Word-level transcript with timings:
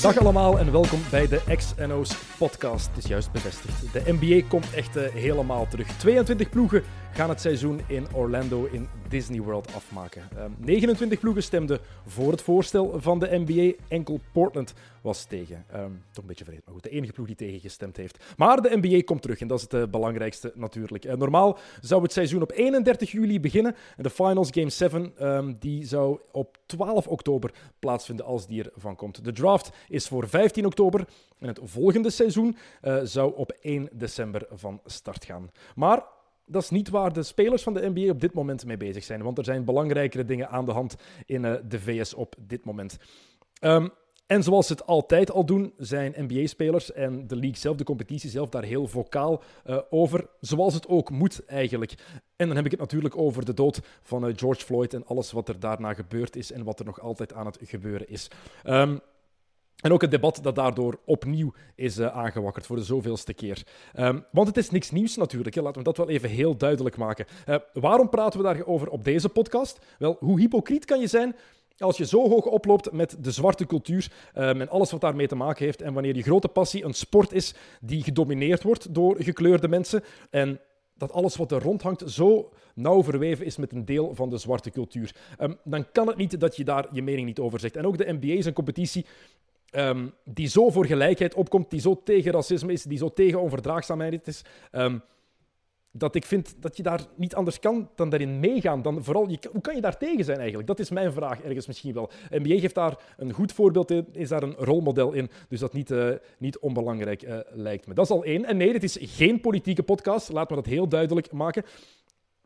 Dag 0.00 0.18
allemaal 0.18 0.58
en 0.58 0.72
welkom 0.72 1.00
bij 1.10 1.28
de 1.28 1.40
XNO's 1.56 2.16
podcast. 2.38 2.86
Het 2.86 2.96
is 2.96 3.10
juist 3.10 3.32
bevestigd. 3.32 3.92
De 3.92 4.02
NBA 4.06 4.48
komt 4.48 4.74
echt 4.74 4.96
eh, 4.96 5.12
helemaal 5.12 5.68
terug. 5.68 5.88
22 5.98 6.48
ploegen 6.48 6.82
gaan 7.12 7.28
het 7.28 7.40
seizoen 7.40 7.80
in 7.86 8.06
Orlando 8.14 8.68
in 8.70 8.88
Disney 9.08 9.40
World 9.40 9.74
afmaken. 9.74 10.22
Ehm, 10.36 10.50
29 10.58 11.20
ploegen 11.20 11.42
stemden 11.42 11.78
voor 12.06 12.30
het 12.30 12.42
voorstel 12.42 13.00
van 13.00 13.18
de 13.18 13.28
NBA. 13.46 13.84
Enkel 13.88 14.20
Portland 14.32 14.74
was 15.02 15.24
tegen. 15.24 15.64
Ehm, 15.70 15.90
toch 16.10 16.22
een 16.22 16.26
beetje 16.26 16.44
vreemd, 16.44 16.64
maar 16.64 16.74
goed. 16.74 16.82
De 16.82 16.90
enige 16.90 17.12
ploeg 17.12 17.26
die 17.26 17.36
tegen 17.36 17.60
gestemd 17.60 17.96
heeft. 17.96 18.24
Maar 18.36 18.62
de 18.62 18.78
NBA 18.82 19.02
komt 19.02 19.22
terug 19.22 19.40
en 19.40 19.46
dat 19.46 19.58
is 19.58 19.64
het 19.64 19.74
eh, 19.74 19.82
belangrijkste 19.90 20.52
natuurlijk. 20.54 21.04
Eh, 21.04 21.16
normaal 21.16 21.58
zou 21.80 22.02
het 22.02 22.12
seizoen 22.12 22.42
op 22.42 22.52
31 22.52 23.10
juli 23.10 23.40
beginnen. 23.40 23.76
En 23.96 24.02
de 24.02 24.10
Finals 24.10 24.48
Game 24.50 24.70
7 24.70 25.12
ehm, 25.18 25.52
die 25.58 25.86
zou 25.86 26.18
op 26.30 26.58
12 26.66 27.06
oktober 27.06 27.52
plaatsvinden 27.78 28.26
als 28.26 28.46
die 28.46 28.70
ervan 28.72 28.96
komt. 28.96 29.24
Draft 29.32 29.70
is 29.88 30.08
voor 30.08 30.28
15 30.28 30.66
oktober. 30.66 31.06
En 31.38 31.48
het 31.48 31.60
volgende 31.62 32.10
seizoen 32.10 32.56
eh, 32.80 32.98
zou 33.02 33.36
op 33.36 33.56
1 33.60 33.88
december 33.92 34.46
van 34.50 34.80
start 34.84 35.24
gaan. 35.24 35.50
Maar 35.74 36.04
dat 36.46 36.62
is 36.62 36.70
niet 36.70 36.88
waar 36.88 37.12
de 37.12 37.22
spelers 37.22 37.62
van 37.62 37.74
de 37.74 37.90
NBA 37.94 38.10
op 38.10 38.20
dit 38.20 38.34
moment 38.34 38.64
mee 38.64 38.76
bezig 38.76 39.04
zijn. 39.04 39.22
Want 39.22 39.38
er 39.38 39.44
zijn 39.44 39.64
belangrijkere 39.64 40.24
dingen 40.24 40.48
aan 40.48 40.64
de 40.64 40.72
hand 40.72 40.96
in 41.26 41.44
eh, 41.44 41.54
de 41.68 41.80
VS 41.80 42.14
op 42.14 42.34
dit 42.38 42.64
moment. 42.64 42.98
Ehm, 43.58 43.88
en 44.26 44.42
zoals 44.42 44.66
ze 44.66 44.72
het 44.72 44.86
altijd 44.86 45.30
al 45.30 45.44
doen, 45.44 45.72
zijn 45.76 46.14
NBA-spelers 46.16 46.92
en 46.92 47.26
de 47.26 47.36
league 47.36 47.58
zelf, 47.58 47.76
de 47.76 47.84
competitie 47.84 48.30
zelf, 48.30 48.48
daar 48.48 48.62
heel 48.62 48.86
vocaal 48.86 49.42
eh, 49.64 49.78
over. 49.90 50.26
Zoals 50.40 50.74
het 50.74 50.88
ook 50.88 51.10
moet 51.10 51.44
eigenlijk. 51.46 51.94
En 52.36 52.46
dan 52.46 52.56
heb 52.56 52.64
ik 52.64 52.70
het 52.70 52.80
natuurlijk 52.80 53.16
over 53.16 53.44
de 53.44 53.54
dood 53.54 53.80
van 54.02 54.38
George 54.38 54.64
Floyd 54.64 54.94
en 54.94 55.06
alles 55.06 55.32
wat 55.32 55.48
er 55.48 55.60
daarna 55.60 55.94
gebeurd 55.94 56.36
is 56.36 56.52
en 56.52 56.64
wat 56.64 56.78
er 56.78 56.84
nog 56.84 57.00
altijd 57.00 57.32
aan 57.32 57.46
het 57.46 57.58
gebeuren 57.62 58.08
is. 58.08 58.30
Ehm, 58.62 58.96
en 59.80 59.92
ook 59.92 60.00
het 60.00 60.10
debat 60.10 60.38
dat 60.42 60.54
daardoor 60.54 60.98
opnieuw 61.04 61.52
is 61.74 61.98
uh, 61.98 62.06
aangewakkerd 62.06 62.66
voor 62.66 62.76
de 62.76 62.84
zoveelste 62.84 63.34
keer. 63.34 63.66
Um, 63.98 64.24
want 64.32 64.48
het 64.48 64.56
is 64.56 64.70
niks 64.70 64.90
nieuws 64.90 65.16
natuurlijk, 65.16 65.56
laten 65.56 65.78
we 65.78 65.82
dat 65.82 65.96
wel 65.96 66.08
even 66.08 66.28
heel 66.28 66.56
duidelijk 66.56 66.96
maken. 66.96 67.26
Uh, 67.48 67.56
waarom 67.72 68.08
praten 68.08 68.40
we 68.40 68.44
daarover 68.44 68.88
op 68.88 69.04
deze 69.04 69.28
podcast? 69.28 69.78
Wel, 69.98 70.16
hoe 70.18 70.40
hypocriet 70.40 70.84
kan 70.84 71.00
je 71.00 71.06
zijn 71.06 71.36
als 71.78 71.96
je 71.96 72.06
zo 72.06 72.28
hoog 72.28 72.44
oploopt 72.44 72.92
met 72.92 73.16
de 73.20 73.30
zwarte 73.30 73.66
cultuur 73.66 74.12
um, 74.34 74.60
en 74.60 74.68
alles 74.68 74.90
wat 74.90 75.00
daarmee 75.00 75.26
te 75.26 75.34
maken 75.34 75.64
heeft, 75.64 75.82
en 75.82 75.92
wanneer 75.92 76.16
je 76.16 76.22
grote 76.22 76.48
passie 76.48 76.84
een 76.84 76.94
sport 76.94 77.32
is 77.32 77.54
die 77.80 78.02
gedomineerd 78.02 78.62
wordt 78.62 78.94
door 78.94 79.16
gekleurde 79.22 79.68
mensen, 79.68 80.02
en 80.30 80.60
dat 80.94 81.12
alles 81.12 81.36
wat 81.36 81.52
er 81.52 81.62
rondhangt 81.62 82.10
zo 82.10 82.52
nauw 82.74 83.02
verweven 83.02 83.46
is 83.46 83.56
met 83.56 83.72
een 83.72 83.84
deel 83.84 84.14
van 84.14 84.30
de 84.30 84.38
zwarte 84.38 84.70
cultuur, 84.70 85.14
um, 85.40 85.58
dan 85.64 85.86
kan 85.92 86.06
het 86.06 86.16
niet 86.16 86.40
dat 86.40 86.56
je 86.56 86.64
daar 86.64 86.86
je 86.92 87.02
mening 87.02 87.26
niet 87.26 87.38
over 87.38 87.60
zegt. 87.60 87.76
En 87.76 87.86
ook 87.86 87.98
de 87.98 88.12
NBA 88.12 88.32
is 88.32 88.46
een 88.46 88.52
competitie 88.52 89.06
Um, 89.74 90.12
die 90.24 90.48
zo 90.48 90.70
voor 90.70 90.86
gelijkheid 90.86 91.34
opkomt, 91.34 91.70
die 91.70 91.80
zo 91.80 92.02
tegen 92.04 92.32
racisme 92.32 92.72
is, 92.72 92.82
die 92.82 92.98
zo 92.98 93.12
tegen 93.12 93.40
onverdraagzaamheid 93.40 94.26
is, 94.26 94.42
um, 94.72 95.02
dat 95.92 96.14
ik 96.14 96.24
vind 96.24 96.54
dat 96.58 96.76
je 96.76 96.82
daar 96.82 97.00
niet 97.14 97.34
anders 97.34 97.58
kan 97.58 97.90
dan 97.94 98.08
daarin 98.08 98.40
meegaan. 98.40 98.82
Dan 98.82 99.04
vooral, 99.04 99.28
je, 99.28 99.38
hoe 99.52 99.60
kan 99.60 99.74
je 99.74 99.80
daar 99.80 99.98
tegen 99.98 100.24
zijn 100.24 100.38
eigenlijk? 100.38 100.68
Dat 100.68 100.78
is 100.78 100.90
mijn 100.90 101.12
vraag 101.12 101.42
ergens 101.42 101.66
misschien 101.66 101.94
wel. 101.94 102.10
NBA 102.30 102.58
geeft 102.58 102.74
daar 102.74 102.98
een 103.16 103.32
goed 103.32 103.52
voorbeeld 103.52 103.90
in, 103.90 104.06
is 104.12 104.28
daar 104.28 104.42
een 104.42 104.54
rolmodel 104.54 105.12
in, 105.12 105.30
dus 105.48 105.60
dat 105.60 105.72
niet, 105.72 105.90
uh, 105.90 106.10
niet 106.38 106.58
onbelangrijk 106.58 107.22
uh, 107.22 107.38
lijkt 107.50 107.86
me. 107.86 107.94
Dat 107.94 108.04
is 108.04 108.10
al 108.10 108.24
één. 108.24 108.44
En 108.44 108.56
nee, 108.56 108.72
dit 108.72 108.82
is 108.82 108.98
geen 109.00 109.40
politieke 109.40 109.82
podcast, 109.82 110.32
laat 110.32 110.50
me 110.50 110.56
dat 110.56 110.66
heel 110.66 110.88
duidelijk 110.88 111.32
maken. 111.32 111.64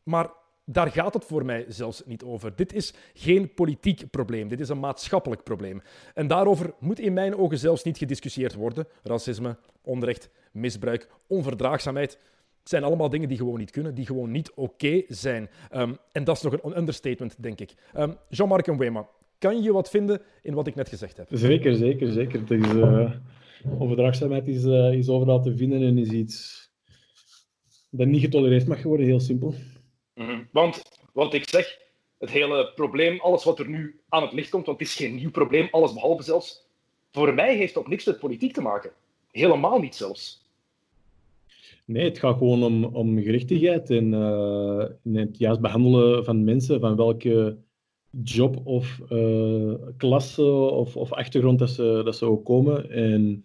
Maar 0.03 0.31
daar 0.69 0.91
gaat 0.91 1.15
het 1.15 1.25
voor 1.25 1.45
mij 1.45 1.65
zelfs 1.69 2.03
niet 2.07 2.23
over. 2.23 2.57
Dit 2.57 2.73
is 2.73 2.95
geen 3.15 3.55
politiek 3.55 4.11
probleem, 4.11 4.49
dit 4.49 4.61
is 4.61 4.69
een 4.69 4.81
maatschappelijk 4.81 5.43
probleem. 5.43 5.83
En 6.15 6.27
daarover 6.27 6.75
moet 6.79 7.01
in 7.01 7.13
mijn 7.13 7.37
ogen 7.37 7.59
zelfs 7.59 7.83
niet 7.83 7.99
gediscussieerd 7.99 8.55
worden. 8.55 8.87
Racisme, 9.03 9.57
onrecht, 9.83 10.31
misbruik, 10.53 11.09
onverdraagzaamheid. 11.27 12.19
Zijn 12.63 12.85
allemaal 12.85 13.09
dingen 13.09 13.29
die 13.29 13.37
gewoon 13.37 13.59
niet 13.59 13.71
kunnen, 13.71 13.95
die 13.95 14.07
gewoon 14.07 14.31
niet 14.31 14.53
oké 14.55 15.03
zijn. 15.09 15.49
Um, 15.75 15.97
en 16.13 16.25
dat 16.25 16.37
is 16.37 16.43
nog 16.43 16.63
een 16.63 16.79
understatement, 16.79 17.43
denk 17.43 17.61
ik. 17.61 17.75
Um, 17.97 18.17
Jean-Marc 18.29 18.67
Wema, 18.67 19.09
kan 19.39 19.63
je 19.63 19.73
wat 19.73 19.91
vinden 19.91 20.21
in 20.43 20.55
wat 20.55 20.67
ik 20.67 20.75
net 20.75 20.89
gezegd 20.89 21.17
heb? 21.17 21.29
Zeker, 21.31 21.75
zeker, 21.75 22.13
zeker. 22.13 22.41
Het 22.41 22.51
is, 22.51 22.73
uh, 22.73 23.11
onverdraagzaamheid 23.79 24.49
is, 24.49 24.65
uh, 24.65 24.93
is 24.93 25.09
overal 25.09 25.43
te 25.43 25.57
vinden 25.57 25.83
en 25.83 25.99
is 25.99 26.11
iets 26.11 26.71
dat 27.91 28.07
niet 28.07 28.21
getolereerd 28.21 28.67
mag 28.67 28.83
worden, 28.83 29.07
heel 29.07 29.21
simpel. 29.21 29.55
Mm-hmm. 30.17 30.49
Want 30.53 30.83
wat 31.13 31.35
ik 31.35 31.49
zeg, 31.49 31.79
het 32.19 32.31
hele 32.31 32.73
probleem, 32.75 33.21
alles 33.21 33.45
wat 33.45 33.59
er 33.59 33.69
nu 33.69 34.01
aan 34.09 34.23
het 34.23 34.33
licht 34.33 34.51
komt, 34.51 34.67
want 34.67 34.79
het 34.79 34.89
is 34.89 34.95
geen 34.95 35.15
nieuw 35.15 35.31
probleem, 35.31 35.69
alles 35.71 35.93
behalve 35.93 36.23
zelfs, 36.23 36.67
voor 37.13 37.35
mij 37.35 37.57
heeft 37.57 37.75
dat 37.75 37.89
niks 37.89 38.05
met 38.05 38.19
politiek 38.19 38.53
te 38.53 38.61
maken. 38.61 38.91
Helemaal 39.31 39.79
niet 39.79 39.95
zelfs. 39.95 40.45
Nee, 41.85 42.05
het 42.05 42.19
gaat 42.19 42.39
gewoon 42.39 42.63
om, 42.63 42.85
om 42.85 43.23
gerechtigheid 43.23 43.91
en, 43.91 44.13
uh, 44.13 44.81
en 44.81 45.15
het 45.15 45.39
juist 45.39 45.61
behandelen 45.61 46.25
van 46.25 46.45
mensen, 46.45 46.81
van 46.81 46.97
welke 46.97 47.57
job 48.23 48.67
of 48.67 49.01
uh, 49.11 49.75
klasse 49.97 50.51
of, 50.53 50.97
of 50.97 51.13
achtergrond 51.13 51.59
dat 51.59 51.71
ze, 51.71 52.01
dat 52.05 52.17
ze 52.17 52.25
ook 52.25 52.45
komen. 52.45 52.91
En 52.91 53.45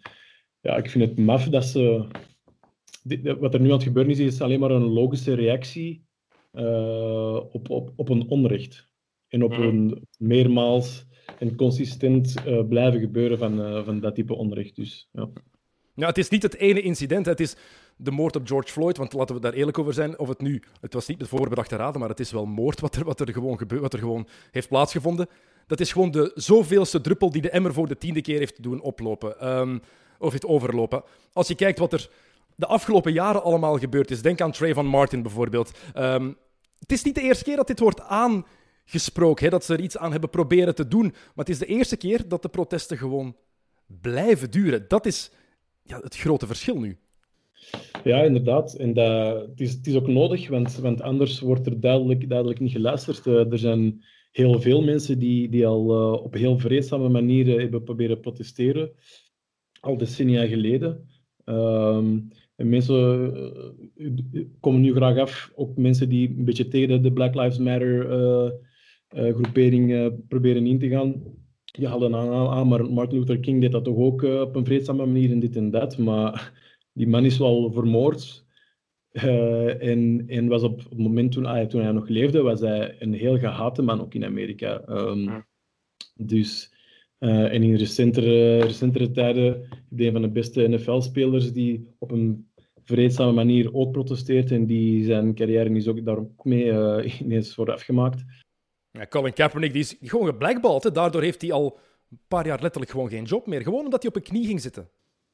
ja, 0.61 0.75
ik 0.75 0.89
vind 0.89 1.09
het 1.09 1.17
maf 1.17 1.49
dat 1.49 1.65
ze... 1.65 2.05
Wat 3.39 3.53
er 3.53 3.59
nu 3.59 3.65
aan 3.65 3.73
het 3.73 3.83
gebeuren 3.83 4.11
is, 4.11 4.19
is 4.19 4.41
alleen 4.41 4.59
maar 4.59 4.71
een 4.71 4.93
logische 4.93 5.33
reactie 5.33 5.91
uh, 5.93 6.10
op, 7.51 7.69
op, 7.69 7.91
op 7.95 8.09
een 8.09 8.29
onrecht. 8.29 8.89
En 9.27 9.43
op 9.43 9.51
een 9.51 10.07
meermaals 10.17 11.05
en 11.39 11.55
consistent 11.55 12.35
uh, 12.47 12.67
blijven 12.67 12.99
gebeuren 12.99 13.37
van, 13.37 13.59
uh, 13.59 13.85
van 13.85 13.99
dat 13.99 14.15
type 14.15 14.35
onrecht. 14.35 14.75
Dus, 14.75 15.09
ja. 15.11 15.29
ja, 15.95 16.07
het 16.07 16.17
is 16.17 16.29
niet 16.29 16.43
het 16.43 16.55
ene 16.55 16.81
incident. 16.81 17.25
Het 17.25 17.39
is 17.39 17.55
de 17.95 18.11
moord 18.11 18.35
op 18.35 18.47
George 18.47 18.71
Floyd. 18.71 18.97
Want 18.97 19.13
laten 19.13 19.35
we 19.35 19.41
daar 19.41 19.53
eerlijk 19.53 19.79
over 19.79 19.93
zijn. 19.93 20.19
Of 20.19 20.27
het 20.27 20.41
nu, 20.41 20.61
het 20.81 20.93
was 20.93 21.07
niet 21.07 21.19
met 21.19 21.27
voorbedachte 21.27 21.75
raden, 21.75 21.99
maar 21.99 22.09
het 22.09 22.19
is 22.19 22.31
wel 22.31 22.45
moord 22.45 22.79
wat 22.79 22.95
er, 22.95 23.03
wat 23.03 23.19
er, 23.19 23.33
gewoon, 23.33 23.57
gebeurt, 23.57 23.81
wat 23.81 23.93
er 23.93 23.99
gewoon 23.99 24.27
heeft 24.51 24.67
plaatsgevonden. 24.67 25.27
Dat 25.67 25.79
is 25.79 25.91
gewoon 25.91 26.11
de 26.11 26.31
zoveelste 26.35 27.01
druppel 27.01 27.29
die 27.29 27.41
de 27.41 27.49
emmer 27.49 27.73
voor 27.73 27.87
de 27.87 27.97
tiende 27.97 28.21
keer 28.21 28.39
heeft 28.39 28.63
doen 28.63 28.81
oplopen. 28.81 29.57
Um, 29.57 29.81
of 30.19 30.31
heeft 30.31 30.45
overlopen. 30.45 31.03
Als 31.33 31.47
je 31.47 31.55
kijkt 31.55 31.79
wat 31.79 31.93
er 31.93 32.09
de 32.61 32.67
afgelopen 32.67 33.13
jaren 33.13 33.43
allemaal 33.43 33.77
gebeurd 33.77 34.11
is. 34.11 34.21
Denk 34.21 34.41
aan 34.41 34.51
Trayvon 34.51 34.85
Martin 34.85 35.21
bijvoorbeeld. 35.21 35.71
Um, 35.97 36.37
het 36.79 36.91
is 36.91 37.03
niet 37.03 37.15
de 37.15 37.21
eerste 37.21 37.43
keer 37.43 37.55
dat 37.55 37.67
dit 37.67 37.79
wordt 37.79 38.01
aangesproken, 38.01 39.43
hè, 39.43 39.49
dat 39.49 39.65
ze 39.65 39.73
er 39.73 39.81
iets 39.81 39.97
aan 39.97 40.11
hebben 40.11 40.29
proberen 40.29 40.75
te 40.75 40.87
doen. 40.87 41.03
Maar 41.03 41.45
het 41.45 41.49
is 41.49 41.59
de 41.59 41.65
eerste 41.65 41.97
keer 41.97 42.27
dat 42.27 42.41
de 42.41 42.49
protesten 42.49 42.97
gewoon 42.97 43.35
blijven 44.01 44.51
duren. 44.51 44.85
Dat 44.87 45.05
is 45.05 45.31
ja, 45.83 45.99
het 45.99 46.17
grote 46.17 46.47
verschil 46.47 46.79
nu. 46.79 46.97
Ja, 48.03 48.21
inderdaad. 48.23 48.73
En 48.73 48.93
dat, 48.93 49.49
het, 49.55 49.87
is, 49.87 49.95
ook 49.95 50.07
nodig, 50.07 50.49
want, 50.49 50.75
want 50.75 51.01
anders 51.01 51.39
wordt 51.39 51.65
er 51.65 51.79
duidelijk, 51.79 52.29
duidelijk 52.29 52.59
niet 52.59 52.71
geluisterd. 52.71 53.25
Uh, 53.25 53.51
er 53.51 53.59
zijn 53.59 54.03
heel 54.31 54.61
veel 54.61 54.81
mensen 54.81 55.19
die, 55.19 55.49
die 55.49 55.67
al 55.67 55.83
uh, 55.83 56.23
op 56.23 56.33
heel 56.33 56.59
vreedzame 56.59 57.09
manieren 57.09 57.59
hebben 57.59 57.83
proberen 57.83 58.19
protesteren, 58.19 58.91
al 59.79 59.97
decennia 59.97 60.45
geleden. 60.47 61.09
Um, 61.45 62.29
en 62.61 62.69
mensen 62.69 63.33
uh, 63.97 64.45
komen 64.59 64.81
nu 64.81 64.93
graag 64.93 65.17
af, 65.17 65.51
ook 65.55 65.77
mensen 65.77 66.09
die 66.09 66.29
een 66.37 66.45
beetje 66.45 66.67
tegen 66.67 67.01
de 67.01 67.11
Black 67.11 67.35
Lives 67.35 67.57
Matter 67.57 68.11
uh, 68.11 68.51
uh, 69.15 69.33
groepering 69.33 70.11
proberen 70.27 70.67
in 70.67 70.79
te 70.79 70.89
gaan. 70.89 71.23
Je 71.63 71.87
haalde 71.87 72.15
aan, 72.15 72.49
aan, 72.49 72.67
maar 72.67 72.85
Martin 72.85 73.19
Luther 73.19 73.39
King 73.39 73.61
deed 73.61 73.71
dat 73.71 73.83
toch 73.83 73.97
ook 73.97 74.23
op 74.23 74.55
een 74.55 74.65
vreedzame 74.65 75.05
manier 75.05 75.31
en 75.31 75.39
dit 75.39 75.55
en 75.55 75.71
dat. 75.71 75.97
Maar 75.97 76.51
die 76.93 77.07
man 77.07 77.25
is 77.25 77.37
wel 77.37 77.71
vermoord. 77.71 78.45
en, 79.11 80.23
en 80.27 80.47
was 80.47 80.63
op 80.63 80.79
het 80.79 80.97
moment 80.97 81.31
toen, 81.31 81.45
ah, 81.45 81.67
toen 81.67 81.81
hij 81.81 81.91
nog 81.91 82.07
leefde, 82.07 82.41
was 82.41 82.59
hij 82.59 82.95
een 82.99 83.13
heel 83.13 83.37
gehate 83.37 83.81
man 83.81 84.01
ook 84.01 84.13
in 84.13 84.25
Amerika. 84.25 84.83
Um, 84.89 85.23
ja. 85.23 85.47
Dus... 86.15 86.79
Uh, 87.21 87.53
en 87.53 87.63
in 87.63 87.75
recentere, 87.75 88.59
recentere 88.59 89.11
tijden 89.11 89.67
een 89.95 90.11
van 90.11 90.21
de 90.21 90.29
beste 90.29 90.67
NFL-spelers 90.67 91.53
die 91.53 91.87
op 91.97 92.11
een 92.11 92.50
vreedzame 92.91 93.31
manier 93.31 93.73
ook 93.73 93.91
protesteert 93.91 94.51
en 94.51 94.65
die 94.65 95.05
zijn 95.05 95.35
carrière 95.35 95.69
is 95.69 95.87
ook 95.87 96.05
daar 96.05 96.17
ook 96.17 96.45
mee 96.45 96.65
uh, 96.65 97.19
ineens 97.21 97.53
voor 97.53 97.71
afgemaakt. 97.71 98.23
Ja, 98.91 99.07
Colin 99.07 99.33
Kaepernick 99.33 99.73
die 99.73 99.81
is 99.81 99.97
gewoon 100.01 100.25
geblackballed. 100.25 100.95
Daardoor 100.95 101.21
heeft 101.21 101.41
hij 101.41 101.51
al 101.51 101.79
een 102.09 102.19
paar 102.27 102.45
jaar 102.45 102.61
letterlijk 102.61 102.91
gewoon 102.91 103.09
geen 103.09 103.23
job 103.23 103.47
meer. 103.47 103.61
Gewoon 103.61 103.83
omdat 103.85 104.01
hij 104.01 104.11
op 104.11 104.17
een 104.17 104.29
knie 104.29 104.45
ging 104.45 104.61
zitten. 104.61 104.89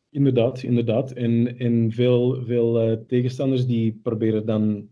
Inderdaad, 0.10 0.64
inderdaad. 0.64 1.12
En, 1.12 1.58
en 1.58 1.92
veel, 1.92 2.44
veel 2.46 2.90
uh, 2.90 2.98
tegenstanders 3.08 3.66
die 3.66 4.00
proberen 4.04 4.46
dan 4.46 4.90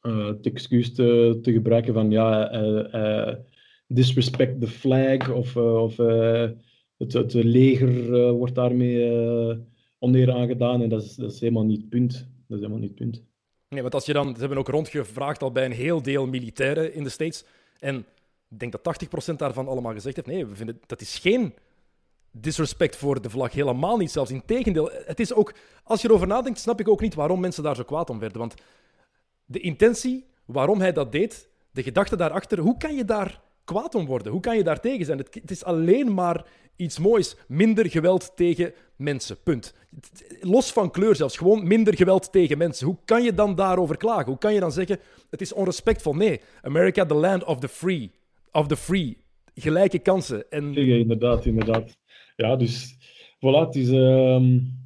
het 0.00 0.46
excuus 0.46 0.94
te, 0.94 1.38
te 1.42 1.52
gebruiken 1.52 1.94
van 1.94 2.10
ja, 2.10 3.38
disrespect 3.86 4.60
the 4.60 4.66
flag 4.66 5.30
of, 5.30 5.56
of 5.56 5.96
het, 6.96 7.12
het 7.12 7.34
leger 7.34 8.32
wordt 8.32 8.54
daarmee 8.54 8.98
oneer 10.02 10.32
aangedaan. 10.32 10.82
En 10.82 10.88
dat 10.88 11.02
is, 11.02 11.14
dat 11.14 11.32
is 11.32 11.40
helemaal 11.40 11.64
niet 11.64 11.80
het 11.80 11.88
punt. 11.88 12.12
Dat 12.12 12.58
is 12.58 12.64
helemaal 12.64 12.78
niet 12.78 12.94
punt. 12.94 13.22
Nee, 13.68 13.82
want 13.82 13.94
als 13.94 14.06
je 14.06 14.12
dan, 14.12 14.34
ze 14.34 14.40
hebben 14.40 14.58
ook 14.58 14.68
rondgevraagd 14.68 15.42
al 15.42 15.52
bij 15.52 15.64
een 15.64 15.72
heel 15.72 16.02
deel 16.02 16.26
militairen 16.26 16.94
in 16.94 17.04
de 17.04 17.10
States. 17.10 17.44
En 17.78 17.96
ik 18.48 18.58
denk 18.58 18.72
dat 18.72 19.06
80% 19.32 19.36
daarvan 19.36 19.68
allemaal 19.68 19.92
gezegd 19.92 20.16
heeft: 20.16 20.28
nee, 20.28 20.46
we 20.46 20.56
vinden 20.56 20.80
dat 20.86 21.00
is 21.00 21.18
geen 21.18 21.54
disrespect 22.30 22.96
voor 22.96 23.22
de 23.22 23.30
vlag. 23.30 23.52
Helemaal 23.52 23.96
niet, 23.96 24.10
zelfs 24.10 24.30
integendeel. 24.30 24.90
Het 24.92 25.20
is 25.20 25.32
ook, 25.32 25.54
als 25.84 26.02
je 26.02 26.08
erover 26.08 26.26
nadenkt, 26.26 26.58
snap 26.58 26.80
ik 26.80 26.88
ook 26.88 27.00
niet 27.00 27.14
waarom 27.14 27.40
mensen 27.40 27.62
daar 27.62 27.76
zo 27.76 27.82
kwaad 27.82 28.10
om 28.10 28.18
werden. 28.18 28.38
Want 28.38 28.54
de 29.44 29.60
intentie, 29.60 30.26
waarom 30.44 30.80
hij 30.80 30.92
dat 30.92 31.12
deed, 31.12 31.48
de 31.70 31.82
gedachte 31.82 32.16
daarachter, 32.16 32.58
hoe 32.58 32.76
kan 32.76 32.94
je 32.94 33.04
daar 33.04 33.40
kwaad 33.72 33.94
om 33.94 34.06
worden? 34.06 34.32
Hoe 34.32 34.40
kan 34.40 34.56
je 34.56 34.62
daar 34.62 34.80
tegen 34.80 35.04
zijn? 35.04 35.18
Het, 35.18 35.34
het 35.34 35.50
is 35.50 35.64
alleen 35.64 36.14
maar 36.14 36.44
iets 36.76 36.98
moois. 36.98 37.36
Minder 37.48 37.90
geweld 37.90 38.32
tegen 38.36 38.72
mensen. 38.96 39.36
Punt. 39.42 39.74
Los 40.40 40.72
van 40.72 40.90
kleur 40.90 41.16
zelfs. 41.16 41.36
Gewoon 41.36 41.66
minder 41.66 41.96
geweld 41.96 42.32
tegen 42.32 42.58
mensen. 42.58 42.86
Hoe 42.86 42.98
kan 43.04 43.22
je 43.22 43.34
dan 43.34 43.54
daarover 43.54 43.96
klagen? 43.96 44.26
Hoe 44.26 44.38
kan 44.38 44.54
je 44.54 44.60
dan 44.60 44.72
zeggen, 44.72 44.98
het 45.30 45.40
is 45.40 45.52
onrespectvol? 45.52 46.14
Nee. 46.14 46.40
America, 46.62 47.06
the 47.06 47.14
land 47.14 47.44
of 47.44 47.58
the 47.58 47.68
free. 47.68 48.10
Of 48.52 48.66
the 48.66 48.76
free. 48.76 49.16
Gelijke 49.54 49.98
kansen. 49.98 50.50
En... 50.50 50.74
Inderdaad, 50.76 51.44
inderdaad. 51.44 51.96
Ja, 52.36 52.56
dus 52.56 52.96
voilà, 53.36 53.66
het 53.66 53.74
is, 53.74 53.88
het 53.88 54.81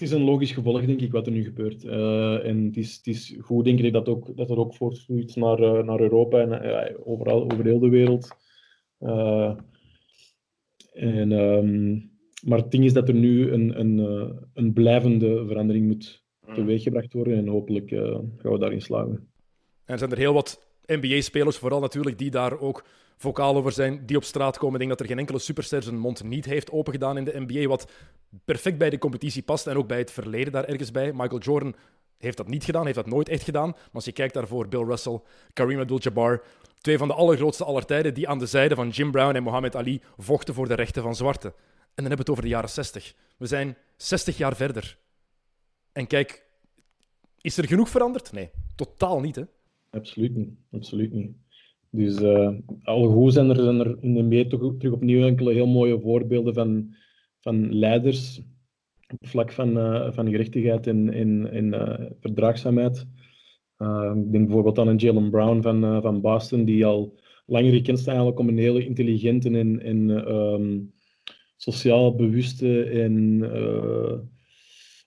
is 0.00 0.10
een 0.10 0.22
logisch 0.22 0.52
gevolg, 0.52 0.84
denk 0.84 1.00
ik, 1.00 1.12
wat 1.12 1.26
er 1.26 1.32
nu 1.32 1.44
gebeurt. 1.44 1.84
Uh, 1.84 2.46
en 2.46 2.64
het 2.64 2.76
is, 2.76 2.96
het 2.96 3.06
is 3.06 3.36
goed, 3.40 3.64
denk 3.64 3.80
ik, 3.80 3.92
dat, 3.92 4.08
ook, 4.08 4.36
dat 4.36 4.50
er 4.50 4.58
ook 4.58 4.74
voortvloeit 4.74 5.36
naar, 5.36 5.60
uh, 5.60 5.82
naar 5.82 6.00
Europa 6.00 6.40
en 6.40 6.66
uh, 6.66 6.98
overal, 7.04 7.42
over 7.42 7.64
heel 7.64 7.78
de 7.78 7.88
wereld. 7.88 8.28
en, 10.92 11.32
um, 11.32 12.10
maar 12.44 12.58
het 12.58 12.70
ding 12.70 12.84
is 12.84 12.92
dat 12.92 13.08
er 13.08 13.14
nu 13.14 13.50
een, 13.52 13.80
een, 13.80 13.98
een 14.54 14.72
blijvende 14.72 15.46
verandering 15.46 15.86
moet 15.86 16.24
mm. 16.46 16.54
teweeggebracht 16.54 17.12
worden 17.12 17.36
en 17.36 17.48
hopelijk 17.48 17.88
gaan 17.88 18.52
we 18.52 18.58
daarin 18.58 18.82
slagen. 18.82 19.28
En 19.84 19.92
er 19.94 19.98
zijn 19.98 20.10
er 20.10 20.18
heel 20.18 20.32
wat 20.32 20.67
NBA-spelers, 20.96 21.56
vooral 21.56 21.80
natuurlijk, 21.80 22.18
die 22.18 22.30
daar 22.30 22.58
ook 22.58 22.84
vocaal 23.16 23.56
over 23.56 23.72
zijn, 23.72 24.06
die 24.06 24.16
op 24.16 24.24
straat 24.24 24.58
komen. 24.58 24.72
Ik 24.72 24.78
denk 24.78 24.90
dat 24.90 25.00
er 25.00 25.06
geen 25.06 25.18
enkele 25.18 25.38
superster 25.38 25.82
zijn 25.82 25.98
mond 25.98 26.22
niet 26.22 26.44
heeft 26.44 26.70
opengedaan 26.70 27.16
in 27.16 27.24
de 27.24 27.44
NBA, 27.46 27.66
wat 27.66 27.90
perfect 28.44 28.78
bij 28.78 28.90
de 28.90 28.98
competitie 28.98 29.42
past 29.42 29.66
en 29.66 29.76
ook 29.76 29.88
bij 29.88 29.98
het 29.98 30.10
verleden 30.10 30.52
daar 30.52 30.64
ergens 30.64 30.90
bij. 30.90 31.12
Michael 31.12 31.40
Jordan 31.40 31.74
heeft 32.18 32.36
dat 32.36 32.48
niet 32.48 32.64
gedaan, 32.64 32.84
heeft 32.84 32.96
dat 32.96 33.06
nooit 33.06 33.28
echt 33.28 33.42
gedaan. 33.42 33.70
Maar 33.70 33.88
als 33.92 34.04
je 34.04 34.12
kijkt 34.12 34.34
daarvoor, 34.34 34.68
Bill 34.68 34.84
Russell, 34.84 35.20
Kareem 35.52 35.80
Abdul-Jabbar, 35.80 36.42
twee 36.80 36.98
van 36.98 37.08
de 37.08 37.14
allergrootste 37.14 37.64
aller 37.64 37.84
tijden 37.84 38.14
die 38.14 38.28
aan 38.28 38.38
de 38.38 38.46
zijde 38.46 38.74
van 38.74 38.88
Jim 38.88 39.10
Brown 39.10 39.34
en 39.34 39.42
Muhammad 39.42 39.76
Ali 39.76 40.02
vochten 40.16 40.54
voor 40.54 40.68
de 40.68 40.74
rechten 40.74 41.02
van 41.02 41.16
zwarten. 41.16 41.52
En 41.94 42.04
dan 42.04 42.06
hebben 42.06 42.16
we 42.16 42.20
het 42.20 42.30
over 42.30 42.42
de 42.42 42.48
jaren 42.48 42.70
60. 42.70 43.14
We 43.36 43.46
zijn 43.46 43.76
60 43.96 44.36
jaar 44.36 44.56
verder. 44.56 44.98
En 45.92 46.06
kijk, 46.06 46.46
is 47.40 47.56
er 47.56 47.66
genoeg 47.66 47.88
veranderd? 47.88 48.32
Nee, 48.32 48.50
totaal 48.76 49.20
niet. 49.20 49.36
Hè? 49.36 49.42
Absoluut 49.90 50.36
niet. 50.36 50.50
Absoluut 50.70 51.12
niet. 51.12 51.30
Dus 51.90 52.20
uh, 52.20 52.50
al 52.82 53.08
goed 53.08 53.32
zijn 53.32 53.48
er, 53.48 53.56
zijn 53.56 53.80
er 53.80 53.96
in 54.00 54.14
de 54.14 54.22
NBA 54.22 54.48
toch 54.48 54.74
terug 54.78 54.94
opnieuw 54.94 55.26
enkele 55.26 55.52
heel 55.52 55.66
mooie 55.66 56.00
voorbeelden 56.00 56.54
van, 56.54 56.94
van 57.40 57.74
leiders 57.74 58.40
op 59.08 59.26
vlak 59.26 59.52
van, 59.52 59.78
uh, 59.78 60.12
van 60.12 60.30
gerechtigheid 60.30 60.86
en, 60.86 61.12
en, 61.12 61.50
en 61.50 61.66
uh, 61.66 62.10
verdraagzaamheid. 62.20 63.06
ik 64.14 64.32
denk 64.32 64.46
bijvoorbeeld 64.46 64.78
aan 64.78 64.88
een 64.88 64.96
Jalen 64.96 65.30
Brown 65.30 65.62
van, 65.62 66.02
van 66.02 66.20
Boston, 66.20 66.64
die 66.64 66.86
al 66.86 67.18
langer 67.46 67.72
gekend 67.72 67.98
staat 67.98 68.08
eigenlijk 68.08 68.38
om 68.38 68.48
een 68.48 68.58
hele 68.58 68.84
intelligente 68.84 69.50
en, 69.50 69.82
en 69.82 70.08
um, 70.34 70.92
sociaal 71.56 72.14
bewuste 72.14 72.82
en 72.84 73.42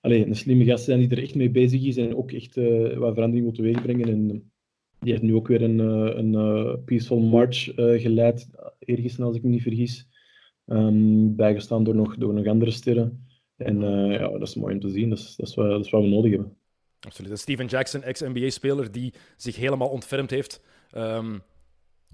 allez, 0.01 0.25
een 0.25 0.35
slimme 0.35 0.65
gast 0.65 0.83
zijn 0.83 0.99
die 0.99 1.09
er 1.09 1.23
echt 1.23 1.35
mee 1.35 1.49
bezig 1.49 1.83
is 1.83 1.97
en 1.97 2.15
ook 2.15 2.31
echt 2.31 2.55
wat 2.95 3.13
verandering 3.13 3.41
wil 3.41 3.51
teweegbrengen. 3.51 4.09
En, 4.09 4.50
die 5.01 5.11
heeft 5.11 5.23
nu 5.23 5.35
ook 5.35 5.47
weer 5.47 5.61
een, 5.61 5.79
eh, 5.79 6.17
een, 6.17 6.33
uh, 6.33 6.73
Peaceful 6.85 7.19
March 7.19 7.77
uh, 7.77 8.01
geleid, 8.01 8.49
eergisteren 8.79 9.25
als 9.25 9.35
ik 9.35 9.43
me 9.43 9.49
niet 9.49 9.61
vergis. 9.61 10.09
Um, 10.65 11.35
bijgestaan 11.35 11.83
door 11.83 11.95
nog, 11.95 12.15
door 12.17 12.33
nog 12.33 12.45
andere 12.45 12.71
sterren. 12.71 13.25
En 13.57 13.81
ja, 14.11 14.27
dat 14.27 14.47
is 14.47 14.55
mooi 14.55 14.73
om 14.73 14.79
te 14.79 14.89
zien. 14.89 15.09
Dat 15.09 15.17
is, 15.17 15.35
dat 15.35 15.47
is, 15.47 15.55
wat, 15.55 15.69
dat 15.69 15.89
we 15.89 16.07
nodig 16.07 16.31
hebben. 16.31 16.57
Absoluut. 16.99 17.39
Steven 17.39 17.65
Jackson, 17.65 18.03
ex-NBA-speler, 18.03 18.91
die 18.91 19.13
zich 19.37 19.55
helemaal 19.55 19.89
ontfermd 19.89 20.29
heeft 20.29 20.61
um, 20.97 21.41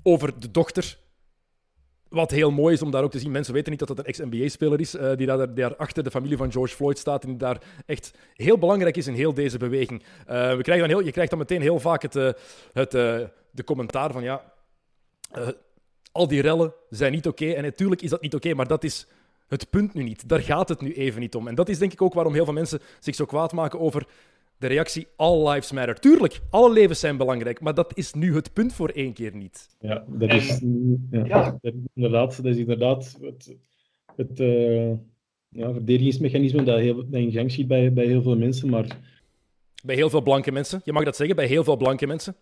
over 0.03 0.39
de 0.39 0.51
dochter 0.51 0.97
wat 2.09 2.31
heel 2.31 2.51
mooi 2.51 2.73
is 2.73 2.81
om 2.81 2.91
daar 2.91 3.03
ook 3.03 3.11
te 3.11 3.19
zien, 3.19 3.31
mensen 3.31 3.53
weten 3.53 3.69
niet 3.69 3.79
dat 3.79 3.89
het 3.89 3.97
een 3.97 4.05
ex-NBA-speler 4.05 4.79
is, 4.79 4.95
uh, 4.95 5.15
die 5.15 5.27
daar, 5.27 5.53
daar, 5.53 5.75
achter 5.75 6.03
de 6.03 6.11
familie 6.11 6.37
van 6.37 6.51
George 6.51 6.75
Floyd 6.75 6.97
staat 6.97 7.23
en 7.23 7.29
die 7.29 7.37
daar 7.37 7.61
echt 7.85 8.13
heel 8.33 8.57
belangrijk 8.57 8.97
is 8.97 9.07
in 9.07 9.13
heel 9.13 9.33
deze 9.33 9.57
beweging. 9.57 10.01
Uh, 10.01 10.55
we 10.55 10.61
krijgen 10.61 10.87
dan 10.87 10.97
heel, 10.97 11.05
je 11.05 11.11
krijgt 11.11 11.29
dan 11.29 11.39
meteen 11.39 11.61
heel 11.61 11.79
vaak 11.79 12.01
het, 12.01 12.15
uh, 12.15 12.29
het, 12.73 12.91
de 12.91 13.63
commentaar 13.65 14.11
van 14.11 14.23
ja, 14.23 14.53
al 16.11 16.27
die 16.27 16.41
rellen 16.41 16.73
zijn 16.89 17.11
niet 17.11 17.27
oké. 17.27 17.51
En 17.51 17.63
natuurlijk 17.63 18.01
is 18.01 18.09
dat 18.09 18.21
niet 18.21 18.35
oké, 18.35 18.53
maar 18.53 18.67
dat 18.67 18.83
is 18.83 19.07
het 19.47 19.69
punt 19.69 19.93
nu 19.93 20.03
niet. 20.03 20.29
Daar 20.29 20.41
gaat 20.41 20.69
het 20.69 20.81
nu 20.81 20.93
even 20.93 21.21
niet 21.21 21.35
om. 21.35 21.47
En 21.47 21.55
dat 21.55 21.69
is 21.69 21.79
denk 21.79 21.91
ik 21.91 22.01
ook 22.01 22.13
waarom 22.13 22.33
heel 22.33 22.45
veel 22.45 22.53
mensen 22.53 22.81
zich 22.99 23.15
zo 23.15 23.25
kwaad 23.25 23.51
maken 23.51 23.79
over 23.79 24.05
de 24.59 24.67
reactie 24.67 25.07
All 25.15 25.49
Lives 25.49 25.71
Matter. 25.71 25.99
Tuurlijk, 25.99 26.39
alle 26.49 26.73
levens 26.73 26.99
zijn 26.99 27.17
belangrijk, 27.17 27.61
maar 27.61 27.73
dat 27.73 27.97
is 27.97 28.13
nu 28.13 28.35
het 28.35 28.53
punt 28.53 28.73
voor 28.73 28.89
één 28.89 29.13
keer 29.13 29.35
niet. 29.35 29.67
Ja, 29.79 30.05
dat 30.07 30.33
is, 30.33 30.61
ja, 31.11 31.25
ja. 31.25 31.57
Dat 31.61 31.73
is 31.73 31.81
inderdaad, 31.93 32.35
dat 32.35 32.45
is 32.45 32.57
inderdaad 32.57 33.17
het, 33.21 33.55
het 34.15 34.39
uh, 34.39 34.91
ja, 35.49 35.73
verdedigingsmechanisme 35.73 36.63
dat, 36.63 36.79
heel, 36.79 36.95
dat 36.95 37.21
in 37.21 37.31
gang 37.31 37.51
ziet 37.51 37.67
bij, 37.67 37.93
bij 37.93 38.05
heel 38.05 38.21
veel 38.21 38.37
mensen, 38.37 38.69
maar... 38.69 38.97
Bij 39.83 39.95
heel 39.95 40.09
veel 40.09 40.21
blanke 40.21 40.51
mensen? 40.51 40.81
Je 40.83 40.93
mag 40.93 41.03
dat 41.03 41.15
zeggen, 41.15 41.35
bij 41.35 41.47
heel 41.47 41.63
veel 41.63 41.77
blanke 41.77 42.07
mensen? 42.07 42.35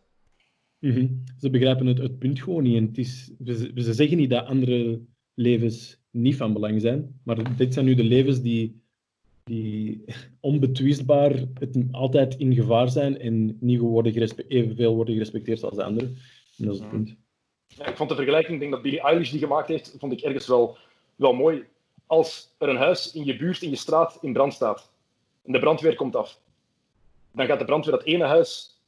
Mm 0.80 0.92
-hmm. 0.92 1.24
Ze 1.38 1.50
begrijpen 1.50 1.86
het, 1.86 1.98
het 1.98 2.20
punt 2.20 2.42
gewoon 2.42 2.64
niet. 2.64 2.78
En 2.78 2.86
het 2.86 2.98
is, 2.98 3.32
ze 3.76 3.94
zeggen 3.94 4.18
niet 4.18 4.30
dat 4.30 4.46
andere 4.46 5.02
levens 5.34 6.00
niet 6.12 6.36
van 6.36 6.54
belang 6.54 6.82
zijn, 6.82 7.20
maar 7.24 7.58
dit 7.58 7.74
zijn 7.74 7.86
nu 7.86 7.96
de 7.96 8.04
levens 8.04 8.42
die 8.42 8.84
die 9.46 10.04
onbetwistbaar 10.40 11.32
het 11.60 11.78
altijd 11.92 12.36
in 12.38 12.54
gevaar 12.54 12.90
zijn 12.90 13.20
en 13.20 13.58
niet 13.60 13.80
worden 13.80 14.30
evenveel 14.48 14.96
worden 14.96 15.14
gerespecteerd 15.14 15.64
als 15.64 15.76
de 15.76 15.84
anderen. 15.84 16.18
En 16.58 16.66
dat 16.66 16.74
is 16.74 16.80
het 16.80 16.90
punt. 16.90 17.16
Ja, 17.68 17.86
ik 17.86 17.98
vond 17.98 18.10
de 18.10 18.16
vergelijking, 18.16 18.54
ik 18.54 18.60
denk 18.60 18.72
dat 18.72 18.82
Billie 18.82 19.02
Eilish 19.02 19.32
die 19.32 19.40
gemaakt 19.40 19.68
heeft, 19.68 19.96
vond 20.00 20.14
ik 20.14 20.22
ergens 20.22 20.48
wel, 20.48 20.78
wel 21.16 21.34
mooi. 21.34 21.64
Als 22.06 22.56
er 22.58 22.70
een 22.70 22.78
huis 22.78 23.12
in 23.12 23.26
je 23.26 23.38
buurt, 23.38 23.62
in 23.62 23.70
je 23.70 23.76
straat, 23.76 24.18
in 24.22 24.34
brand 24.34 24.54
staat 24.54 24.92
en 25.44 25.52
de 25.52 25.60
brandweer 25.60 25.96
komt 25.96 26.16
af, 26.16 26.40
dan 27.32 27.46
gaat 27.46 27.60
de 27.60 27.66
brandweer 27.66 27.96
dat 27.96 28.06
ene 28.06 28.24
huis 28.24 28.80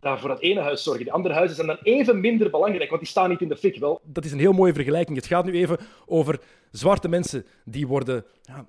daar 0.00 0.20
voor 0.20 0.28
dat 0.28 0.40
ene 0.40 0.60
huis 0.60 0.82
zorgen. 0.82 1.04
Die 1.04 1.12
andere 1.12 1.34
huizen 1.34 1.56
zijn 1.56 1.66
dan 1.66 1.78
even 1.82 2.20
minder 2.20 2.50
belangrijk, 2.50 2.88
want 2.88 3.00
die 3.00 3.10
staan 3.10 3.28
niet 3.30 3.40
in 3.40 3.48
de 3.48 3.56
fik. 3.56 3.78
Wel. 3.78 4.00
Dat 4.04 4.24
is 4.24 4.32
een 4.32 4.38
heel 4.38 4.52
mooie 4.52 4.72
vergelijking. 4.72 5.16
Het 5.16 5.26
gaat 5.26 5.44
nu 5.44 5.52
even 5.52 5.78
over 6.06 6.40
zwarte 6.70 7.08
mensen 7.08 7.46
die 7.64 7.86
worden 7.86 8.24
ja, 8.42 8.66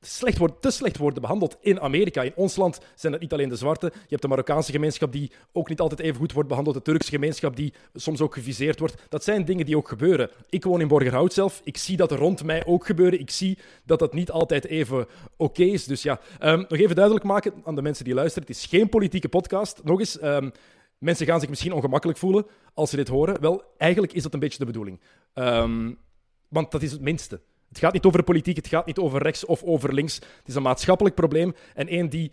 slecht 0.00 0.38
wordt, 0.38 0.62
te 0.62 0.70
slecht 0.70 0.96
worden 0.96 1.22
behandeld 1.22 1.56
in 1.60 1.80
Amerika. 1.80 2.22
In 2.22 2.32
ons 2.34 2.56
land 2.56 2.80
zijn 2.94 3.12
het 3.12 3.22
niet 3.22 3.32
alleen 3.32 3.48
de 3.48 3.56
zwarte. 3.56 3.86
Je 3.86 4.08
hebt 4.08 4.22
de 4.22 4.28
Marokkaanse 4.28 4.72
gemeenschap 4.72 5.12
die 5.12 5.32
ook 5.52 5.68
niet 5.68 5.80
altijd 5.80 6.00
even 6.00 6.16
goed 6.16 6.32
wordt 6.32 6.48
behandeld. 6.48 6.76
De 6.76 6.82
Turkse 6.82 7.10
gemeenschap 7.10 7.56
die 7.56 7.72
soms 7.94 8.20
ook 8.20 8.34
geviseerd 8.34 8.78
wordt. 8.78 8.94
Dat 9.08 9.24
zijn 9.24 9.44
dingen 9.44 9.66
die 9.66 9.76
ook 9.76 9.88
gebeuren. 9.88 10.30
Ik 10.48 10.64
woon 10.64 10.80
in 10.80 10.88
Borgerhout 10.88 11.32
zelf. 11.32 11.60
Ik 11.64 11.76
zie 11.76 11.96
dat 11.96 12.10
er 12.10 12.18
rond 12.18 12.44
mij 12.44 12.66
ook 12.66 12.86
gebeuren. 12.86 13.20
Ik 13.20 13.30
zie 13.30 13.58
dat 13.84 13.98
dat 13.98 14.14
niet 14.14 14.30
altijd 14.30 14.64
even 14.64 15.06
oké 15.36 15.62
is. 15.62 15.84
Dus 15.84 16.02
ja, 16.02 16.20
um, 16.42 16.64
nog 16.68 16.78
even 16.78 16.96
duidelijk 16.96 17.24
maken 17.24 17.52
aan 17.64 17.74
de 17.74 17.82
mensen 17.82 18.04
die 18.04 18.14
luisteren. 18.14 18.48
Het 18.48 18.56
is 18.56 18.66
geen 18.66 18.88
politieke 18.88 19.28
podcast. 19.28 19.80
Nog 19.84 19.98
eens... 19.98 20.22
Um, 20.22 20.52
Mensen 20.98 21.26
gaan 21.26 21.40
zich 21.40 21.48
misschien 21.48 21.72
ongemakkelijk 21.72 22.18
voelen 22.18 22.46
als 22.74 22.90
ze 22.90 22.96
dit 22.96 23.08
horen. 23.08 23.40
Wel, 23.40 23.62
eigenlijk 23.76 24.12
is 24.12 24.22
dat 24.22 24.34
een 24.34 24.40
beetje 24.40 24.58
de 24.58 24.64
bedoeling. 24.64 25.00
Um, 25.34 25.98
want 26.48 26.70
dat 26.70 26.82
is 26.82 26.92
het 26.92 27.00
minste. 27.00 27.40
Het 27.68 27.78
gaat 27.78 27.92
niet 27.92 28.04
over 28.04 28.22
politiek, 28.22 28.56
het 28.56 28.66
gaat 28.66 28.86
niet 28.86 28.98
over 28.98 29.22
rechts 29.22 29.44
of 29.44 29.62
over 29.62 29.94
links. 29.94 30.14
Het 30.14 30.48
is 30.48 30.54
een 30.54 30.62
maatschappelijk 30.62 31.14
probleem 31.14 31.54
en 31.74 31.88
één 31.88 32.08
die 32.08 32.32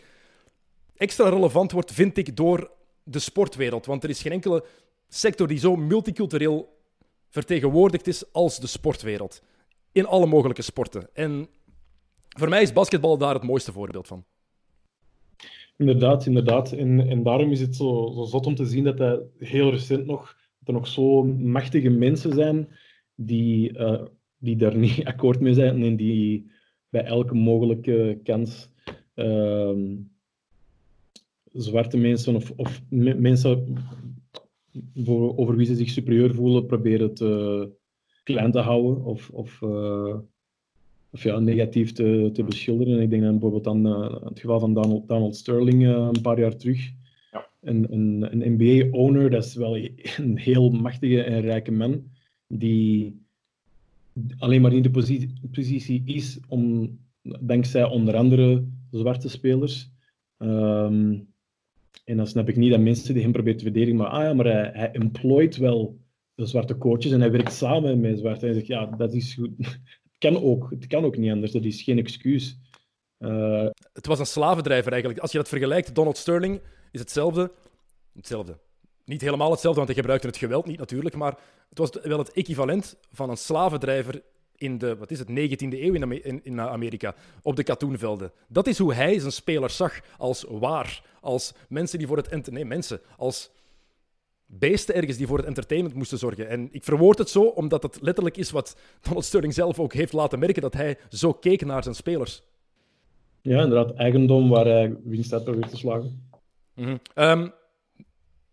extra 0.96 1.30
relevant 1.30 1.72
wordt, 1.72 1.92
vind 1.92 2.18
ik, 2.18 2.36
door 2.36 2.72
de 3.04 3.20
sportwereld. 3.20 3.86
Want 3.86 4.04
er 4.04 4.10
is 4.10 4.22
geen 4.22 4.32
enkele 4.32 4.66
sector 5.08 5.48
die 5.48 5.60
zo 5.60 5.76
multicultureel 5.76 6.78
vertegenwoordigd 7.30 8.08
is 8.08 8.34
als 8.34 8.60
de 8.60 8.68
sportwereld. 8.68 9.42
In 9.92 10.06
alle 10.06 10.26
mogelijke 10.26 10.62
sporten. 10.62 11.10
En 11.14 11.48
voor 12.38 12.50
mij 12.50 12.62
is 12.62 12.74
basketbal 12.74 13.18
daar 13.18 13.34
het 13.34 13.44
mooiste 13.44 13.72
voorbeeld 13.72 14.08
van. 14.08 14.26
Inderdaad, 15.78 16.26
inderdaad. 16.26 16.72
En, 16.72 17.10
en 17.10 17.24
daarom 17.24 17.52
is 17.52 17.62
het 17.62 17.76
zo, 17.76 18.12
zo 18.16 18.24
zot 18.24 18.46
om 18.46 18.56
te 18.56 18.66
zien 18.66 18.84
dat 18.84 19.00
er 19.00 19.22
heel 19.38 19.72
recent 19.72 20.06
nog, 20.06 20.38
dat 20.60 20.68
er 20.68 20.74
nog 20.74 20.88
zo 20.88 21.24
machtige 21.24 21.90
mensen 21.90 22.34
zijn 22.34 22.68
die 23.16 23.78
uh, 23.78 24.02
die 24.46 24.56
daar 24.56 24.78
niet 24.78 25.06
akkoord 25.12 25.40
mee 25.40 25.54
zijn 25.54 25.84
en 25.84 25.96
die 25.96 26.52
bij 26.90 27.04
elke 27.04 27.34
mogelijke 27.34 28.20
kans 28.24 28.70
uh, 29.16 29.72
zwarte 31.52 31.98
mensen 31.98 32.36
of, 32.36 32.52
of 32.56 32.82
mensen 32.90 33.78
voor, 34.96 35.38
over 35.38 35.56
wie 35.56 35.66
ze 35.66 35.76
zich 35.76 35.90
superieur 35.90 36.34
voelen, 36.34 36.66
proberen 36.66 37.14
te 37.14 37.70
klein 38.24 38.52
te 38.52 38.60
houden 38.60 39.04
of, 39.04 39.30
of, 39.30 39.62
uh, 39.62 40.18
of 41.12 41.24
ja, 41.24 41.40
negatief 41.40 41.92
te, 41.92 42.30
te 42.34 42.44
beschilderen. 42.44 43.02
Ik 43.02 43.10
denk 43.10 43.22
dan 43.22 43.32
bijvoorbeeld 43.32 43.68
aan 43.68 43.88
uh, 43.88 44.24
het 44.24 44.40
geval 44.40 44.60
van 44.60 44.74
Donald, 44.74 45.08
Donald 45.08 45.36
Sterling 45.36 45.84
uh, 45.84 46.10
een 46.14 46.22
paar 46.22 46.40
jaar 46.40 46.56
terug. 46.56 46.92
Ja. 47.32 47.50
Een, 47.62 47.94
een, 47.94 48.28
een 48.32 48.54
NBA-owner, 48.54 49.30
dat 49.30 49.46
is 49.46 49.56
wel 49.56 49.78
een 50.18 50.38
heel 50.38 50.70
machtige 50.70 51.24
en 51.24 51.42
rijke 51.42 51.72
man, 51.72 52.04
die 52.48 53.25
alleen 54.38 54.62
maar 54.62 54.74
in 54.74 54.82
de 54.82 54.92
positie, 55.52 56.04
is 56.06 56.40
om, 56.48 56.98
dankzij 57.22 57.84
onder 57.84 58.16
andere 58.16 58.68
zwarte 58.92 59.30
spelers. 59.30 59.92
Um, 60.38 61.34
en 62.04 62.18
dan 62.18 62.28
snap 62.28 62.50
ik 62.50 62.56
niet 62.56 62.72
dat 62.72 62.80
mensen 62.80 63.14
die 63.14 63.24
hem 63.24 63.32
proberen 63.32 63.58
te 63.58 63.64
verdedigen, 63.64 63.96
maar, 63.96 64.08
ah 64.08 64.24
ja, 64.24 64.34
maar 64.34 64.46
hij, 64.46 64.90
hij 64.92 65.50
wel 65.60 66.00
de 66.36 66.46
zwarte 66.46 66.78
coaches 66.78 67.12
en 67.12 67.20
hij 67.20 67.32
werkt 67.32 67.54
samen 67.54 68.00
met 68.00 68.20
zwarte. 68.20 68.48
En 68.48 68.54
zegt, 68.54 68.68
ja, 68.68 68.86
dat 68.86 69.14
is 69.14 69.34
goed. 69.34 69.52
Het 69.58 70.34
kan 70.34 70.44
ook, 70.44 70.70
het 70.70 70.88
kan 70.88 71.04
ook 71.04 71.18
niet 71.18 71.32
anders, 71.32 71.52
dat 71.52 71.64
is 71.64 71.82
geen 71.82 71.98
excuus. 71.98 72.60
Uh... 73.20 73.68
Het 73.94 74.06
was 74.06 74.20
een 74.20 74.26
slavendrijver 74.26 74.92
eigenlijk. 74.92 75.22
Als 75.22 75.32
je 75.32 75.38
dat 75.38 75.48
vergelijkt, 75.48 75.96
Donald 75.96 76.18
Sterling 76.18 76.62
is 76.92 77.00
hetzelfde. 77.00 77.52
Hetzelfde. 78.14 78.58
Niet 79.06 79.22
helemaal 79.22 79.52
hetzelfde, 79.52 79.80
want 79.80 79.92
hij 79.92 80.00
gebruikte 80.00 80.28
het 80.28 80.38
geweld 80.38 80.66
niet 80.66 80.80
natuurlijk, 80.80 81.16
maar 81.16 81.40
het 81.70 81.78
was 81.78 81.90
wel 82.04 82.18
het 82.18 82.32
equivalent 82.32 82.98
van 83.12 83.30
een 83.30 83.38
slavendrijver 83.38 84.22
in 84.58 84.78
de 84.78 84.98
wat 84.98 85.12
is 85.12 85.20
het, 85.20 85.30
19e 85.30 85.80
eeuw 85.80 85.94
in, 85.94 86.44
in, 86.44 86.62
Amerika, 86.62 87.16
op 87.42 87.56
de 87.56 87.64
katoenvelden. 87.64 88.32
Dat 88.48 88.68
is 88.68 88.78
hoe 88.78 88.94
hij 88.94 89.20
zijn 89.20 89.32
spelers 89.32 89.76
zag 89.76 90.00
als 90.18 90.46
waar, 90.50 91.04
als 91.22 91.54
mensen 91.70 91.98
die 91.98 92.08
voor 92.08 92.18
het 92.18 92.52
nee, 92.52 92.66
mensen, 92.66 93.00
als 93.18 93.52
beesten 94.46 94.96
ergens 94.96 95.18
die 95.18 95.28
voor 95.28 95.38
het 95.38 95.46
entertainment 95.46 95.96
moesten 95.96 96.18
zorgen. 96.18 96.50
En 96.50 96.70
ik 96.72 96.84
verwoord 96.84 97.18
het 97.18 97.30
zo 97.30 97.44
omdat 97.44 97.84
het 97.84 97.98
letterlijk 98.02 98.38
is 98.38 98.52
wat 98.52 98.78
Donald 99.02 99.26
Sterling 99.26 99.54
zelf 99.54 99.80
ook 99.80 99.94
heeft 99.94 100.14
laten 100.14 100.40
merken, 100.40 100.62
dat 100.62 100.74
hij 100.74 100.98
zo 101.10 101.34
keek 101.34 101.66
naar 101.66 101.84
zijn 101.84 101.96
spelers. 101.96 102.44
Ja, 103.42 103.62
inderdaad, 103.64 103.96
eigendom 103.96 104.50
waar 104.50 104.66
hij 104.66 104.98
winst 105.04 105.34
uit 105.34 105.44
probeert 105.44 105.70
te 105.70 105.78
slagen. 105.78 106.30
Mm 106.74 107.00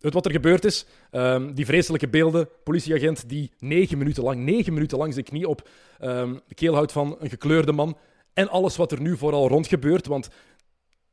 het 0.02 0.14
wat 0.14 0.26
er 0.26 0.32
gebeurd 0.32 0.64
is, 0.64 0.86
um, 1.10 1.54
die 1.54 1.66
vreselijke 1.66 2.08
beelden, 2.08 2.48
politieagent 2.64 3.28
die 3.28 3.50
negen 3.58 3.98
minuten 3.98 4.22
lang, 4.22 4.44
negen 4.44 4.72
minuten 4.72 4.98
lang 4.98 5.12
zijn 5.12 5.24
knie 5.24 5.48
op 5.48 5.68
um, 6.00 6.40
de 6.46 6.54
keel 6.54 6.74
houdt 6.74 6.92
van 6.92 7.16
een 7.20 7.28
gekleurde 7.28 7.72
man. 7.72 7.96
En 8.32 8.48
alles 8.48 8.76
wat 8.76 8.92
er 8.92 9.00
nu 9.00 9.16
vooral 9.16 9.48
rond 9.48 9.66
gebeurt, 9.66 10.06
want 10.06 10.30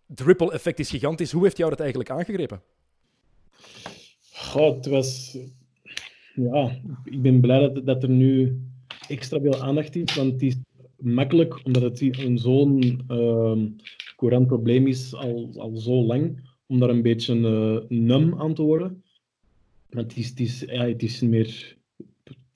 het 0.07 0.19
ripple-effect 0.19 0.79
is 0.79 0.89
gigantisch. 0.89 1.31
Hoe 1.31 1.43
heeft 1.43 1.57
jou 1.57 1.69
dat 1.69 1.79
eigenlijk 1.79 2.09
aangegrepen? 2.09 2.61
Goh, 4.33 4.75
het 4.75 4.85
was... 4.85 5.37
Ja, 6.35 6.79
ik 7.03 7.21
ben 7.21 7.39
blij 7.39 7.59
dat, 7.59 7.85
dat 7.85 8.03
er 8.03 8.09
nu 8.09 8.61
extra 9.07 9.39
veel 9.39 9.61
aandacht 9.61 9.95
is, 9.95 10.15
want 10.15 10.31
het 10.31 10.41
is 10.41 10.55
makkelijk, 10.97 11.65
omdat 11.65 11.83
het 11.83 12.09
zo'n 12.35 13.03
uh, 13.09 13.57
courant 14.15 14.47
probleem 14.47 14.87
is 14.87 15.13
al, 15.13 15.49
al 15.57 15.75
zo 15.75 15.93
lang 15.93 16.48
om 16.69 16.79
daar 16.79 16.89
een 16.89 17.01
beetje 17.01 17.35
uh, 17.35 17.99
num 17.99 18.39
aan 18.39 18.53
te 18.53 18.61
worden. 18.61 19.03
Het 19.89 20.17
is, 20.17 20.33
is, 20.33 20.59
ja, 20.59 20.87
het 20.87 21.03
is 21.03 21.21
meer... 21.21 21.77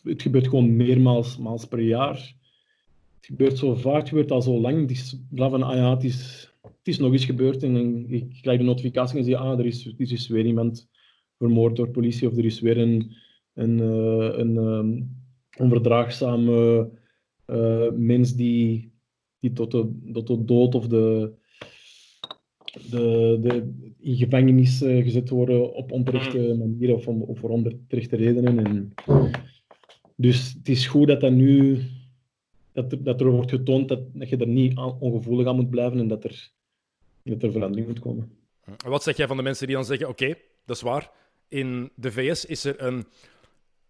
Het 0.04 0.22
gebeurt 0.22 0.48
gewoon 0.48 0.76
meermaals 0.76 1.38
maals 1.38 1.66
per 1.66 1.82
jaar. 1.82 2.36
Het 3.16 3.26
gebeurt 3.26 3.58
zo 3.58 3.76
vaak, 3.76 4.00
het 4.00 4.10
gebeurt 4.10 4.32
al 4.32 4.42
zo 4.42 4.60
lang. 4.60 4.82
Het 4.82 4.92
is 4.92 5.20
van, 5.36 5.64
ah 5.64 5.92
het 5.92 6.04
is, 6.84 6.98
nog 6.98 7.12
eens 7.12 7.26
gebeurd. 7.26 7.64
En 7.64 8.06
ik 8.10 8.38
krijg 8.42 8.58
de 8.58 8.64
notificatie 8.64 9.18
en 9.18 9.24
zie, 9.24 9.38
ah, 9.38 9.60
er 9.60 9.66
is, 9.66 9.86
er 9.86 10.12
is 10.12 10.28
weer 10.28 10.46
iemand 10.46 10.90
vermoord 11.38 11.76
door 11.76 11.90
politie. 11.90 12.28
Of 12.28 12.38
er 12.38 12.46
is 12.46 12.60
weer 12.60 12.78
een, 12.78 13.16
een, 13.54 13.78
uh, 13.78 14.38
een 14.38 14.56
um, 14.56 15.18
onverdraagzame 15.58 16.90
uh, 17.48 17.92
mens 17.92 18.36
die, 18.36 18.92
die 19.40 19.54
tot, 19.54 19.72
de, 19.72 19.92
tot 20.12 20.28
de 20.28 20.46
dood 20.46 20.76
of 20.76 20.88
de 20.88 21.34
de, 22.90 23.38
de, 23.42 23.74
in 24.00 24.16
gevangenis 24.16 24.82
uh, 24.82 25.04
gezet 25.04 25.30
worden 25.30 25.74
op 25.74 25.92
onterechte 25.92 26.38
mm. 26.38 26.58
manieren 26.58 26.96
of, 26.96 27.08
om, 27.08 27.22
of 27.22 27.40
voor 27.40 27.50
onterechte 27.50 28.16
redenen. 28.16 28.66
En, 28.66 28.94
dus 30.16 30.54
het 30.58 30.70
is 30.70 30.88
goed 30.88 31.08
dat 31.08 31.22
dat 31.22 31.32
nu 31.32 31.80
dat 32.72 32.92
er, 32.92 33.04
dat 33.04 33.22
er 33.22 33.30
wordt 33.30 33.50
getoond 33.50 33.88
dat, 33.88 34.00
dat 34.14 34.30
je 34.30 34.38
er 34.38 34.48
niet 34.48 34.78
ongevoelig 35.00 35.48
aan 35.48 35.56
moet 35.56 35.70
blijven 35.70 36.00
en 36.00 36.08
dat 36.08 36.24
er, 36.24 36.52
dat 37.24 37.44
er 37.44 37.52
verandering 37.52 37.88
moet 37.88 38.00
komen. 38.00 38.38
Wat 38.86 39.04
zeg 39.04 39.18
jij 39.18 39.28
van 39.28 39.38
de 39.38 39.44
mensen 39.44 39.68
die 39.68 39.76
dan 39.76 39.86
zeggen: 39.86 40.10
Oké, 40.10 40.36
dat 40.66 40.76
is 40.76 40.82
waar. 40.82 41.12
In 41.48 41.92
de 41.96 42.12
VS 42.12 42.46
is 42.46 42.64
er 42.64 42.82
een 42.82 43.06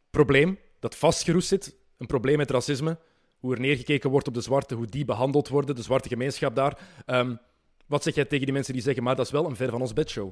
probleem 0.10 0.58
dat 0.80 0.96
vastgeroest 0.96 1.48
zit. 1.48 1.76
Een 1.98 2.08
probleem 2.08 2.38
met 2.38 2.52
racisme. 2.52 2.98
Hoe 3.40 3.54
er 3.54 3.60
neergekeken 3.60 4.10
wordt 4.10 4.28
op 4.28 4.34
de 4.34 4.42
zwarte, 4.42 4.76
hoe 4.76 4.88
die 4.88 5.06
behandeld 5.06 5.48
worden, 5.48 5.76
de 5.76 5.82
zwarte 5.82 6.10
gemeenschap 6.10 6.56
daar. 6.56 7.04
Um, 7.06 7.40
wat 7.86 8.04
zeg 8.04 8.16
jij 8.16 8.26
tegen 8.26 8.46
die 8.46 8.54
mensen 8.54 8.74
die 8.74 8.82
zeggen, 8.82 9.04
maar 9.04 9.16
dat 9.16 9.26
is 9.26 9.32
wel 9.32 9.46
een 9.46 9.56
ver 9.56 9.70
van 9.70 9.82
ons 9.82 9.94
bedshow? 9.94 10.32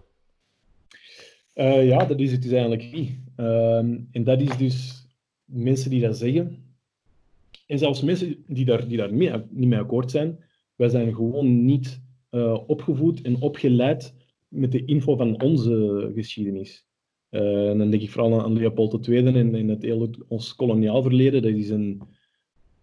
Uh, 1.55 1.87
ja, 1.87 2.05
dat 2.05 2.19
is 2.19 2.31
het 2.31 2.41
dus 2.41 2.51
eigenlijk 2.51 2.91
niet. 2.91 3.11
Ehm, 3.35 3.99
en 4.11 4.23
dat 4.23 4.41
is 4.41 4.57
dus 4.57 5.07
mensen 5.45 5.89
die 5.89 6.01
dat 6.01 6.17
zeggen. 6.17 6.75
En 7.67 7.79
zelfs 7.79 8.01
mensen 8.01 8.43
die 8.47 8.65
daar, 8.65 8.87
die 8.87 8.97
daar 8.97 9.13
niet 9.13 9.67
mee 9.67 9.79
akkoord 9.79 10.11
zijn. 10.11 10.39
Wij 10.75 10.89
zijn 10.89 11.15
gewoon 11.15 11.65
niet 11.65 12.01
uh, 12.31 12.57
opgevoed 12.67 13.21
en 13.21 13.41
opgeleid 13.41 14.13
met 14.47 14.71
de 14.71 14.85
info 14.85 15.15
van 15.15 15.41
onze 15.41 16.11
geschiedenis. 16.15 16.87
Uh, 17.29 17.69
en 17.69 17.77
dan 17.77 17.89
denk 17.89 18.03
ik 18.03 18.11
vooral 18.11 18.43
aan 18.43 18.57
Leopold 18.57 19.07
II 19.07 19.25
en, 19.25 19.55
en 19.55 19.67
het 19.67 19.81
hele, 19.81 20.09
ons 20.27 20.55
koloniaal 20.55 21.01
verleden. 21.01 21.41
Dat 21.41 21.51
is 21.51 21.69
een, 21.69 22.01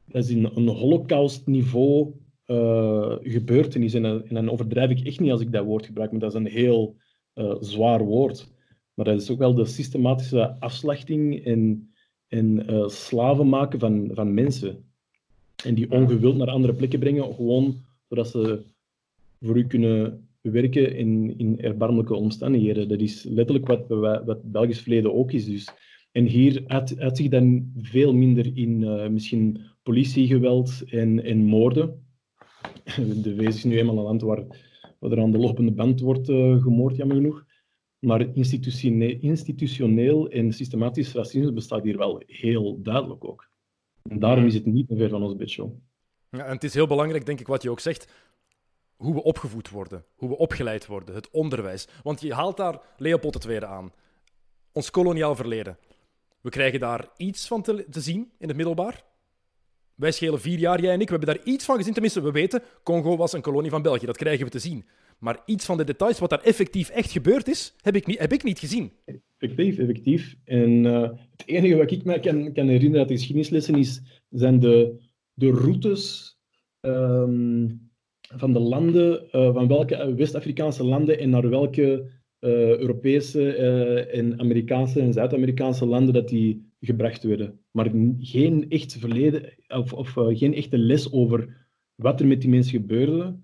dat 0.07 0.25
is 0.25 0.31
een, 0.31 0.57
een 0.57 0.69
holocaust-niveau 0.69 2.13
uh, 2.51 3.17
gebeurtenis. 3.23 3.95
En, 3.95 4.05
en, 4.05 4.35
dan 4.35 4.51
overdrijf 4.51 4.91
ik 4.91 5.07
echt 5.07 5.21
niet 5.21 5.31
als 5.31 5.41
ik 5.41 5.53
dat 5.53 5.65
woord 5.65 5.87
gebruik, 5.87 6.11
maar 6.11 6.21
dat 6.21 6.35
is 6.35 6.39
een 6.39 6.47
heel 6.47 6.97
uh, 7.35 7.55
zwaar 7.61 8.05
woord. 8.05 8.53
Maar 8.95 9.05
dat 9.05 9.21
is 9.21 9.31
ook 9.31 9.39
wel 9.39 9.55
de 9.55 9.65
systematische 9.65 10.57
afslachting 10.61 11.45
en, 11.45 11.93
en 12.29 12.71
uh, 12.71 12.89
slaven 12.89 13.49
maken 13.49 13.79
van, 13.79 14.11
van 14.13 14.35
mensen. 14.35 14.85
En 15.65 15.75
die 15.75 15.91
ongewild 15.91 16.37
naar 16.37 16.51
andere 16.51 16.75
plekken 16.75 16.99
brengen, 16.99 17.35
gewoon 17.35 17.77
zodat 18.09 18.29
ze 18.29 18.63
voor 19.41 19.57
u 19.57 19.67
kunnen 19.67 20.29
werken 20.41 20.97
in, 20.97 21.39
in 21.39 21.61
erbarmelijke 21.61 22.15
omstandigheden. 22.15 22.89
Dat 22.89 23.01
is 23.01 23.25
letterlijk 23.25 23.67
wat, 23.67 23.87
wat 24.25 24.51
Belgisch 24.51 24.81
verleden 24.81 25.15
ook 25.15 25.33
is. 25.33 25.45
Dus. 25.45 25.69
En 26.13 26.25
hier 26.25 26.63
uit, 26.67 26.99
uit 26.99 27.17
zich 27.17 27.29
dan 27.29 27.73
veel 27.77 28.15
minder 28.15 28.57
in 28.57 28.79
misschien 29.13 29.61
politiegeweld 29.83 30.85
en, 30.91 31.25
en 31.25 31.45
moorden. 31.45 32.08
de 33.23 33.35
VS 33.37 33.57
is 33.57 33.65
nu 33.65 33.79
eenmaal 33.79 33.97
een 33.97 34.03
land 34.03 34.23
waar, 34.23 34.45
er 35.01 35.21
aan 35.21 35.31
de 35.31 35.39
lopende 35.39 35.73
band 35.73 36.01
wordt 36.01 36.29
uh, 36.29 36.63
gemoord, 36.63 36.97
jammer 36.97 37.17
genoeg. 37.17 37.45
Maar 37.99 38.37
institutioneel, 39.21 40.29
en 40.29 40.53
systematisch 40.53 41.13
racisme 41.13 41.53
bestaat 41.53 41.83
hier 41.83 41.97
wel 41.97 42.23
heel 42.27 42.83
duidelijk 42.83 43.25
ook. 43.25 43.51
En 44.03 44.19
daarom 44.19 44.47
is 44.47 44.55
het 44.55 44.67
niet 44.67 44.89
meer 44.91 45.09
van 45.09 45.23
ons 45.23 45.37
bedshow. 45.37 45.73
Ja, 46.31 46.45
en 46.45 46.53
het 46.53 46.65
is 46.65 46.75
heel 46.75 46.87
belangrijk, 46.87 47.27
denk 47.27 47.41
ik, 47.41 47.47
wat 47.47 47.63
je 47.63 47.71
ook 47.71 47.81
zegt, 47.81 48.13
hoe 48.97 49.15
we 49.15 49.23
opgevoed 49.23 49.71
worden, 49.71 50.05
hoe 50.15 50.29
we 50.29 50.37
opgeleid 50.37 50.87
worden, 50.87 51.15
het 51.15 51.31
onderwijs. 51.31 51.89
Want 52.03 52.21
je 52.21 52.35
haalt 52.35 52.57
daar 52.57 52.81
Leopold 52.97 53.49
II 53.49 53.65
aan, 53.65 53.93
ons 54.73 54.91
koloniaal 54.91 55.37
verleden. 55.37 55.79
We 56.41 56.51
krijgen 56.51 56.81
daar 56.81 57.09
iets 57.17 57.47
van 57.47 57.63
te, 57.63 57.87
te 57.91 58.01
zien 58.01 58.33
in 58.39 58.49
het 58.49 58.57
middelbaar. 58.57 59.05
Wij 59.99 60.13
schelen 60.13 60.41
vier 60.41 60.59
jaar, 60.59 60.81
jij 60.81 60.93
en 60.93 61.01
ik. 61.01 61.09
We 61.09 61.17
hebben 61.17 61.35
daar 61.35 61.45
iets 61.45 61.65
van 61.65 61.77
gezien. 61.77 61.93
Tenminste, 61.93 62.23
we 62.23 62.31
weten, 62.31 62.63
Congo 62.83 63.17
was 63.17 63.33
een 63.33 63.41
kolonie 63.41 63.71
van 63.71 63.83
België. 63.83 64.07
Dat 64.07 64.17
krijgen 64.17 64.45
we 64.45 64.51
te 64.51 64.59
zien. 64.59 64.85
Maar 65.19 65.43
iets 65.47 65.65
van 65.65 65.77
de 65.77 65.85
details, 65.85 66.19
wat 66.19 66.31
daar 66.31 66.43
effectief 66.43 66.89
echt 66.89 67.11
gebeurd 67.11 67.49
is, 67.49 67.75
heb 67.81 67.97
ik 67.97 68.07
niet, 68.07 68.19
heb 68.19 68.33
ik 68.33 68.43
niet 68.43 68.59
gezien. 68.59 68.93
Effectief, 69.39 69.79
effectief. 69.79 70.37
En 70.45 70.85
uh, 70.85 71.03
het 71.31 71.43
enige 71.47 71.77
wat 71.77 71.91
ik 71.91 72.05
me 72.05 72.21
kan, 72.21 72.53
kan 72.53 72.69
herinneren 72.69 72.99
uit 72.99 73.09
de 73.09 73.15
geschiedenislessen 73.15 73.75
is, 73.75 74.03
zijn 74.31 74.61
de, 74.61 75.01
de 75.33 75.51
routes 75.51 76.37
um, 76.81 77.91
van 78.21 78.53
de 78.53 78.61
landen, 78.61 79.23
uh, 79.33 79.55
van 79.55 79.69
welke 79.69 80.15
West-Afrikaanse 80.15 80.85
landen 80.85 81.19
en 81.19 81.31
naar 81.31 81.49
welke 81.49 82.11
uh, 82.41 82.51
Europese 82.79 83.53
en 84.07 84.41
Amerikaanse 84.41 85.01
en 85.01 85.13
Zuid-Amerikaanse 85.13 85.87
landen 85.87 86.15
dat 86.15 86.29
die 86.29 86.73
gebracht 86.81 87.23
werden. 87.23 87.61
Maar 87.79 87.91
geen 88.19 88.71
echt 88.71 88.97
verleden 88.99 89.55
of, 89.69 89.93
of 89.93 90.17
uh, 90.17 90.39
geen 90.39 90.55
echte 90.55 90.79
les 90.79 91.13
over 91.13 91.67
wat 91.95 92.21
er 92.21 92.27
met 92.27 92.41
die 92.41 92.51
mensen 92.51 92.73
gebeurde 92.73 93.39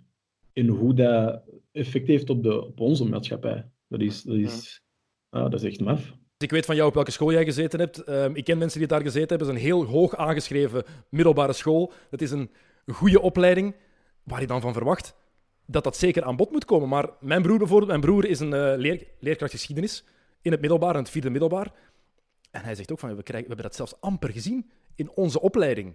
en 0.52 0.68
hoe 0.68 0.94
dat 0.94 1.42
effect 1.72 2.06
heeft 2.06 2.30
op, 2.30 2.42
de, 2.42 2.64
op 2.66 2.80
onze 2.80 3.04
maatschappij. 3.04 3.70
Dat 3.88 4.00
is, 4.00 4.22
dat 4.22 4.36
is, 4.36 4.82
ja. 5.30 5.38
ah, 5.38 5.50
dat 5.50 5.62
is 5.62 5.70
echt 5.70 5.80
maf. 5.80 6.14
Ik 6.38 6.50
weet 6.50 6.66
van 6.66 6.74
jou 6.74 6.88
op 6.88 6.94
welke 6.94 7.10
school 7.10 7.32
jij 7.32 7.44
gezeten 7.44 7.80
hebt. 7.80 8.08
Uh, 8.08 8.24
ik 8.32 8.44
ken 8.44 8.58
mensen 8.58 8.78
die 8.78 8.88
daar 8.88 9.02
gezeten 9.02 9.28
hebben. 9.28 9.46
Het 9.46 9.56
is 9.56 9.62
een 9.62 9.68
heel 9.68 9.84
hoog 9.84 10.16
aangeschreven 10.16 10.84
middelbare 11.08 11.52
school. 11.52 11.92
Het 12.10 12.22
is 12.22 12.30
een 12.30 12.50
goede 12.86 13.20
opleiding. 13.20 13.74
Waar 14.22 14.40
je 14.40 14.46
dan 14.46 14.60
van 14.60 14.72
verwacht? 14.72 15.14
dat 15.66 15.84
dat 15.84 15.96
zeker 15.96 16.24
aan 16.24 16.36
bod 16.36 16.50
moet 16.50 16.64
komen. 16.64 16.88
Maar 16.88 17.08
mijn 17.20 17.42
broer 17.42 17.58
bijvoorbeeld, 17.58 17.88
mijn 17.90 18.00
broer 18.00 18.24
is 18.24 18.40
een 18.40 18.52
uh, 18.52 18.72
leer, 18.76 19.06
leerkracht 19.20 19.52
geschiedenis 19.52 20.04
in 20.42 20.50
het 20.50 20.60
middelbaar, 20.60 20.94
in 20.94 21.00
het 21.00 21.10
vierde 21.10 21.30
middelbaar. 21.30 21.72
En 22.54 22.62
hij 22.64 22.75
zegt 22.75 22.92
ook 22.92 22.99
van, 22.99 23.16
we, 23.16 23.23
krijgen, 23.23 23.49
we 23.49 23.54
hebben 23.54 23.66
dat 23.66 23.75
zelfs 23.75 24.00
amper 24.00 24.30
gezien 24.30 24.70
in 24.94 25.11
onze 25.11 25.40
opleiding. 25.40 25.94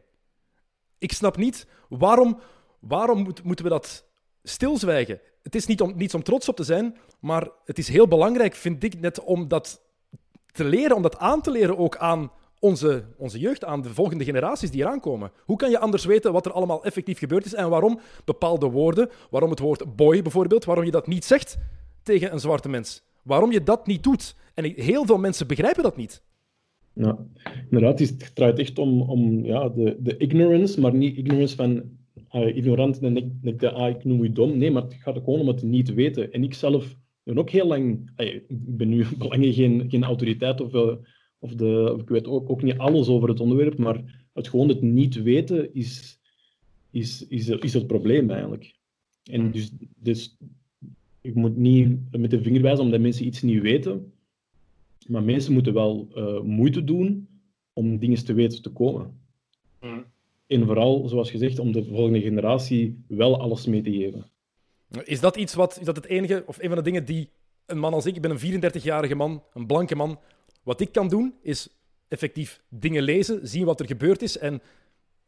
Ik 0.98 1.12
snap 1.12 1.38
niet, 1.38 1.68
waarom, 1.90 2.40
waarom 2.80 3.24
moet, 3.24 3.44
moeten 3.44 3.66
we 3.66 3.72
dat 3.72 4.06
stilzwijgen? 4.44 5.20
Het 5.44 5.56
is 5.56 5.66
niet 5.66 5.82
om, 5.82 5.94
niets 5.96 6.14
om 6.14 6.24
trots 6.24 6.50
op 6.50 6.56
te 6.56 6.64
zijn, 6.64 6.98
maar 7.20 7.48
het 7.66 7.78
is 7.78 7.88
heel 7.88 8.08
belangrijk, 8.08 8.56
vind 8.56 8.84
ik, 8.84 9.00
net 9.00 9.24
om 9.24 9.48
dat 9.48 9.82
te 10.52 10.64
leren, 10.64 10.96
om 10.96 11.02
dat 11.02 11.18
aan 11.18 11.42
te 11.42 11.52
leren 11.52 11.78
ook 11.78 11.98
aan 11.98 12.32
onze, 12.60 13.06
onze 13.18 13.40
jeugd, 13.40 13.66
aan 13.66 13.82
de 13.82 13.94
volgende 13.94 14.24
generaties 14.24 14.72
die 14.72 14.82
eraan 14.82 15.00
komen. 15.00 15.32
Hoe 15.46 15.58
kan 15.58 15.70
je 15.70 15.80
anders 15.80 16.06
weten 16.06 16.34
wat 16.34 16.46
er 16.46 16.52
allemaal 16.52 16.84
effectief 16.84 17.18
gebeurd 17.18 17.46
is 17.46 17.54
en 17.54 17.70
waarom 17.70 18.00
bepaalde 18.26 18.70
woorden, 18.70 19.10
waarom 19.30 19.50
het 19.50 19.60
woord 19.60 19.96
boy 19.96 20.22
bijvoorbeeld, 20.22 20.66
waarom 20.66 20.86
je 20.86 20.92
dat 20.92 21.08
niet 21.08 21.26
zegt 21.26 21.58
tegen 22.04 22.34
een 22.34 22.40
zwarte 22.40 22.70
mens? 22.70 23.04
Waarom 23.24 23.52
je 23.52 23.64
dat 23.64 23.88
niet 23.88 24.04
doet? 24.04 24.36
En 24.54 24.64
heel 24.64 25.06
veel 25.06 25.18
mensen 25.18 25.48
begrijpen 25.48 25.84
dat 25.84 25.96
niet. 25.96 26.22
Ja, 27.00 27.18
inderdaad, 27.70 28.00
het 28.00 28.36
draait 28.36 28.60
echt 28.60 28.78
om, 28.78 29.02
om 29.02 29.46
ja, 29.46 29.70
de, 29.70 29.98
de 30.00 30.18
ignorance, 30.18 30.80
maar 30.80 30.94
niet 30.94 31.18
ignorance 31.18 31.56
van 31.56 31.84
uh, 32.36 32.56
ignorant 32.56 33.00
en 33.00 33.18
ik, 33.18 33.60
de, 33.60 33.72
ah, 33.72 33.90
ik 33.90 34.04
noem 34.04 34.24
je 34.24 34.32
dom. 34.32 34.58
Nee, 34.58 34.72
maar 34.72 34.84
het 34.84 34.94
gaat 34.94 35.18
ook 35.18 35.24
gewoon 35.24 35.40
om 35.40 35.48
het 35.48 35.64
niet 35.64 35.94
weten. 35.94 36.32
En 36.32 36.44
ik 36.44 36.54
zelf 36.54 36.96
ben 37.24 37.38
ook 37.38 37.50
heel 37.50 37.68
lang, 37.68 38.10
ik 38.16 38.44
ben 38.50 38.90
nu 38.90 39.06
lang 39.30 39.54
geen, 39.56 39.90
geen 39.90 40.04
autoriteit 40.04 40.62
of, 40.62 40.74
uh, 40.74 40.92
of, 41.40 41.56
de, 41.56 41.92
of 41.94 42.02
ik 42.02 42.10
weet 42.10 42.28
ook, 42.28 42.50
ook 42.50 42.62
niet 42.62 42.78
alles 42.78 43.08
over 43.08 43.30
het 43.30 43.40
onderwerp, 43.40 43.78
maar 43.78 44.28
het 44.34 44.48
gewoon 44.48 44.68
het 44.68 44.82
niet 44.82 45.22
weten 45.22 45.74
is, 45.74 46.20
is, 46.92 47.28
is, 47.28 47.50
is 47.50 47.74
het 47.74 47.88
probleem 47.88 48.30
eigenlijk. 48.30 48.76
En 49.24 49.42
hmm. 49.42 49.52
dus, 49.52 49.72
dus 49.96 50.38
ik 51.22 51.36
moet 51.36 51.58
niet 51.58 51.98
met 52.12 52.32
de 52.32 52.42
vinger 52.42 52.62
wijzen 52.62 52.84
omdat 52.84 53.00
mensen 53.00 53.26
iets 53.26 53.42
niet 53.42 53.62
weten, 53.62 54.14
maar 55.10 55.24
mensen 55.24 55.54
moeten 55.54 55.74
wel 55.74 56.08
uh, 56.16 56.42
moeite 56.42 56.84
doen 56.84 57.28
om 57.74 58.00
dingen 58.00 58.26
te 58.26 58.34
weten 58.34 58.62
te 58.62 58.70
komen. 58.70 59.20
Mm. 59.82 60.06
En 60.48 60.66
vooral, 60.66 61.08
zoals 61.08 61.32
gezegd, 61.32 61.60
om 61.60 61.72
de 61.72 61.84
volgende 61.84 62.22
generatie 62.22 63.04
wel 63.08 63.40
alles 63.40 63.66
mee 63.66 63.82
te 63.82 63.92
geven. 63.92 64.26
Is 65.04 65.20
dat 65.20 65.36
iets 65.36 65.54
wat, 65.54 65.80
is 65.80 65.86
dat 65.86 65.96
het 65.96 66.06
enige, 66.06 66.44
of 66.46 66.62
een 66.62 66.68
van 66.68 66.78
de 66.78 66.84
dingen 66.84 67.06
die 67.06 67.30
een 67.66 67.80
man 67.80 67.94
als 67.94 68.06
ik, 68.06 68.16
ik 68.16 68.22
ben 68.22 68.32
een 68.32 68.62
34-jarige 68.64 69.16
man, 69.16 69.44
een 69.54 69.66
blanke 69.66 69.96
man, 69.96 70.20
wat 70.64 70.82
ik 70.82 70.92
kan 70.92 71.08
doen, 71.08 71.34
is 71.42 71.70
effectief 72.08 72.62
dingen 72.70 73.04
lezen, 73.04 73.48
zien 73.48 73.66
wat 73.66 73.80
er 73.80 73.88
gebeurd 73.88 74.22
is 74.22 74.38
en 74.38 74.62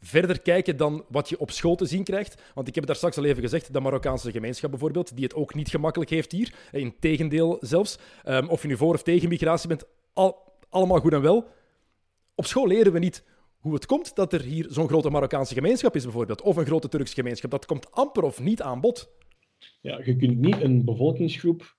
verder 0.01 0.41
kijken 0.41 0.77
dan 0.77 1.05
wat 1.09 1.29
je 1.29 1.39
op 1.39 1.51
school 1.51 1.75
te 1.75 1.85
zien 1.85 2.03
krijgt. 2.03 2.41
Want 2.53 2.67
ik 2.67 2.75
heb 2.75 2.85
daar 2.85 2.95
straks 2.95 3.17
al 3.17 3.23
even 3.23 3.41
gezegd, 3.41 3.73
de 3.73 3.79
Marokkaanse 3.79 4.31
gemeenschap 4.31 4.69
bijvoorbeeld, 4.69 5.15
die 5.15 5.23
het 5.23 5.33
ook 5.33 5.53
niet 5.53 5.69
gemakkelijk 5.69 6.09
heeft 6.09 6.31
hier. 6.31 6.53
In 6.71 6.95
tegendeel 6.99 7.57
zelfs. 7.59 7.97
Um, 8.25 8.49
of 8.49 8.61
je 8.61 8.67
nu 8.67 8.77
voor 8.77 8.93
of 8.93 9.03
tegen 9.03 9.29
migratie 9.29 9.67
bent, 9.67 9.85
al, 10.13 10.37
allemaal 10.69 10.99
goed 10.99 11.13
en 11.13 11.21
wel. 11.21 11.47
Op 12.35 12.45
school 12.45 12.67
leren 12.67 12.93
we 12.93 12.99
niet 12.99 13.23
hoe 13.57 13.73
het 13.73 13.85
komt 13.85 14.15
dat 14.15 14.33
er 14.33 14.41
hier 14.41 14.65
zo'n 14.69 14.87
grote 14.87 15.09
Marokkaanse 15.09 15.53
gemeenschap 15.53 15.95
is 15.95 16.03
bijvoorbeeld. 16.03 16.41
Of 16.41 16.55
een 16.55 16.65
grote 16.65 16.87
Turkse 16.87 17.13
gemeenschap. 17.13 17.51
Dat 17.51 17.65
komt 17.65 17.91
amper 17.91 18.23
of 18.23 18.39
niet 18.39 18.61
aan 18.61 18.81
bod. 18.81 19.09
Ja, 19.81 20.01
je 20.03 20.15
kunt 20.15 20.37
niet 20.37 20.61
een 20.61 20.85
bevolkingsgroep 20.85 21.75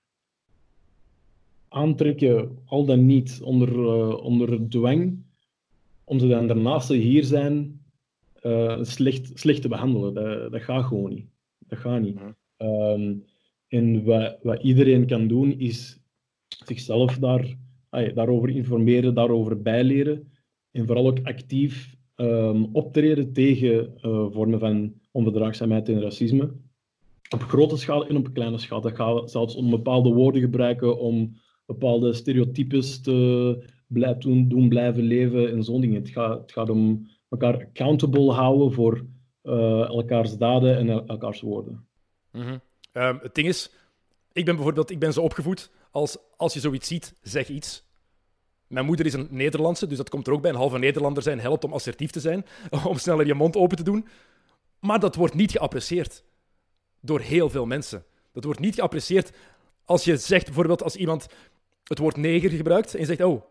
aantrekken, 1.68 2.58
al 2.64 2.84
dan 2.84 3.06
niet 3.06 3.40
onder, 3.42 3.68
uh, 3.68 4.24
onder 4.24 4.68
dwang, 4.68 5.24
om 6.04 6.18
ze 6.18 6.28
dan 6.28 6.46
daarnaast 6.46 6.88
hier 6.88 7.24
zijn 7.24 7.81
uh, 8.42 8.78
slecht, 8.82 9.30
slecht 9.34 9.62
te 9.62 9.68
behandelen. 9.68 10.14
Dat, 10.14 10.52
dat 10.52 10.62
gaat 10.62 10.84
gewoon 10.84 11.10
niet. 11.14 11.26
Dat 11.58 11.78
gaat 11.78 12.00
niet. 12.00 12.18
Um, 12.56 13.24
en 13.68 14.04
wat, 14.04 14.38
wat 14.42 14.62
iedereen 14.62 15.06
kan 15.06 15.28
doen, 15.28 15.58
is 15.58 16.00
zichzelf 16.64 17.18
daar, 17.18 17.56
ay, 17.88 18.12
daarover 18.12 18.50
informeren, 18.50 19.14
daarover 19.14 19.62
bijleren. 19.62 20.32
En 20.70 20.86
vooral 20.86 21.06
ook 21.06 21.20
actief 21.22 21.96
um, 22.16 22.68
optreden 22.72 23.32
tegen 23.32 23.94
uh, 24.02 24.26
vormen 24.30 24.58
van 24.58 24.92
onverdraagzaamheid 25.10 25.88
en 25.88 26.00
racisme. 26.00 26.52
Op 27.34 27.42
grote 27.42 27.76
schaal 27.76 28.06
en 28.06 28.16
op 28.16 28.32
kleine 28.32 28.58
schaal. 28.58 28.80
Dat 28.80 28.96
gaat 28.96 29.30
zelfs 29.30 29.54
om 29.54 29.70
bepaalde 29.70 30.12
woorden 30.12 30.40
gebruiken, 30.40 30.98
om 30.98 31.36
bepaalde 31.66 32.12
stereotypes 32.12 33.00
te 33.00 33.68
blij, 33.86 34.18
doen, 34.18 34.48
doen 34.48 34.68
blijven 34.68 35.02
leven 35.02 35.50
en 35.50 35.64
zo'n 35.64 35.80
dingen. 35.80 36.00
Het 36.00 36.10
gaat, 36.10 36.40
het 36.40 36.52
gaat 36.52 36.70
om 36.70 37.06
elkaar 37.32 37.54
accountable 37.54 38.32
houden 38.32 38.72
voor 38.72 39.04
uh, 39.42 39.88
elkaars 39.88 40.36
daden 40.36 40.76
en 40.76 41.06
elkaars 41.06 41.40
woorden. 41.40 41.86
-hmm. 42.30 42.60
um, 42.92 43.18
het 43.22 43.34
ding 43.34 43.48
is, 43.48 43.70
ik 44.32 44.44
ben 44.44 44.54
bijvoorbeeld 44.54 44.90
ik 44.90 44.98
ben 44.98 45.12
zo 45.12 45.20
opgevoed 45.22 45.70
als 45.90 46.16
als 46.36 46.54
je 46.54 46.60
zoiets 46.60 46.88
ziet, 46.88 47.14
zeg 47.22 47.48
iets. 47.48 47.84
Mijn 48.66 48.86
moeder 48.86 49.06
is 49.06 49.12
een 49.12 49.28
Nederlandse, 49.30 49.86
dus 49.86 49.96
dat 49.96 50.10
komt 50.10 50.26
er 50.26 50.32
ook 50.32 50.42
bij. 50.42 50.50
Een 50.50 50.56
halve 50.56 50.78
Nederlander 50.78 51.22
zijn 51.22 51.40
helpt 51.40 51.64
om 51.64 51.72
assertief 51.72 52.10
te 52.10 52.20
zijn, 52.20 52.46
om 52.88 52.98
sneller 52.98 53.26
je 53.26 53.34
mond 53.34 53.56
open 53.56 53.76
te 53.76 53.82
doen. 53.82 54.06
Maar 54.78 55.00
dat 55.00 55.14
wordt 55.14 55.34
niet 55.34 55.50
geapprecieerd 55.50 56.24
door 57.00 57.20
heel 57.20 57.50
veel 57.50 57.66
mensen. 57.66 58.04
Dat 58.32 58.44
wordt 58.44 58.60
niet 58.60 58.74
geapprecieerd 58.74 59.32
als 59.84 60.04
je 60.04 60.16
zegt, 60.16 60.44
bijvoorbeeld 60.44 60.82
als 60.82 60.96
iemand 60.96 61.26
het 61.84 61.98
woord 61.98 62.16
neger 62.16 62.50
gebruikt 62.50 62.94
en 62.94 63.00
je 63.00 63.06
zegt, 63.06 63.22
oh, 63.22 63.42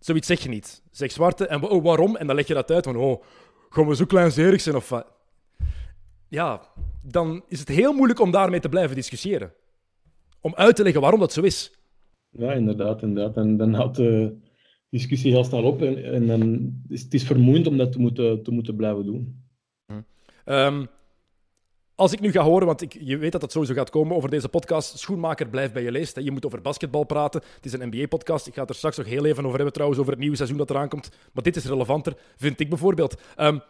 Zoiets 0.00 0.26
zeg 0.26 0.42
je 0.42 0.48
niet. 0.48 0.82
Zeg 0.90 1.12
zwarte 1.12 1.46
en 1.46 1.62
oh, 1.62 1.84
waarom? 1.84 2.16
En 2.16 2.26
dan 2.26 2.36
leg 2.36 2.46
je 2.46 2.54
dat 2.54 2.70
uit 2.70 2.84
van, 2.84 2.96
oh, 2.96 3.22
gaan 3.68 3.86
we 3.86 3.96
zo 3.96 4.04
kleinzerig 4.04 4.60
zijn 4.60 4.76
of 4.76 4.88
wat? 4.88 5.06
Ja, 6.28 6.60
dan 7.02 7.44
is 7.48 7.58
het 7.58 7.68
heel 7.68 7.92
moeilijk 7.92 8.20
om 8.20 8.30
daarmee 8.30 8.60
te 8.60 8.68
blijven 8.68 8.96
discussiëren. 8.96 9.52
Om 10.40 10.54
uit 10.54 10.76
te 10.76 10.82
leggen 10.82 11.00
waarom 11.00 11.20
dat 11.20 11.32
zo 11.32 11.42
is. 11.42 11.72
Ja, 12.30 12.52
inderdaad. 12.52 13.02
inderdaad. 13.02 13.36
En 13.36 13.56
dan 13.56 13.74
houdt 13.74 13.96
de 13.96 14.36
discussie 14.90 15.32
heel 15.32 15.44
snel 15.44 15.62
op 15.62 15.82
en, 15.82 16.12
en 16.12 16.26
dan 16.26 16.72
is 16.88 17.02
het 17.02 17.14
is 17.14 17.24
vermoeiend 17.24 17.66
om 17.66 17.76
dat 17.76 17.92
te 17.92 17.98
moeten, 17.98 18.42
te 18.42 18.50
moeten 18.50 18.76
blijven 18.76 19.04
doen. 19.04 19.44
Um, 20.44 20.88
als 21.96 22.12
ik 22.12 22.20
nu 22.20 22.30
ga 22.30 22.42
horen, 22.42 22.66
want 22.66 22.82
ik, 22.82 22.96
je 23.00 23.16
weet 23.16 23.32
dat 23.32 23.40
dat 23.40 23.52
sowieso 23.52 23.74
gaat 23.74 23.90
komen 23.90 24.16
over 24.16 24.30
deze 24.30 24.48
podcast, 24.48 24.98
Schoenmaker 24.98 25.48
blijft 25.48 25.72
bij 25.72 25.82
je 25.82 25.90
leest. 25.90 26.20
Je 26.20 26.30
moet 26.30 26.46
over 26.46 26.60
basketbal 26.60 27.04
praten. 27.04 27.42
Het 27.54 27.64
is 27.64 27.72
een 27.72 27.88
NBA-podcast. 27.88 28.46
Ik 28.46 28.54
ga 28.54 28.60
het 28.60 28.70
er 28.70 28.76
straks 28.76 28.96
nog 28.96 29.06
heel 29.06 29.24
even 29.24 29.44
over 29.44 29.54
hebben 29.54 29.72
trouwens, 29.72 30.00
over 30.00 30.12
het 30.12 30.20
nieuwe 30.20 30.36
seizoen 30.36 30.58
dat 30.58 30.70
eraan 30.70 30.88
komt. 30.88 31.10
Maar 31.32 31.42
dit 31.42 31.56
is 31.56 31.64
relevanter, 31.64 32.16
vind 32.36 32.60
ik 32.60 32.68
bijvoorbeeld. 32.68 33.20
Um, 33.36 33.60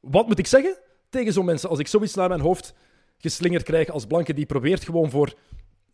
wat 0.00 0.26
moet 0.26 0.38
ik 0.38 0.46
zeggen 0.46 0.78
tegen 1.10 1.32
zo'n 1.32 1.44
mensen 1.44 1.68
als 1.68 1.78
ik 1.78 1.86
zoiets 1.86 2.14
naar 2.14 2.28
mijn 2.28 2.40
hoofd 2.40 2.74
geslingerd 3.18 3.62
krijg 3.62 3.88
als 3.88 4.06
blanke 4.06 4.34
die 4.34 4.46
probeert 4.46 4.84
gewoon 4.84 5.10
voor, 5.10 5.34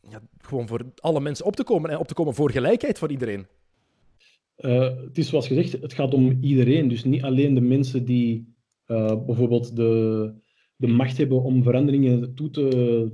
ja, 0.01 0.21
gewoon 0.39 0.69
voor 0.69 0.81
alle 0.97 1.21
mensen 1.21 1.45
op 1.45 1.57
te 1.57 1.65
komen 1.65 1.91
en 1.91 1.99
op 1.99 2.09
te 2.09 2.15
komen 2.15 2.35
voor 2.35 2.51
gelijkheid 2.51 2.99
voor 2.99 3.11
iedereen? 3.11 3.47
Uh, 4.59 4.81
het 4.81 5.19
is 5.19 5.29
zoals 5.29 5.47
gezegd, 5.47 5.73
het 5.73 5.93
gaat 5.93 6.15
om 6.15 6.39
iedereen. 6.41 6.89
Dus 6.89 7.05
niet 7.05 7.23
alleen 7.23 7.55
de 7.55 7.61
mensen 7.61 8.05
die 8.05 8.55
uh, 8.87 9.25
bijvoorbeeld 9.27 9.77
de 9.77 10.33
de 10.77 10.87
macht 10.87 11.17
hebben 11.17 11.43
om 11.43 11.63
veranderingen 11.63 12.35
toe 12.35 12.51
te, 12.51 13.11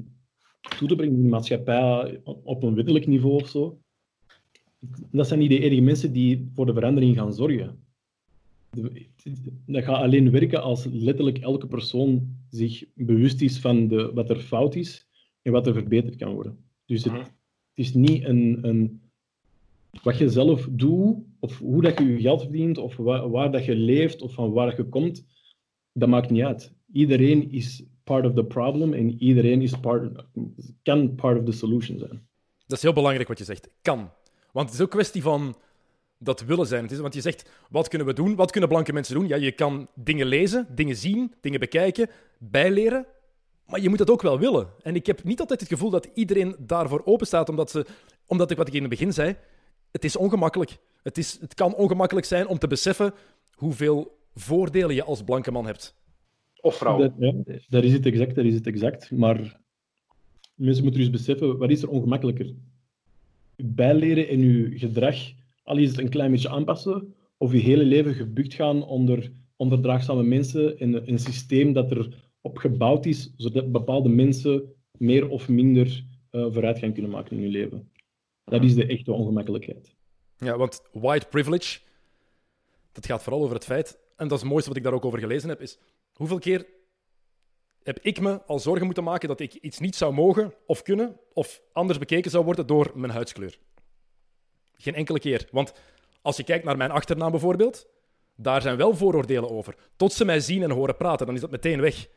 toe 0.79 0.89
te 0.89 0.97
brengen 0.97 1.15
in 1.15 1.23
de 1.23 1.29
maatschappij 1.29 2.21
op 2.25 2.63
een 2.63 2.75
wettelijk 2.75 3.07
niveau 3.07 3.41
of 3.41 3.49
zo. 3.49 3.81
Dat 5.11 5.29
zijn 5.29 5.41
niet 5.41 5.51
de 5.51 5.61
enige 5.61 5.81
mensen 5.81 6.13
die 6.13 6.51
voor 6.55 6.67
de 6.67 6.73
verandering 6.73 7.17
gaan 7.17 7.35
zorgen. 7.35 7.81
Dat 9.67 9.85
gaat 9.85 10.03
alleen 10.03 10.31
werken 10.31 10.63
als 10.63 10.85
letterlijk 10.85 11.39
elke 11.39 11.67
persoon 11.67 12.37
zich 12.51 12.85
bewust 12.95 13.41
is 13.41 13.59
van 13.59 13.89
de, 13.89 14.13
wat 14.13 14.31
er 14.31 14.41
fout 14.41 14.75
is 14.75 15.07
en 15.43 15.53
wat 15.53 15.67
er 15.67 15.73
verbeterd 15.73 16.17
kan 16.17 16.35
worden. 16.35 16.59
Dus 16.87 17.05
het, 17.05 17.13
het 17.13 17.31
is 17.75 17.95
niet 17.95 18.25
een, 18.25 18.59
een, 18.63 19.01
wat 20.03 20.19
je 20.19 20.29
zelf 20.29 20.69
doet, 20.71 21.17
of 21.39 21.59
hoe 21.59 21.83
dat 21.83 21.99
je 21.99 22.05
je 22.05 22.21
geld 22.21 22.43
verdient, 22.43 22.79
of 22.79 22.97
waar, 22.97 23.31
waar 23.31 23.53
dat 23.53 23.65
je 23.65 23.75
leeft, 23.75 24.23
of 24.23 24.33
van 24.33 24.53
waar 24.53 24.77
je 24.77 24.85
komt, 24.85 25.27
dat 25.93 26.09
maakt 26.09 26.31
niet 26.31 26.43
uit 26.43 26.75
iedereen 26.93 27.51
is 27.51 27.83
part 28.05 28.27
of 28.27 28.35
the 28.35 28.45
problem 28.45 28.93
en 28.93 29.23
iedereen 29.23 29.63
is 29.63 29.81
part, 29.81 30.25
kan 30.83 31.15
part 31.15 31.39
of 31.39 31.45
the 31.45 31.53
solution 31.53 31.99
zijn. 31.99 32.27
Dat 32.67 32.77
is 32.77 32.83
heel 32.83 32.93
belangrijk 32.93 33.29
wat 33.29 33.39
je 33.39 33.45
zegt. 33.45 33.69
Kan. 33.83 34.11
Want 34.53 34.67
het 34.67 34.79
is 34.79 34.85
ook 34.85 34.91
kwestie 34.91 35.23
van 35.23 35.57
dat 36.19 36.41
willen 36.41 36.67
zijn. 36.67 36.83
Het 36.83 36.93
is, 36.93 36.99
want 36.99 37.15
je 37.15 37.21
zegt, 37.21 37.51
wat 37.71 37.89
kunnen 37.89 38.07
we 38.07 38.13
doen? 38.13 38.35
Wat 38.35 38.51
kunnen 38.51 38.69
blanke 38.69 38.93
mensen 38.93 39.15
doen? 39.15 39.27
Ja, 39.27 39.37
je 39.37 39.53
kan 39.53 39.89
dingen 39.95 40.27
lezen, 40.27 40.67
dingen 40.75 40.97
zien, 40.97 41.35
dingen 41.41 41.61
bekijken, 41.61 42.11
bijleren. 42.39 43.07
Maar 43.67 43.81
je 43.81 43.89
moet 43.89 43.99
dat 43.99 44.11
ook 44.11 44.23
wel 44.23 44.39
willen. 44.39 44.69
En 44.83 44.95
ik 44.95 45.07
heb 45.07 45.25
niet 45.25 45.41
altijd 45.41 45.61
het 45.61 45.69
gevoel 45.69 45.91
dat 45.91 46.09
iedereen 46.15 46.57
daarvoor 46.59 47.03
open 47.05 47.27
staat, 47.27 47.49
omdat, 47.49 47.71
ze, 47.71 47.87
omdat 48.27 48.51
ik 48.51 48.57
wat 48.57 48.69
ik 48.69 48.75
in 48.75 48.81
het 48.81 48.91
begin 48.91 49.13
zei, 49.13 49.37
het 49.91 50.05
is 50.05 50.17
ongemakkelijk. 50.17 50.79
Het, 51.03 51.19
is, 51.19 51.39
het 51.41 51.55
kan 51.55 51.75
ongemakkelijk 51.75 52.27
zijn 52.27 52.47
om 52.47 52.59
te 52.59 52.67
beseffen 52.67 53.15
hoeveel 53.55 54.19
voordelen 54.35 54.95
je 54.95 55.05
als 55.05 55.23
blanke 55.23 55.51
man 55.51 55.67
hebt. 55.67 55.95
Of 56.65 56.77
vrouw. 56.77 56.99
Dat, 56.99 57.13
ja, 57.19 57.35
daar 57.69 57.85
is 57.85 57.93
het 57.93 58.07
exact, 58.07 58.35
daar 58.35 58.45
is 58.45 58.55
het 58.55 58.67
exact. 58.67 59.11
Maar 59.11 59.61
mensen 60.55 60.83
moeten 60.83 61.01
dus 61.01 61.11
beseffen, 61.11 61.59
wat 61.59 61.71
is 61.71 61.83
er 61.83 61.89
ongemakkelijker? 61.89 62.55
Bijleren 63.57 64.29
in 64.29 64.41
je 64.41 64.79
gedrag, 64.79 65.17
al 65.63 65.77
is 65.77 65.89
het 65.91 65.99
een 65.99 66.09
klein 66.09 66.31
beetje 66.31 66.49
aanpassen, 66.49 67.15
of 67.37 67.53
je 67.53 67.59
hele 67.59 67.85
leven 67.85 68.15
gebukt 68.15 68.55
gaan 68.55 68.85
onder 68.85 69.33
onderdraagzame 69.57 70.23
mensen 70.23 70.79
in 70.79 70.95
een 70.95 71.19
systeem 71.19 71.73
dat 71.73 71.91
er 71.91 72.31
op 72.41 72.59
gebouwd 72.59 73.07
is, 73.07 73.33
zodat 73.37 73.73
bepaalde 73.73 74.09
mensen 74.09 74.75
meer 74.99 75.29
of 75.29 75.49
minder 75.49 76.05
uh, 76.31 76.47
vooruitgang 76.53 76.93
kunnen 76.93 77.11
maken 77.11 77.37
in 77.37 77.43
hun 77.43 77.53
leven. 77.53 77.91
Dat 78.45 78.63
is 78.63 78.75
de 78.75 78.87
echte 78.87 79.13
ongemakkelijkheid. 79.13 79.95
Ja, 80.37 80.57
want 80.57 80.83
white 80.93 81.27
privilege, 81.27 81.81
dat 82.93 83.07
gaat 83.07 83.23
vooral 83.23 83.43
over 83.43 83.55
het 83.55 83.65
feit, 83.65 83.99
en 84.17 84.29
dat 84.29 84.37
is 84.37 84.41
het 84.43 84.51
mooiste 84.51 84.69
wat 84.69 84.79
ik 84.79 84.85
daar 84.85 84.93
ook 84.93 85.05
over 85.05 85.19
gelezen 85.19 85.49
heb, 85.49 85.61
is 85.61 85.79
hoeveel 86.23 86.39
keer 86.39 86.67
heb 87.83 87.99
ik 87.99 88.21
me 88.21 88.43
al 88.43 88.59
zorgen 88.59 88.85
moeten 88.85 89.05
maken 89.05 89.29
dat 89.29 89.41
ik 89.41 89.55
iets 89.55 89.79
niet 89.79 89.97
zou 89.97 90.13
mogen 90.13 90.55
of 90.67 90.83
kunnen, 90.83 91.21
of 91.33 91.63
anders 91.73 91.99
bekeken 91.99 92.31
zou 92.31 92.45
worden 92.45 92.67
door 92.67 92.93
mijn 92.95 93.13
huidskleur. 93.13 93.59
Geen 94.77 94.95
enkele 94.95 95.19
keer. 95.19 95.49
Want 95.51 95.73
als 96.23 96.37
je 96.37 96.45
kijkt 96.45 96.65
naar 96.65 96.77
mijn 96.77 96.91
achternaam 96.91 97.31
bijvoorbeeld, 97.31 97.87
daar 98.37 98.63
zijn 98.63 98.77
wel 98.77 98.97
vooroordelen 98.97 99.51
over. 99.51 99.77
Tot 99.97 100.13
ze 100.13 100.25
mij 100.25 100.41
zien 100.41 100.63
en 100.63 100.71
horen 100.71 100.97
praten, 100.97 101.27
dan 101.27 101.35
is 101.35 101.41
dat 101.41 101.51
meteen 101.51 101.81
weg. 101.81 102.09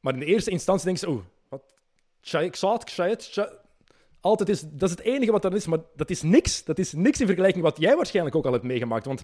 Maar 0.00 0.12
in 0.12 0.20
de 0.20 0.26
eerste 0.26 0.50
instantie 0.50 0.84
denken 0.84 1.02
ze, 1.02 1.14
oeh, 1.14 1.24
wat? 1.48 1.74
Altijd 4.20 4.48
is, 4.48 4.60
dat 4.60 4.88
is 4.88 4.96
het 4.96 5.04
enige 5.04 5.32
wat 5.32 5.44
er 5.44 5.54
is, 5.54 5.66
maar 5.66 5.80
dat 5.96 6.10
is 6.10 6.22
niks. 6.22 6.64
Dat 6.64 6.78
is 6.78 6.92
niks 6.92 7.20
in 7.20 7.26
vergelijking 7.26 7.64
wat 7.64 7.78
jij 7.78 7.96
waarschijnlijk 7.96 8.36
ook 8.36 8.46
al 8.46 8.52
hebt 8.52 8.64
meegemaakt. 8.64 9.06
Want 9.06 9.22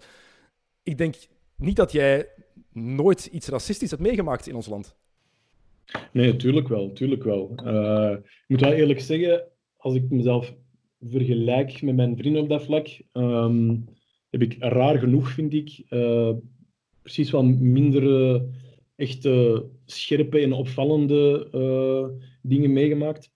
ik 0.82 0.98
denk 0.98 1.14
niet 1.56 1.76
dat 1.76 1.92
jij 1.92 2.28
nooit 2.76 3.26
iets 3.26 3.48
racistisch 3.48 3.90
hebt 3.90 4.02
meegemaakt 4.02 4.46
in 4.46 4.54
ons 4.54 4.66
land. 4.66 4.96
Nee, 6.12 6.26
natuurlijk 6.26 6.68
wel. 6.68 6.92
Tuurlijk 6.92 7.24
wel. 7.24 7.54
Uh, 7.64 8.16
ik 8.22 8.44
moet 8.46 8.60
wel 8.60 8.72
eerlijk 8.72 9.00
zeggen, 9.00 9.42
als 9.76 9.94
ik 9.94 10.10
mezelf 10.10 10.54
vergelijk 11.00 11.82
met 11.82 11.96
mijn 11.96 12.16
vrienden 12.16 12.42
op 12.42 12.48
dat 12.48 12.64
vlak, 12.64 12.88
um, 13.12 13.84
heb 14.30 14.42
ik 14.42 14.56
raar 14.58 14.98
genoeg, 14.98 15.30
vind 15.30 15.52
ik, 15.52 15.82
uh, 15.90 16.32
precies 17.02 17.30
wel 17.30 17.44
minder 17.44 18.42
echt 18.96 19.28
scherpe 19.84 20.40
en 20.40 20.52
opvallende 20.52 21.48
uh, 21.54 22.24
dingen 22.42 22.72
meegemaakt. 22.72 23.30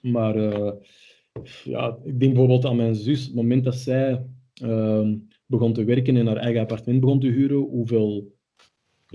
Maar 0.00 0.36
ja, 1.64 1.98
ik 2.04 2.20
denk 2.20 2.32
bijvoorbeeld 2.32 2.64
aan 2.64 2.76
mijn 2.76 2.94
zus. 2.94 3.20
Op 3.20 3.26
het 3.26 3.34
moment 3.34 3.64
dat 3.64 3.74
zij 3.74 4.26
ehm, 4.54 5.14
begon 5.46 5.72
te 5.72 5.84
werken 5.84 6.16
en 6.16 6.26
haar 6.26 6.36
eigen 6.36 6.60
appartement 6.60 7.00
begon 7.00 7.20
te 7.20 7.26
huren, 7.26 7.56
hoeveel 7.56 8.35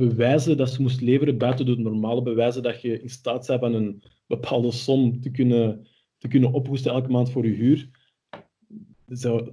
bewijzen 0.08 0.58
dat 0.58 0.70
ze 0.70 0.82
moest 0.82 1.02
leveren, 1.02 1.38
buiten 1.38 1.66
de 1.66 1.78
normale 1.78 2.22
bewijzen 2.22 2.64
dat 2.64 2.82
je 2.82 3.02
in 3.02 3.10
staat 3.10 3.48
bent 3.48 3.60
van 3.60 3.74
een 3.74 4.04
bepaalde 4.28 4.72
som 4.72 5.22
te 5.22 5.32
kunnen, 5.32 5.88
te 6.18 6.28
kunnen 6.28 6.54
ophoesten 6.54 6.92
elke 6.92 7.10
maand 7.10 7.32
voor 7.32 7.46
je 7.46 7.54
huur. 7.54 7.90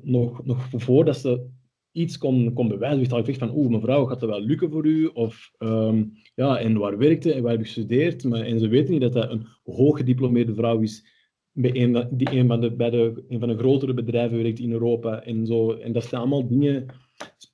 Nog, 0.03 0.45
nog 0.45 0.69
voordat 0.71 1.17
ze 1.17 1.47
iets 1.93 2.19
kon, 2.19 2.53
kon 2.53 2.69
bewijzen, 2.69 2.99
wist 2.99 3.29
ik 3.29 3.39
van, 3.39 3.57
oeh, 3.57 3.71
mevrouw, 3.71 4.05
gaat 4.05 4.21
dat 4.21 4.29
wel 4.29 4.41
lukken 4.41 4.71
voor 4.71 4.87
u? 4.87 5.07
Of, 5.07 5.51
um, 5.59 6.13
ja, 6.35 6.59
en 6.59 6.79
waar 6.79 6.99
werkte 6.99 7.33
en 7.33 7.43
waar 7.43 7.51
heb 7.51 7.61
je 7.61 7.67
gestudeerd? 7.67 8.25
Maar, 8.25 8.41
en 8.41 8.59
ze 8.59 8.69
weten 8.69 8.93
niet 8.93 9.01
dat 9.01 9.13
dat 9.13 9.31
een 9.31 9.47
hooggediplomeerde 9.63 10.55
vrouw 10.55 10.81
is, 10.81 11.05
bij 11.53 11.77
een, 11.77 12.09
die 12.11 12.33
een 12.33 12.47
van, 12.47 12.61
de, 12.61 12.71
bij 12.71 12.91
de, 12.91 13.25
een 13.29 13.39
van 13.39 13.49
de 13.49 13.59
grotere 13.59 13.95
bedrijven 13.95 14.43
werkt 14.43 14.59
in 14.59 14.73
Europa. 14.73 15.23
En, 15.23 15.47
zo. 15.47 15.73
en 15.73 15.93
dat 15.93 16.05
zijn 16.05 16.21
allemaal 16.21 16.49
dingen 16.49 16.87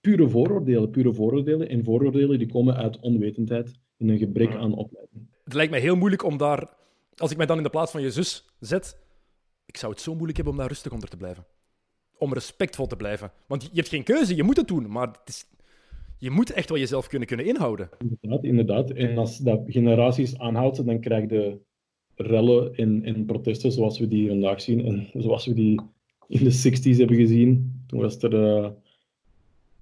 pure 0.00 0.28
vooroordelen, 0.28 0.90
pure 0.90 1.14
vooroordelen. 1.14 1.68
En 1.68 1.84
vooroordelen 1.84 2.38
die 2.38 2.48
komen 2.48 2.74
uit 2.76 3.00
onwetendheid 3.00 3.78
en 3.98 4.08
een 4.08 4.18
gebrek 4.18 4.54
aan 4.54 4.74
opleiding. 4.74 5.28
Het 5.44 5.54
lijkt 5.54 5.70
mij 5.70 5.80
heel 5.80 5.96
moeilijk 5.96 6.24
om 6.24 6.36
daar, 6.36 6.68
als 7.16 7.30
ik 7.30 7.36
mij 7.36 7.46
dan 7.46 7.56
in 7.56 7.62
de 7.62 7.70
plaats 7.70 7.90
van 7.90 8.02
je 8.02 8.10
zus 8.10 8.44
zet, 8.60 8.96
ik 9.66 9.76
zou 9.76 9.92
het 9.92 10.00
zo 10.00 10.12
moeilijk 10.12 10.36
hebben 10.36 10.54
om 10.54 10.60
daar 10.60 10.68
rustig 10.68 10.92
onder 10.92 11.08
te 11.08 11.16
blijven. 11.16 11.44
Om 12.18 12.32
respectvol 12.32 12.86
te 12.86 12.96
blijven. 12.96 13.32
Want 13.46 13.62
je 13.62 13.68
hebt 13.72 13.88
geen 13.88 14.02
keuze, 14.02 14.36
je 14.36 14.42
moet 14.42 14.56
het 14.56 14.68
doen, 14.68 14.90
maar 14.90 15.06
het 15.06 15.28
is, 15.28 15.44
je 16.18 16.30
moet 16.30 16.50
echt 16.52 16.68
wel 16.68 16.78
jezelf 16.78 17.06
kunnen, 17.06 17.28
kunnen 17.28 17.46
inhouden. 17.46 17.88
Inderdaad, 17.98 18.44
inderdaad. 18.44 18.90
En 18.90 19.18
als 19.18 19.38
dat 19.38 19.62
generaties 19.66 20.38
aanhoudt, 20.38 20.86
dan 20.86 21.00
krijg 21.00 21.30
je 21.30 21.60
rellen 22.14 22.74
en, 22.74 23.04
en 23.04 23.24
protesten 23.24 23.72
zoals 23.72 23.98
we 23.98 24.08
die 24.08 24.28
vandaag 24.28 24.60
zien 24.60 24.84
en 24.84 25.22
zoals 25.22 25.46
we 25.46 25.54
die 25.54 25.80
in 26.28 26.44
de 26.44 26.52
60s 26.52 26.98
hebben 26.98 27.16
gezien. 27.16 27.82
Toen 27.86 28.00
was 28.00 28.22
er 28.22 28.34
uh, 28.34 28.70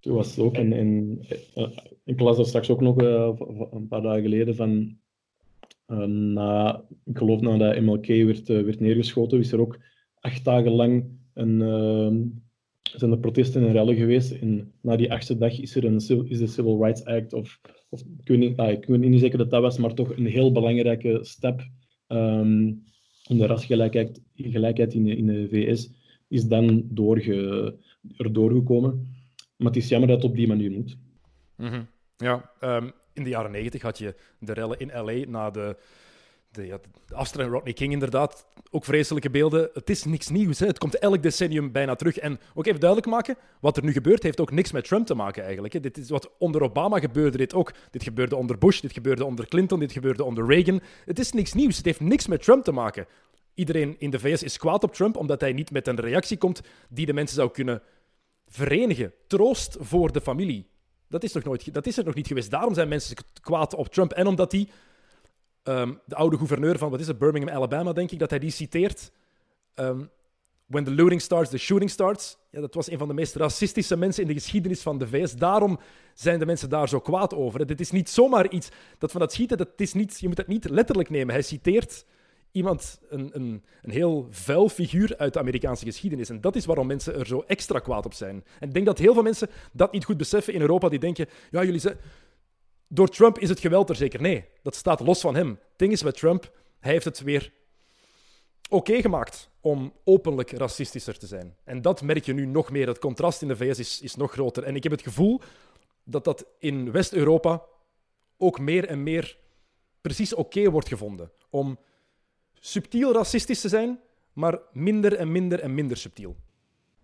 toen 0.02 0.14
was 0.14 0.30
het 0.30 0.38
ook 0.38 0.56
in, 0.56 0.72
in, 0.72 1.20
uh, 1.56 1.68
ik 2.04 2.20
las 2.20 2.36
dat 2.36 2.48
straks 2.48 2.70
ook 2.70 2.80
nog 2.80 3.02
uh, 3.02 3.32
een 3.70 3.88
paar 3.88 4.02
dagen 4.02 4.22
geleden 4.22 4.54
van 4.54 4.96
uh, 5.86 6.04
na, 6.04 6.84
ik 7.04 7.18
geloof 7.18 7.40
nadat 7.40 7.80
MLK 7.80 8.06
werd, 8.06 8.48
werd 8.48 8.80
neergeschoten, 8.80 9.38
is 9.38 9.52
er 9.52 9.60
ook 9.60 9.78
acht 10.20 10.44
dagen 10.44 10.72
lang 10.72 11.04
een, 11.34 11.58
zijn 12.82 13.10
er 13.10 13.18
protesten 13.18 13.66
en 13.66 13.72
rellen 13.72 13.96
geweest. 13.96 14.30
En 14.30 14.72
na 14.80 14.96
die 14.96 15.12
achtste 15.12 15.38
dag 15.38 15.60
is 15.60 15.76
er 15.76 15.84
een 15.84 16.28
is 16.28 16.38
de 16.38 16.46
Civil 16.46 16.82
Rights 16.82 17.04
Act, 17.04 17.32
of, 17.32 17.60
of 17.88 18.00
ik, 18.00 18.28
weet 18.28 18.38
niet, 18.38 18.56
ah, 18.56 18.70
ik 18.70 18.88
niet 18.88 19.20
zeker 19.20 19.38
dat 19.38 19.50
dat 19.50 19.62
was, 19.62 19.78
maar 19.78 19.94
toch 19.94 20.16
een 20.16 20.26
heel 20.26 20.52
belangrijke 20.52 21.18
stap 21.22 21.60
um, 22.08 22.82
in 23.28 23.38
de 23.38 23.46
rasgelijkheid 23.46 24.22
gelijkheid 24.34 24.94
in, 24.94 25.04
de, 25.04 25.16
in 25.16 25.26
de 25.26 25.48
VS, 25.48 25.90
is 26.28 26.44
dan 26.44 26.82
doorge, 26.88 27.76
erdoor 28.16 28.52
gekomen. 28.52 29.20
Maar 29.62 29.72
het 29.72 29.82
is 29.82 29.88
jammer 29.88 30.08
dat 30.08 30.22
het 30.22 30.30
op 30.30 30.36
die 30.36 30.48
manier 30.48 30.70
moet. 30.70 30.96
Mm 31.56 31.88
Ja, 32.16 32.50
um, 32.60 32.92
in 33.12 33.24
de 33.24 33.30
jaren 33.30 33.50
negentig 33.50 33.82
had 33.82 33.98
je 33.98 34.14
de 34.38 34.52
rellen 34.52 34.78
in 34.78 34.90
LA 34.94 35.24
na 35.28 35.50
de, 35.50 35.76
de, 36.50 36.66
ja, 36.66 36.78
de 37.32 37.42
Rodney 37.42 37.72
King, 37.72 37.92
inderdaad. 37.92 38.46
Ook 38.70 38.84
vreselijke 38.84 39.30
beelden. 39.30 39.70
Het 39.72 39.90
is 39.90 40.04
niks 40.04 40.28
nieuws. 40.28 40.58
Hè. 40.58 40.66
Het 40.66 40.78
komt 40.78 40.98
elk 40.98 41.22
decennium 41.22 41.72
bijna 41.72 41.94
terug. 41.94 42.18
En 42.18 42.38
ook 42.54 42.66
even 42.66 42.80
duidelijk 42.80 43.10
maken: 43.10 43.36
wat 43.60 43.76
er 43.76 43.84
nu 43.84 43.92
gebeurt, 43.92 44.22
heeft 44.22 44.40
ook 44.40 44.50
niks 44.50 44.72
met 44.72 44.84
Trump 44.84 45.06
te 45.06 45.14
maken 45.14 45.42
eigenlijk. 45.42 45.72
Hè. 45.72 45.80
Dit 45.80 45.98
is 45.98 46.08
wat 46.08 46.30
onder 46.38 46.62
Obama 46.62 46.98
gebeurde, 46.98 47.36
dit 47.36 47.54
ook. 47.54 47.72
Dit 47.90 48.02
gebeurde 48.02 48.36
onder 48.36 48.58
Bush, 48.58 48.80
dit 48.80 48.92
gebeurde 48.92 49.24
onder 49.24 49.48
Clinton, 49.48 49.78
dit 49.78 49.92
gebeurde 49.92 50.24
onder 50.24 50.46
Reagan. 50.46 50.80
Het 51.04 51.18
is 51.18 51.32
niks 51.32 51.52
nieuws. 51.52 51.76
Het 51.76 51.84
heeft 51.84 52.00
niks 52.00 52.26
met 52.26 52.42
Trump 52.42 52.64
te 52.64 52.72
maken. 52.72 53.06
Iedereen 53.54 53.94
in 53.98 54.10
de 54.10 54.18
VS 54.18 54.42
is 54.42 54.58
kwaad 54.58 54.84
op 54.84 54.94
Trump 54.94 55.16
omdat 55.16 55.40
hij 55.40 55.52
niet 55.52 55.70
met 55.70 55.86
een 55.86 56.00
reactie 56.00 56.36
komt 56.36 56.60
die 56.88 57.06
de 57.06 57.12
mensen 57.12 57.36
zou 57.36 57.50
kunnen 57.50 57.82
verenigen. 58.52 59.12
Troost 59.26 59.76
voor 59.80 60.12
de 60.12 60.20
familie. 60.20 60.70
Dat 61.08 61.22
is, 61.22 61.32
nog 61.32 61.44
nooit, 61.44 61.74
dat 61.74 61.86
is 61.86 61.98
er 61.98 62.04
nog 62.04 62.14
niet 62.14 62.26
geweest. 62.26 62.50
Daarom 62.50 62.74
zijn 62.74 62.88
mensen 62.88 63.16
kwaad 63.40 63.74
op 63.74 63.88
Trump. 63.88 64.12
En 64.12 64.26
omdat 64.26 64.52
hij, 64.52 64.68
um, 65.62 66.00
de 66.04 66.14
oude 66.14 66.36
gouverneur 66.36 66.78
van, 66.78 66.90
wat 66.90 67.00
is 67.00 67.06
het, 67.06 67.18
Birmingham, 67.18 67.54
Alabama, 67.54 67.92
denk 67.92 68.10
ik, 68.10 68.18
dat 68.18 68.30
hij 68.30 68.38
die 68.38 68.50
citeert. 68.50 69.12
Um, 69.74 70.10
When 70.72 70.84
the 70.84 70.94
looting 70.94 71.20
starts, 71.20 71.50
the 71.50 71.58
shooting 71.58 71.90
starts. 71.90 72.38
Ja, 72.50 72.60
dat 72.60 72.74
was 72.74 72.90
een 72.90 72.98
van 72.98 73.08
de 73.08 73.14
meest 73.14 73.34
racistische 73.34 73.96
mensen 73.96 74.22
in 74.22 74.28
de 74.28 74.34
geschiedenis 74.34 74.82
van 74.82 74.98
de 74.98 75.06
VS. 75.06 75.32
Daarom 75.34 75.78
zijn 76.14 76.38
de 76.38 76.46
mensen 76.46 76.68
daar 76.68 76.88
zo 76.88 77.00
kwaad 77.00 77.34
over. 77.34 77.66
Dit 77.66 77.80
is 77.80 77.90
niet 77.90 78.10
zomaar 78.10 78.50
iets 78.50 78.68
dat 78.98 79.10
van 79.10 79.20
dat 79.20 79.32
schieten, 79.32 79.56
dat 79.56 79.68
is 79.76 79.92
niet, 79.92 80.20
je 80.20 80.28
moet 80.28 80.36
het 80.36 80.46
niet 80.46 80.68
letterlijk 80.68 81.10
nemen. 81.10 81.34
Hij 81.34 81.42
citeert 81.42 82.04
iemand, 82.52 83.00
een, 83.08 83.30
een, 83.32 83.64
een 83.82 83.90
heel 83.90 84.26
vuil 84.30 84.68
figuur 84.68 85.14
uit 85.16 85.32
de 85.32 85.38
Amerikaanse 85.38 85.84
geschiedenis. 85.84 86.28
En 86.28 86.40
dat 86.40 86.56
is 86.56 86.64
waarom 86.64 86.86
mensen 86.86 87.14
er 87.14 87.26
zo 87.26 87.44
extra 87.46 87.78
kwaad 87.78 88.04
op 88.04 88.14
zijn. 88.14 88.44
En 88.60 88.68
ik 88.68 88.74
denk 88.74 88.86
dat 88.86 88.98
heel 88.98 89.14
veel 89.14 89.22
mensen 89.22 89.48
dat 89.72 89.92
niet 89.92 90.04
goed 90.04 90.16
beseffen 90.16 90.54
in 90.54 90.60
Europa. 90.60 90.88
Die 90.88 90.98
denken, 90.98 91.26
ja, 91.50 91.64
jullie 91.64 91.80
zeggen... 91.80 92.00
Door 92.94 93.08
Trump 93.08 93.38
is 93.38 93.48
het 93.48 93.60
geweld 93.60 93.88
er 93.88 93.96
zeker. 93.96 94.20
Nee, 94.20 94.44
dat 94.62 94.74
staat 94.74 95.00
los 95.00 95.20
van 95.20 95.34
hem. 95.34 95.48
Het 95.48 95.58
ding 95.76 95.92
is 95.92 96.02
met 96.02 96.16
Trump, 96.16 96.52
hij 96.80 96.92
heeft 96.92 97.04
het 97.04 97.20
weer 97.20 97.52
oké 98.68 99.00
gemaakt 99.00 99.50
om 99.60 99.92
openlijk 100.04 100.50
racistischer 100.50 101.18
te 101.18 101.26
zijn. 101.26 101.56
En 101.64 101.82
dat 101.82 102.02
merk 102.02 102.24
je 102.24 102.32
nu 102.32 102.46
nog 102.46 102.70
meer. 102.70 102.86
Het 102.86 102.98
contrast 102.98 103.42
in 103.42 103.48
de 103.48 103.56
VS 103.56 103.78
is, 103.78 104.00
is 104.00 104.16
nog 104.16 104.32
groter. 104.32 104.62
En 104.62 104.76
ik 104.76 104.82
heb 104.82 104.92
het 104.92 105.02
gevoel 105.02 105.40
dat 106.04 106.24
dat 106.24 106.46
in 106.58 106.92
West-Europa 106.92 107.64
ook 108.36 108.58
meer 108.58 108.86
en 108.86 109.02
meer 109.02 109.38
precies 110.00 110.34
oké 110.34 110.70
wordt 110.70 110.88
gevonden. 110.88 111.32
Om 111.50 111.78
subtiel 112.64 113.12
racistisch 113.12 113.60
te 113.60 113.68
zijn, 113.68 113.98
maar 114.32 114.58
minder 114.72 115.14
en 115.14 115.32
minder 115.32 115.60
en 115.60 115.74
minder 115.74 115.96
subtiel. 115.96 116.36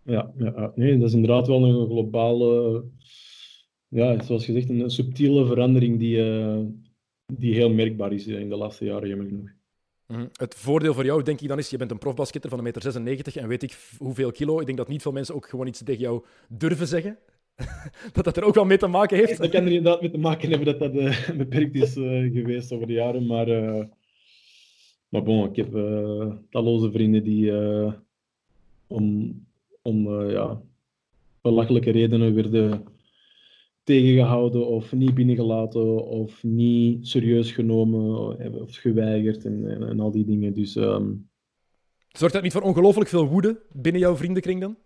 Ja, 0.03 0.33
ja 0.37 0.73
nee, 0.75 0.99
dat 0.99 1.09
is 1.09 1.15
inderdaad 1.15 1.47
wel 1.47 1.65
een 1.65 1.87
globale, 1.87 2.85
ja, 3.89 4.23
zoals 4.23 4.45
gezegd, 4.45 4.69
een 4.69 4.91
subtiele 4.91 5.47
verandering 5.47 5.99
die, 5.99 6.17
uh, 6.17 6.59
die 7.27 7.55
heel 7.55 7.71
merkbaar 7.71 8.13
is 8.13 8.27
in 8.27 8.49
de 8.49 8.57
laatste 8.57 8.85
jaren, 8.85 9.09
jammer 9.09 9.27
genoeg. 9.27 9.51
Mhm. 10.07 10.27
Het 10.33 10.55
voordeel 10.55 10.95
voor 10.95 11.05
jou, 11.05 11.23
denk 11.23 11.41
ik 11.41 11.49
dan, 11.49 11.59
is 11.59 11.71
je 11.71 11.77
bent 11.77 11.91
een 11.91 11.99
profbasketter 11.99 12.51
van 12.51 12.59
1,96 12.59 12.63
meter 13.03 13.37
en 13.37 13.49
weet 13.49 13.63
ik 13.63 13.79
hoeveel 13.99 14.33
kilo. 14.33 14.61
Ik 14.61 14.67
denk 14.67 14.79
dat 14.79 14.89
niet 14.89 15.03
veel 15.03 15.13
mensen 15.13 15.35
ook 15.35 15.49
gewoon 15.49 15.67
iets 15.67 15.83
tegen 15.83 16.01
jou 16.01 16.25
durven 16.49 16.87
zeggen. 16.87 17.19
dat 18.13 18.25
dat 18.25 18.37
er 18.37 18.43
ook 18.45 18.55
wel 18.55 18.65
mee 18.65 18.79
te 18.79 18.87
maken 18.87 19.17
heeft. 19.17 19.39
Dat 19.39 19.51
kan 19.51 19.61
er 19.61 19.73
inderdaad 19.73 20.01
mee 20.01 20.11
te 20.11 20.19
maken 20.19 20.49
hebben 20.49 20.67
dat 20.67 20.79
dat 20.79 20.95
uh, 20.95 21.29
beperkt 21.45 21.75
is 21.75 21.97
uh, 21.97 22.33
geweest 22.33 22.73
over 22.73 22.87
de 22.87 22.93
jaren, 22.93 23.27
maar 23.27 23.47
maar 25.09 25.23
bon, 25.23 25.49
ik 25.49 25.57
heb 25.57 25.75
uh, 25.75 26.33
talloze 26.51 26.91
vrienden 26.91 27.23
die 27.25 27.45
uh, 27.45 27.93
om, 28.87 29.35
om 29.83 30.07
uh, 30.07 30.33
ja, 30.33 30.61
belachelijke 31.41 31.91
redenen 31.91 32.35
werden 32.35 32.85
tegengehouden 33.83 34.67
of 34.67 34.93
niet 34.93 35.15
binnengelaten 35.15 36.07
of 36.07 36.43
niet 36.43 37.09
serieus 37.09 37.53
genomen 37.53 38.17
of 38.61 38.77
geweigerd 38.77 39.45
en, 39.45 39.89
en, 39.89 40.01
al 40.01 40.11
die 40.11 40.25
dingen. 40.25 40.55
Dus, 40.55 40.75
um... 40.75 41.29
Zorgt 42.09 42.35
dat 42.35 42.43
niet 42.43 42.53
voor 42.53 42.63
ongelooflijk 42.63 43.09
veel 43.09 43.27
woede 43.27 43.61
binnen 43.73 44.01
jouw 44.01 44.17
vriendenkring 44.17 44.61
dan? 44.61 44.77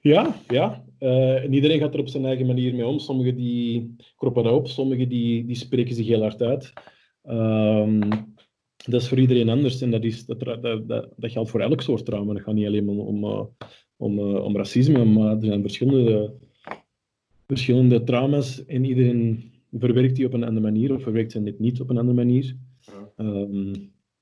Ja, 0.00 0.40
ja. 0.48 0.84
Uh, 1.00 1.44
en 1.44 1.52
iedereen 1.52 1.78
gaat 1.78 1.94
er 1.94 2.00
op 2.00 2.08
zijn 2.08 2.24
eigen 2.24 2.46
manier 2.46 2.74
mee 2.74 2.86
om. 2.86 2.98
Sommigen 2.98 3.36
die 3.36 3.96
kroppen 4.16 4.52
op, 4.52 4.68
sommigen 4.68 5.08
die, 5.08 5.46
die 5.46 5.56
spreken 5.56 5.94
zich 5.94 6.06
heel 6.06 6.20
hard 6.20 6.42
uit. 6.42 6.72
Um, 7.24 8.08
dat 8.84 9.00
is 9.02 9.08
voor 9.08 9.18
iedereen 9.18 9.48
anders 9.48 9.80
en 9.80 9.90
dat, 9.90 10.04
is, 10.04 10.26
dat, 10.26 10.40
dat, 10.40 10.62
dat, 10.62 10.88
dat 11.16 11.32
geldt 11.32 11.50
voor 11.50 11.60
elk 11.60 11.80
soort 11.80 12.04
trauma. 12.04 12.32
Dat 12.32 12.42
gaat 12.42 12.54
niet 12.54 12.66
alleen 12.66 12.88
om, 12.88 13.00
om, 13.00 13.50
om, 13.96 14.18
uh, 14.18 14.44
om 14.44 14.56
racisme, 14.56 15.04
maar 15.04 15.36
er 15.36 15.44
zijn 15.44 15.60
verschillende, 15.60 16.34
verschillende 17.46 18.04
trauma's 18.04 18.64
en 18.64 18.84
iedereen 18.84 19.50
verwerkt 19.72 20.16
die 20.16 20.26
op 20.26 20.32
een 20.32 20.44
andere 20.44 20.66
manier 20.66 20.94
of 20.94 21.02
verwerkt 21.02 21.32
ze 21.32 21.42
dit 21.42 21.58
niet 21.58 21.80
op 21.80 21.90
een 21.90 21.98
andere 21.98 22.16
manier. 22.16 22.56
Um, 23.16 23.72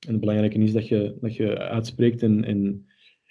en 0.07 0.11
het 0.11 0.19
belangrijke 0.19 0.59
is 0.59 0.73
dat 0.73 0.87
je, 0.87 1.17
dat 1.21 1.35
je 1.35 1.57
uitspreekt 1.57 2.23
en, 2.23 2.43
en, 2.43 2.85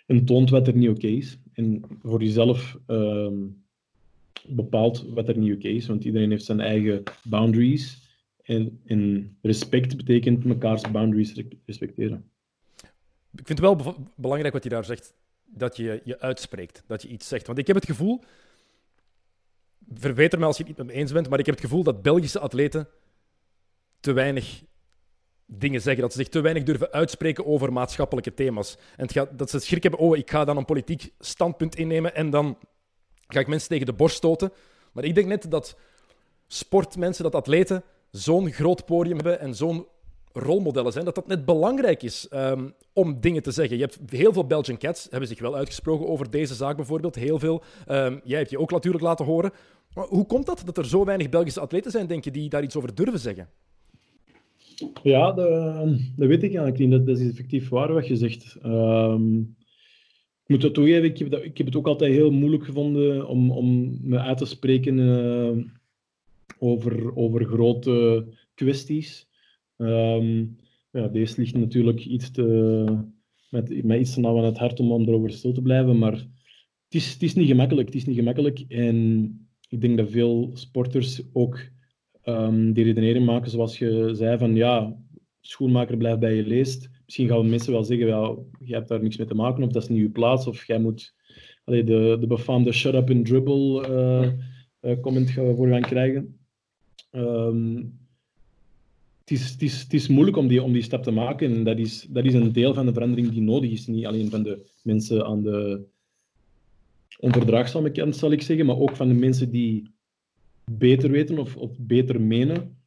en 0.07 0.25
toont 0.25 0.51
wat 0.51 0.69
er 0.69 0.77
niet 0.77 0.89
oké 0.89 1.07
is. 1.07 1.39
En 1.53 1.83
voor 2.03 2.23
jezelf 2.23 2.79
um, 2.87 3.65
bepaalt 4.49 5.07
wat 5.09 5.29
er 5.29 5.39
niet 5.39 5.55
oké 5.55 5.69
is, 5.69 5.87
want 5.87 6.05
iedereen 6.05 6.31
heeft 6.31 6.45
zijn 6.45 6.61
eigen 6.61 7.03
boundaries. 7.23 8.09
En, 8.51 8.81
en 8.87 9.37
respect 9.43 9.97
betekent 9.97 10.45
mekaars 10.45 10.91
boundaries 10.91 11.35
respecteren. 11.67 12.31
Ik 13.33 13.47
vind 13.47 13.49
het 13.49 13.61
wel 13.61 13.97
belangrijk 14.17 14.53
wat 14.53 14.63
je 14.63 14.69
daar 14.69 14.85
zegt, 14.85 15.15
dat 15.45 15.77
je 15.77 16.01
je 16.05 16.21
uitspreekt, 16.21 16.83
dat 16.87 17.03
je 17.03 17.09
iets 17.09 17.29
zegt. 17.29 17.47
Want 17.47 17.59
ik 17.59 17.67
heb 17.67 17.77
het 17.77 17.85
gevoel, 17.85 18.23
verbeter 19.95 20.39
me 20.39 20.45
als 20.45 20.57
je 20.57 20.63
het 20.63 20.69
niet 20.69 20.87
met 20.87 20.95
me 20.95 21.01
eens 21.01 21.13
bent, 21.13 21.29
maar 21.29 21.39
ik 21.39 21.47
heb 21.47 21.55
het 21.55 21.65
gevoel 21.65 21.83
dat 21.83 22.03
Belgische 22.03 22.39
atleten 22.39 22.89
te 24.01 24.13
weinig 24.13 24.63
dingen 25.47 25.81
zeggen. 25.81 26.03
Dat 26.03 26.13
ze 26.13 26.19
zich 26.19 26.29
te 26.29 26.41
weinig 26.41 26.63
durven 26.63 26.93
uitspreken 26.93 27.47
over 27.47 27.73
maatschappelijke 27.73 28.35
thema's. 28.35 28.77
En 28.97 29.03
het 29.03 29.13
gaat, 29.13 29.39
dat 29.39 29.51
ze 29.51 29.59
schrik 29.59 29.83
hebben, 29.83 30.01
oh, 30.01 30.17
ik 30.17 30.31
ga 30.31 30.45
dan 30.45 30.57
een 30.57 30.65
politiek 30.65 31.13
standpunt 31.19 31.77
innemen 31.77 32.15
en 32.15 32.31
dan 32.31 32.59
ga 33.27 33.41
ik 33.41 33.47
mensen 33.47 33.69
tegen 33.69 33.87
de 33.87 33.93
borst 33.93 34.17
stoten. 34.17 34.53
Maar 34.93 35.05
ik 35.05 35.15
denk 35.15 35.27
net 35.27 35.51
dat 35.51 35.79
sportmensen, 36.47 37.25
dat 37.25 37.35
atleten 37.35 37.85
zo'n 38.11 38.51
groot 38.51 38.85
podium 38.85 39.17
hebben 39.17 39.41
en 39.41 39.55
zo'n 39.55 39.87
rolmodellen 40.33 40.93
zijn, 40.93 41.05
dat 41.05 41.15
dat 41.15 41.27
net 41.27 41.45
belangrijk 41.45 42.03
is 42.03 42.29
um, 42.35 42.75
om 42.93 43.21
dingen 43.21 43.43
te 43.43 43.51
zeggen. 43.51 43.77
Je 43.77 43.83
hebt 43.83 43.99
heel 44.11 44.33
veel 44.33 44.47
Belgian 44.47 44.79
Cats 44.79 45.07
hebben 45.11 45.29
zich 45.29 45.41
wel 45.41 45.57
uitgesproken 45.57 46.09
over 46.09 46.31
deze 46.31 46.55
zaak 46.55 46.77
bijvoorbeeld. 46.77 47.15
Heel 47.15 47.39
veel. 47.39 47.63
Um, 47.89 48.21
jij 48.25 48.39
hebt 48.39 48.51
je 48.51 48.59
ook 48.59 48.71
natuurlijk 48.71 49.05
laten 49.05 49.25
horen. 49.25 49.51
Hoe 49.95 50.27
komt 50.27 50.47
dat, 50.47 50.63
dat 50.65 50.79
er 50.79 50.87
zo 50.87 51.05
weinig 51.05 51.29
Belgische 51.29 51.61
atleten 51.61 51.91
zijn, 51.91 52.07
denk 52.07 52.25
je, 52.25 52.31
die 52.31 52.49
daar 52.49 52.63
iets 52.63 52.77
over 52.77 52.95
durven 52.95 53.19
zeggen? 53.19 53.49
Ja, 55.03 55.33
dat, 55.33 55.49
weet 56.17 56.43
ik 56.43 56.55
eigenlijk 56.55 56.79
niet. 56.79 56.91
Dat, 56.91 57.19
is 57.19 57.29
effectief 57.29 57.69
waar 57.69 57.93
wat 57.93 58.07
je 58.07 58.17
zegt. 58.17 58.57
Um, 58.65 59.57
ik 60.43 60.57
moet 60.57 60.61
dat 60.61 60.75
toegeven, 60.75 61.05
ik 61.05 61.19
heb, 61.19 61.31
dat, 61.31 61.45
ik 61.45 61.59
heb 61.59 61.67
het 61.67 61.77
ook 61.77 61.87
altijd 61.87 62.13
heel 62.13 62.31
moeilijk 62.31 62.65
gevonden 62.65 63.27
om, 63.29 63.51
om 63.51 63.99
me 64.03 64.19
uit 64.19 64.39
te 64.39 64.47
spreken 64.47 64.99
over, 66.61 67.17
over 67.17 67.45
grote 67.45 68.27
kwesties. 68.55 69.29
Um, 69.77 70.57
ja, 70.91 71.09
deze 71.09 71.41
ligt 71.41 71.57
natuurlijk 71.57 72.05
iets 72.05 72.31
te, 72.31 72.85
met, 73.51 73.85
met 73.85 74.01
iets 74.01 74.15
te 74.15 74.21
nauw 74.21 74.39
aan 74.39 74.45
het 74.45 74.59
hart 74.59 74.81
om, 74.81 74.93
om 74.93 75.09
erover 75.09 75.31
stil 75.31 75.53
te 75.53 75.63
blijven, 75.63 75.99
maar 75.99 76.13
het 76.13 76.95
is, 76.95 77.13
het 77.13 77.23
is 77.23 77.35
niet 77.35 77.49
gemakkelijk. 77.49 77.87
Het 77.87 77.97
is 77.97 78.05
niet 78.05 78.17
gemakkelijk 78.17 78.65
en 78.69 79.49
ik 79.69 79.81
denk 79.81 79.97
dat 79.97 80.11
veel 80.11 80.51
sporters 80.55 81.23
ook 81.33 81.61
um, 82.25 82.73
die 82.73 82.85
redenering 82.85 83.27
maken 83.27 83.51
zoals 83.51 83.79
je 83.79 84.11
zei 84.15 84.39
van 84.39 84.55
ja, 84.55 84.97
schoenmaker 85.41 85.97
blijft 85.97 86.21
bij 86.21 86.35
je 86.35 86.47
leest. 86.47 86.91
Misschien 87.05 87.29
gaan 87.29 87.51
mensen 87.51 87.73
wel 87.73 87.85
zeggen, 87.85 88.07
ja, 88.07 88.37
jij 88.61 88.77
hebt 88.77 88.89
daar 88.89 89.03
niks 89.03 89.17
mee 89.17 89.27
te 89.27 89.35
maken 89.35 89.63
of 89.63 89.71
dat 89.71 89.83
is 89.83 89.89
niet 89.89 90.01
je 90.01 90.11
plaats 90.11 90.47
of 90.47 90.67
jij 90.67 90.79
moet 90.79 91.15
allee, 91.65 91.85
de, 91.85 92.17
de 92.21 92.27
befaamde 92.27 92.73
shut 92.73 92.95
up 92.95 93.11
and 93.11 93.27
dribble 93.27 93.89
uh, 93.89 94.33
uh, 94.81 95.01
comment 95.01 95.31
voor 95.31 95.69
gaan 95.69 95.81
krijgen. 95.81 96.40
Um, 97.11 97.99
het 99.25 99.93
is, 99.93 100.09
moeilijk 100.09 100.37
om 100.37 100.49
die, 100.49 100.63
om 100.63 100.73
die 100.73 100.83
stap 100.83 101.03
te 101.03 101.11
maken. 101.11 101.55
En 101.55 101.65
dat 101.65 101.79
is, 101.79 102.07
dat 102.09 102.25
is 102.25 102.35
een 102.35 102.53
deel 102.53 102.75
van 102.75 102.87
de 102.87 102.93
verandering 102.93 103.31
die 103.31 103.43
nodig 103.43 103.71
is. 103.71 103.87
Niet 103.87 104.07
alleen 104.07 104.31
van 104.31 104.43
de 104.43 104.67
mensen 104.83 105.25
aan 105.25 105.43
de 105.43 105.87
onverdraagzame 107.19 107.91
kant, 107.91 108.17
zal 108.17 108.33
ik 108.33 108.43
zeggen, 108.43 108.67
maar 108.67 108.79
ook 108.79 108.97
van 108.97 109.09
de 109.09 109.15
mensen 109.15 109.51
die 109.51 109.95
beter 110.71 111.11
weten 111.11 111.39
of, 111.39 111.79
beter 111.79 112.21
menen. 112.21 112.79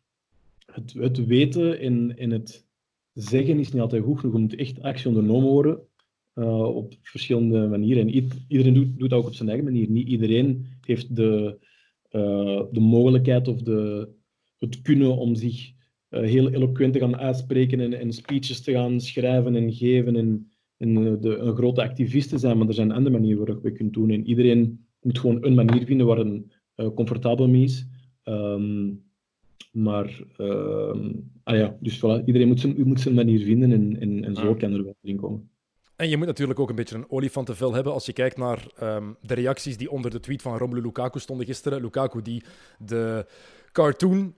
Het, 0.66 0.94
het 0.94 1.26
weten 1.26 1.80
en, 2.18 2.32
het 2.32 2.68
zeggen 3.14 3.60
is 3.60 3.72
niet 3.72 3.82
altijd 3.82 4.04
goed 4.04 4.20
genoeg. 4.20 4.34
Er 4.34 4.42
moet 4.42 4.56
echt 4.56 4.82
actie 4.82 5.08
ondernomen 5.08 5.50
worden 5.50 5.80
uh, 6.36 6.76
op 6.76 6.94
verschillende 7.02 7.68
manieren. 7.68 8.08
En 8.08 8.30
iedereen 8.48 8.74
doet, 8.74 9.00
doet 9.00 9.10
dat 9.10 9.20
ook 9.20 9.28
op 9.28 9.34
zijn 9.34 9.50
eigen 9.50 9.66
manier. 9.66 9.90
Niet 9.90 10.08
iedereen 10.08 10.66
heeft 10.82 11.16
de, 11.16 11.58
uh, 12.16 12.62
de 12.72 12.80
mogelijkheid 12.80 13.48
of 13.48 13.62
de, 13.62 14.10
het 14.60 14.82
kunnen 14.82 15.18
om 15.18 15.36
zich 15.36 15.72
uh, 16.10 16.22
heel 16.22 16.50
eloquent 16.50 16.94
te 16.94 17.00
gaan 17.00 17.18
uitspreken 17.18 17.80
en, 17.80 17.94
en 17.94 18.14
speeches 18.14 18.62
te 18.62 18.72
gaan 18.72 19.00
schrijven 19.00 19.56
en 19.56 19.74
geven 19.74 20.16
en, 20.16 20.52
en 20.78 21.20
de, 21.22 21.38
een 21.38 21.56
grote 21.56 21.82
activist 21.82 22.30
te 22.30 22.38
zijn. 22.38 22.58
Maar 22.58 22.68
er 22.68 22.74
zijn 22.74 22.92
andere 22.92 23.16
manieren 23.16 23.46
waarop 23.46 23.64
we 23.64 23.72
kunnen 23.72 23.94
doen. 23.94 24.10
En 24.10 24.28
iedereen 24.28 24.86
moet 25.02 25.20
gewoon 25.20 25.46
een 25.46 25.54
manier 25.54 25.86
vinden 25.86 26.08
waar 26.08 26.20
een 26.20 26.52
comfortabel 26.96 27.48
mee 27.48 27.64
is. 27.64 27.88
Um, 28.24 29.04
maar, 29.74 30.24
uh, 30.38 30.96
ah 31.44 31.56
ja, 31.56 31.78
dus 31.80 31.98
voilà, 31.98 32.26
iedereen 32.26 32.48
moet 32.48 32.60
zijn, 32.60 32.88
moet 32.88 33.00
zijn 33.00 33.16
manier 33.16 33.40
vinden 33.40 33.72
en, 33.72 34.00
en, 34.00 34.24
en 34.24 34.36
zo 34.36 34.56
kan 34.56 34.74
er 34.74 34.84
wel 34.84 34.96
in 35.02 35.16
komen. 35.16 35.50
En 36.04 36.10
je 36.10 36.18
moet 36.18 36.28
natuurlijk 36.28 36.60
ook 36.60 36.70
een 36.70 36.76
beetje 36.76 36.96
een 36.96 37.10
olifantenvel 37.10 37.74
hebben 37.74 37.94
als 37.94 38.06
je 38.06 38.14
kijkt 38.14 38.38
naar 38.38 38.68
um, 38.82 39.18
de 39.22 39.34
reacties 39.34 39.78
die 39.78 39.92
onder 39.92 40.12
de 40.12 40.20
tweet 40.20 40.42
van 40.42 40.58
Romelu 40.58 40.82
Lukaku 40.82 41.20
stonden 41.20 41.46
gisteren. 41.46 41.82
Lukaku 41.82 42.22
die 42.22 42.44
de 42.80 43.26
cartoon 43.72 44.36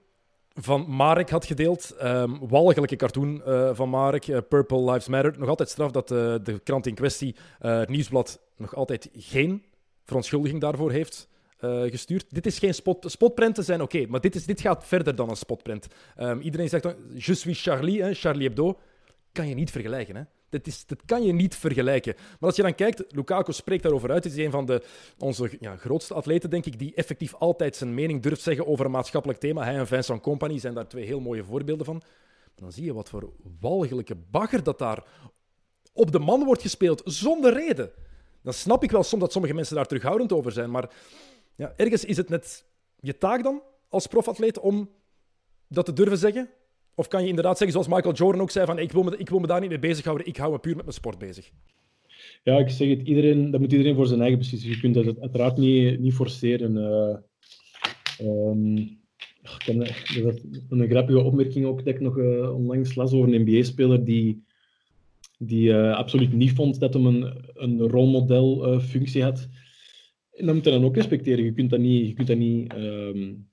van 0.54 0.84
Marek 0.88 1.30
had 1.30 1.46
gedeeld. 1.46 1.96
Um, 2.02 2.48
walgelijke 2.48 2.96
cartoon 2.96 3.42
uh, 3.46 3.70
van 3.72 3.88
Marek, 3.88 4.26
uh, 4.26 4.38
Purple 4.48 4.84
Lives 4.84 5.08
Matter. 5.08 5.34
Nog 5.38 5.48
altijd 5.48 5.68
straf 5.68 5.90
dat 5.90 6.10
uh, 6.10 6.34
de 6.42 6.58
krant 6.58 6.86
in 6.86 6.94
kwestie, 6.94 7.36
het 7.58 7.88
nieuwsblad, 7.88 8.40
nog 8.56 8.74
altijd 8.74 9.08
geen 9.12 9.64
verontschuldiging 10.04 10.60
daarvoor 10.60 10.90
heeft 10.90 11.28
gestuurd. 11.86 12.26
Dit 12.28 12.46
is 12.46 12.58
geen 12.58 12.74
spot. 12.74 13.04
Spotprenten 13.10 13.64
zijn 13.64 13.82
oké, 13.82 14.06
maar 14.06 14.20
dit, 14.20 14.34
is, 14.34 14.46
dit 14.46 14.60
gaat 14.60 14.86
verder 14.86 15.14
dan 15.14 15.30
een 15.30 15.36
spotprint. 15.36 15.86
Um, 16.18 16.40
iedereen 16.40 16.68
zegt 16.68 16.82
dan, 16.82 16.94
je 17.14 17.34
suis 17.34 17.62
Charlie, 17.62 18.14
Charlie 18.14 18.46
Hebdo. 18.46 18.78
Kan 19.32 19.48
je 19.48 19.54
niet 19.54 19.70
vergelijken, 19.70 20.16
hè? 20.16 20.22
Dat, 20.56 20.66
is, 20.66 20.86
dat 20.86 21.02
kan 21.04 21.22
je 21.22 21.32
niet 21.32 21.56
vergelijken. 21.56 22.14
Maar 22.16 22.48
als 22.48 22.56
je 22.56 22.62
dan 22.62 22.74
kijkt, 22.74 23.04
Lukaku 23.08 23.52
spreekt 23.52 23.82
daarover 23.82 24.10
uit. 24.10 24.24
Hij 24.24 24.32
is 24.32 24.44
een 24.44 24.50
van 24.50 24.66
de, 24.66 24.82
onze 25.18 25.50
ja, 25.60 25.76
grootste 25.76 26.14
atleten, 26.14 26.50
denk 26.50 26.66
ik, 26.66 26.78
die 26.78 26.94
effectief 26.94 27.34
altijd 27.34 27.76
zijn 27.76 27.94
mening 27.94 28.22
durft 28.22 28.42
zeggen 28.42 28.66
over 28.66 28.84
een 28.84 28.90
maatschappelijk 28.90 29.40
thema. 29.40 29.64
Hij 29.64 29.76
en 29.76 29.86
Vincent 29.86 30.22
Company 30.22 30.58
zijn 30.58 30.74
daar 30.74 30.88
twee 30.88 31.04
heel 31.04 31.20
mooie 31.20 31.44
voorbeelden 31.44 31.86
van. 31.86 32.02
Dan 32.54 32.72
zie 32.72 32.84
je 32.84 32.94
wat 32.94 33.08
voor 33.08 33.32
walgelijke 33.60 34.14
bagger 34.30 34.62
dat 34.62 34.78
daar 34.78 35.04
op 35.92 36.12
de 36.12 36.18
man 36.18 36.44
wordt 36.44 36.62
gespeeld, 36.62 37.02
zonder 37.04 37.52
reden. 37.52 37.90
Dan 38.42 38.52
snap 38.52 38.82
ik 38.82 38.90
wel 38.90 39.02
soms 39.02 39.22
dat 39.22 39.32
sommige 39.32 39.54
mensen 39.54 39.76
daar 39.76 39.86
terughoudend 39.86 40.32
over 40.32 40.52
zijn, 40.52 40.70
maar 40.70 40.90
ja, 41.54 41.72
ergens 41.76 42.04
is 42.04 42.16
het 42.16 42.28
net 42.28 42.64
je 43.00 43.18
taak 43.18 43.42
dan 43.42 43.62
als 43.88 44.06
profatleet 44.06 44.58
om 44.58 44.90
dat 45.68 45.84
te 45.84 45.92
durven 45.92 46.18
zeggen? 46.18 46.50
Of 46.98 47.08
kan 47.08 47.22
je 47.22 47.28
inderdaad 47.28 47.58
zeggen, 47.58 47.72
zoals 47.72 47.94
Michael 47.96 48.14
Jordan 48.14 48.40
ook 48.40 48.50
zei, 48.50 48.66
van 48.66 48.78
ik 48.78 48.92
wil 48.92 49.02
me, 49.02 49.16
ik 49.16 49.28
wil 49.28 49.38
me 49.38 49.46
daar 49.46 49.60
niet 49.60 49.68
mee 49.68 49.78
bezighouden, 49.78 50.26
ik 50.26 50.36
hou 50.36 50.52
me 50.52 50.58
puur 50.58 50.74
met 50.74 50.84
mijn 50.84 50.96
sport 50.96 51.18
bezig? 51.18 51.50
Ja, 52.42 52.58
ik 52.58 52.68
zeg 52.68 52.88
het, 52.88 53.02
iedereen, 53.02 53.50
dat 53.50 53.60
moet 53.60 53.72
iedereen 53.72 53.94
voor 53.94 54.06
zijn 54.06 54.20
eigen 54.20 54.38
beslissen. 54.38 54.70
Je 54.70 54.80
kunt 54.80 54.94
dat 54.94 55.20
uiteraard 55.20 55.56
niet, 55.56 56.00
niet 56.00 56.14
forceren. 56.14 56.76
Uh, 56.76 58.48
um, 58.50 58.76
ik 59.42 59.66
een 60.68 60.88
grappige 60.88 61.22
opmerking 61.22 61.66
ook 61.66 61.84
dat 61.84 61.94
ik 61.94 62.00
nog 62.00 62.16
uh, 62.16 62.54
onlangs 62.54 62.94
las 62.94 63.12
over 63.12 63.34
een 63.34 63.42
NBA-speler 63.42 64.04
die, 64.04 64.44
die 65.38 65.68
uh, 65.68 65.94
absoluut 65.94 66.32
niet 66.32 66.52
vond 66.52 66.80
dat 66.80 66.94
hem 66.94 67.06
een, 67.06 67.44
een 67.54 67.80
rolmodelfunctie 67.80 69.22
had. 69.22 69.48
En 70.32 70.46
dat 70.46 70.54
moet 70.54 70.64
je 70.64 70.70
dan 70.70 70.84
ook 70.84 70.96
respecteren. 70.96 71.44
Je 71.44 71.52
kunt 71.52 71.70
dat 71.70 71.80
niet, 71.80 72.06
je 72.06 72.12
kunt 72.12 72.28
dat 72.28 72.36
niet, 72.36 72.74
um, 72.74 73.48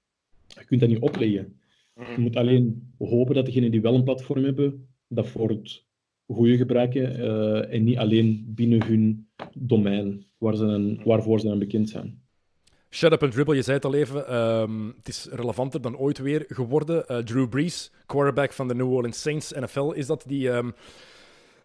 je 0.48 0.66
kunt 0.66 0.80
dat 0.80 0.90
niet 0.90 1.00
opleggen. 1.00 1.62
Je 1.94 2.16
moet 2.18 2.36
alleen 2.36 2.94
hopen 2.98 3.36
dat 3.36 3.46
degenen 3.46 3.72
die 3.72 3.82
wel 3.82 3.96
een 3.96 4.04
platform 4.04 4.44
hebben, 4.44 4.88
dat 5.08 5.28
voor 5.28 5.50
het 5.50 5.86
goede 6.28 6.58
gebruiken 6.58 7.20
uh, 7.20 7.74
en 7.74 7.84
niet 7.84 7.98
alleen 7.98 8.44
binnen 8.48 8.86
hun 8.86 9.28
domein 9.54 10.26
waar 10.38 10.56
ze 10.56 10.66
dan, 10.66 11.04
waarvoor 11.04 11.40
ze 11.40 11.48
dan 11.48 11.60
bekend 11.60 11.90
zijn. 11.90 12.22
Shut 12.90 13.12
up 13.12 13.24
and 13.24 13.32
dribble, 13.32 13.56
je 13.56 13.62
zei 13.62 13.76
het 13.76 13.86
al 13.86 13.94
even. 13.94 14.36
Um, 14.36 14.94
het 14.98 15.08
is 15.08 15.28
relevanter 15.32 15.82
dan 15.82 15.98
ooit 15.98 16.18
weer 16.18 16.46
geworden. 16.48 17.06
Uh, 17.08 17.18
Drew 17.18 17.50
Brees, 17.50 17.92
quarterback 18.06 18.54
van 18.54 18.68
de 18.68 18.76
New 18.76 18.92
Orleans 18.92 19.22
Saints, 19.22 19.52
NFL, 19.52 19.92
is 19.92 20.08
dat 20.08 20.24
die. 20.28 20.50
Um, 20.50 20.74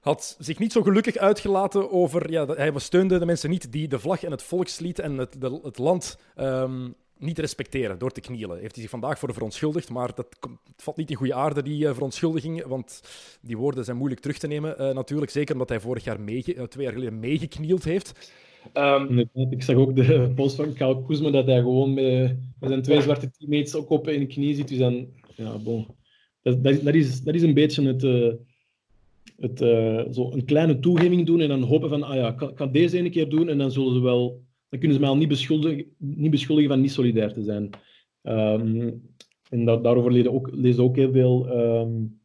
had 0.00 0.36
zich 0.38 0.58
niet 0.58 0.72
zo 0.72 0.82
gelukkig 0.82 1.16
uitgelaten 1.16 1.90
over. 1.90 2.30
Ja, 2.30 2.46
hij 2.46 2.72
steunde 2.76 3.18
de 3.18 3.26
mensen 3.26 3.50
niet 3.50 3.72
die 3.72 3.88
de 3.88 3.98
vlag 3.98 4.22
en 4.22 4.30
het 4.30 4.42
volkslied 4.42 4.98
en 4.98 5.18
het, 5.18 5.40
de, 5.40 5.60
het 5.62 5.78
land 5.78 6.18
um, 6.36 6.94
niet 7.18 7.38
respecteren 7.38 7.98
door 7.98 8.10
te 8.10 8.20
knielen. 8.20 8.58
Heeft 8.58 8.72
hij 8.72 8.82
zich 8.82 8.90
vandaag 8.90 9.18
voor 9.18 9.32
verontschuldigd, 9.32 9.90
maar 9.90 10.14
dat 10.14 10.38
komt, 10.38 10.58
het 10.64 10.82
valt 10.82 10.96
niet 10.96 11.10
in 11.10 11.16
goede 11.16 11.34
aarde, 11.34 11.62
die 11.62 11.84
uh, 11.84 11.92
verontschuldiging. 11.92 12.64
Want 12.64 13.02
die 13.40 13.56
woorden 13.56 13.84
zijn 13.84 13.96
moeilijk 13.96 14.20
terug 14.20 14.38
te 14.38 14.46
nemen, 14.46 14.74
uh, 14.80 14.94
natuurlijk. 14.94 15.30
Zeker 15.30 15.52
omdat 15.52 15.68
hij 15.68 15.80
vorig 15.80 16.04
jaar, 16.04 16.20
mee, 16.20 16.44
uh, 16.46 16.62
twee 16.62 16.84
jaar 16.84 16.92
geleden 16.92 17.18
meegeknield 17.18 17.84
heeft. 17.84 18.32
Ehm, 18.72 19.18
ik 19.50 19.62
zag 19.62 19.76
ook 19.76 19.96
de 19.96 20.32
post 20.34 20.56
van 20.56 20.72
Kyle 20.72 21.02
Kuzma 21.06 21.30
dat 21.30 21.46
hij 21.46 21.58
gewoon 21.58 21.94
met, 21.94 22.36
met 22.60 22.70
zijn 22.70 22.82
twee 22.82 23.02
zwarte 23.02 23.30
teammates 23.30 23.74
ook 23.74 23.90
op 23.90 24.08
in 24.08 24.20
de 24.20 24.26
knie 24.26 24.54
zit. 24.54 24.68
Dus 24.68 24.78
dan, 24.78 25.06
ja, 25.34 25.58
bon. 25.58 25.86
Dat, 26.42 26.64
dat, 26.64 26.82
dat, 26.82 26.94
is, 26.94 27.22
dat 27.22 27.34
is 27.34 27.42
een 27.42 27.54
beetje 27.54 27.86
het, 27.86 28.02
het 29.36 29.60
uh, 29.60 30.12
zo 30.12 30.32
een 30.32 30.44
kleine 30.44 30.78
toegeving 30.78 31.26
doen 31.26 31.40
en 31.40 31.48
dan 31.48 31.62
hopen 31.62 31.88
van, 31.88 32.02
ah 32.02 32.14
ja, 32.14 32.28
ik 32.28 32.54
kan, 32.54 32.72
deze 32.72 32.98
ene 32.98 33.10
keer 33.10 33.28
doen 33.28 33.48
en 33.48 33.58
dan 33.58 33.72
zullen 33.72 33.94
ze 33.94 34.00
wel, 34.00 34.42
dan 34.68 34.78
kunnen 34.78 34.96
ze 34.96 35.00
mij 35.00 35.10
al 35.10 35.16
niet 35.16 35.28
beschuldigen, 35.28 35.86
niet 35.98 36.30
beschuldigen 36.30 36.70
van 36.70 36.80
niet 36.80 36.92
solidair 36.92 37.32
te 37.32 37.42
zijn. 37.42 37.70
Um, 38.22 39.02
en 39.50 39.64
da 39.64 39.76
daarover 39.76 40.12
lees 40.12 40.26
ook, 40.26 40.50
ook 40.78 40.96
heel 40.96 41.12
veel 41.12 41.58
um, 41.58 42.20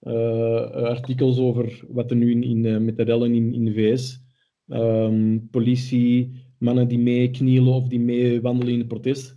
uh, 0.00 0.70
artikels 0.70 1.38
over 1.38 1.84
wat 1.88 2.10
er 2.10 2.16
nu 2.16 2.30
in, 2.30 2.42
in, 2.42 2.84
met 2.84 2.96
de 2.96 3.02
rellen 3.02 3.34
in, 3.34 3.54
in 3.54 3.64
de 3.64 3.72
VS 3.72 4.20
um, 4.66 5.48
politie, 5.50 6.32
mannen 6.58 6.88
die 6.88 6.98
mee 6.98 7.30
knielen 7.30 7.72
of 7.72 7.88
die 7.88 8.00
mee 8.00 8.40
wandelen 8.40 8.72
in 8.72 8.78
het 8.78 8.88
protest. 8.88 9.36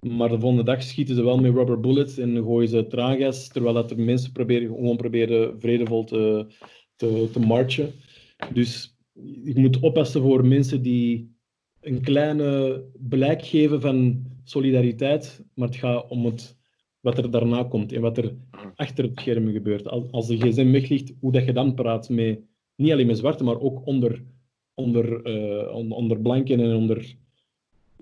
Maar 0.00 0.28
de 0.28 0.40
volgende 0.40 0.64
dag 0.64 0.82
schieten 0.82 1.14
ze 1.14 1.24
wel 1.24 1.38
met 1.38 1.54
rubber 1.54 1.80
bullets 1.80 2.18
en 2.18 2.36
gooien 2.36 2.68
ze 2.68 2.86
traangas, 2.86 3.48
terwijl 3.48 3.74
dat 3.74 3.88
de 3.88 3.96
mensen 3.96 4.32
proberen, 4.32 4.68
gewoon 4.68 4.96
proberen 4.96 5.60
vredevol 5.60 6.04
te, 6.04 6.46
te, 6.96 7.28
te 7.32 7.40
marchen. 7.40 7.92
Dus 8.52 8.98
je 9.44 9.52
moet 9.54 9.80
oppassen 9.80 10.22
voor 10.22 10.46
mensen 10.46 10.82
die 10.82 11.33
een 11.84 12.00
kleine 12.00 12.82
blijk 12.98 13.44
geven 13.44 13.80
van 13.80 14.24
solidariteit, 14.44 15.44
maar 15.54 15.68
het 15.68 15.76
gaat 15.76 16.08
om 16.08 16.24
het, 16.24 16.56
wat 17.00 17.18
er 17.18 17.30
daarna 17.30 17.64
komt 17.64 17.92
en 17.92 18.00
wat 18.00 18.18
er 18.18 18.34
achter 18.74 19.04
het 19.04 19.20
scherm 19.20 19.52
gebeurt. 19.52 19.88
Als, 19.88 20.04
als 20.10 20.26
de 20.26 20.36
gsm 20.36 20.70
weg 20.70 20.88
ligt, 20.88 21.12
hoe 21.20 21.32
dat 21.32 21.44
je 21.44 21.52
dan 21.52 21.74
praat 21.74 22.08
met, 22.08 22.40
niet 22.76 22.92
alleen 22.92 23.06
met 23.06 23.18
zwarte, 23.18 23.44
maar 23.44 23.60
ook 23.60 23.86
onder 23.86 24.22
onder, 24.74 25.26
uh, 25.26 25.74
onder 25.74 26.20
blanken 26.20 26.60
en 26.60 26.74
onder 26.74 27.16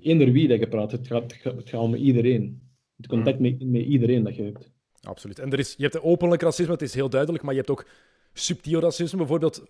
eender 0.00 0.32
wie 0.32 0.48
dat 0.48 0.58
je 0.58 0.68
praat. 0.68 0.92
Het 0.92 1.06
gaat, 1.06 1.32
het 1.42 1.68
gaat 1.68 1.80
om 1.80 1.94
iedereen. 1.94 2.60
Het 2.96 3.06
contact 3.06 3.38
met, 3.38 3.64
met 3.64 3.82
iedereen 3.82 4.22
dat 4.22 4.36
je 4.36 4.42
hebt. 4.42 4.70
Absoluut. 5.00 5.38
En 5.38 5.52
er 5.52 5.58
is, 5.58 5.74
je 5.76 5.82
hebt 5.82 6.00
openlijk 6.00 6.42
racisme, 6.42 6.72
het 6.72 6.82
is 6.82 6.94
heel 6.94 7.08
duidelijk, 7.08 7.42
maar 7.42 7.52
je 7.52 7.58
hebt 7.58 7.70
ook 7.70 7.86
subtiel 8.32 8.80
racisme. 8.80 9.18
Bijvoorbeeld 9.18 9.64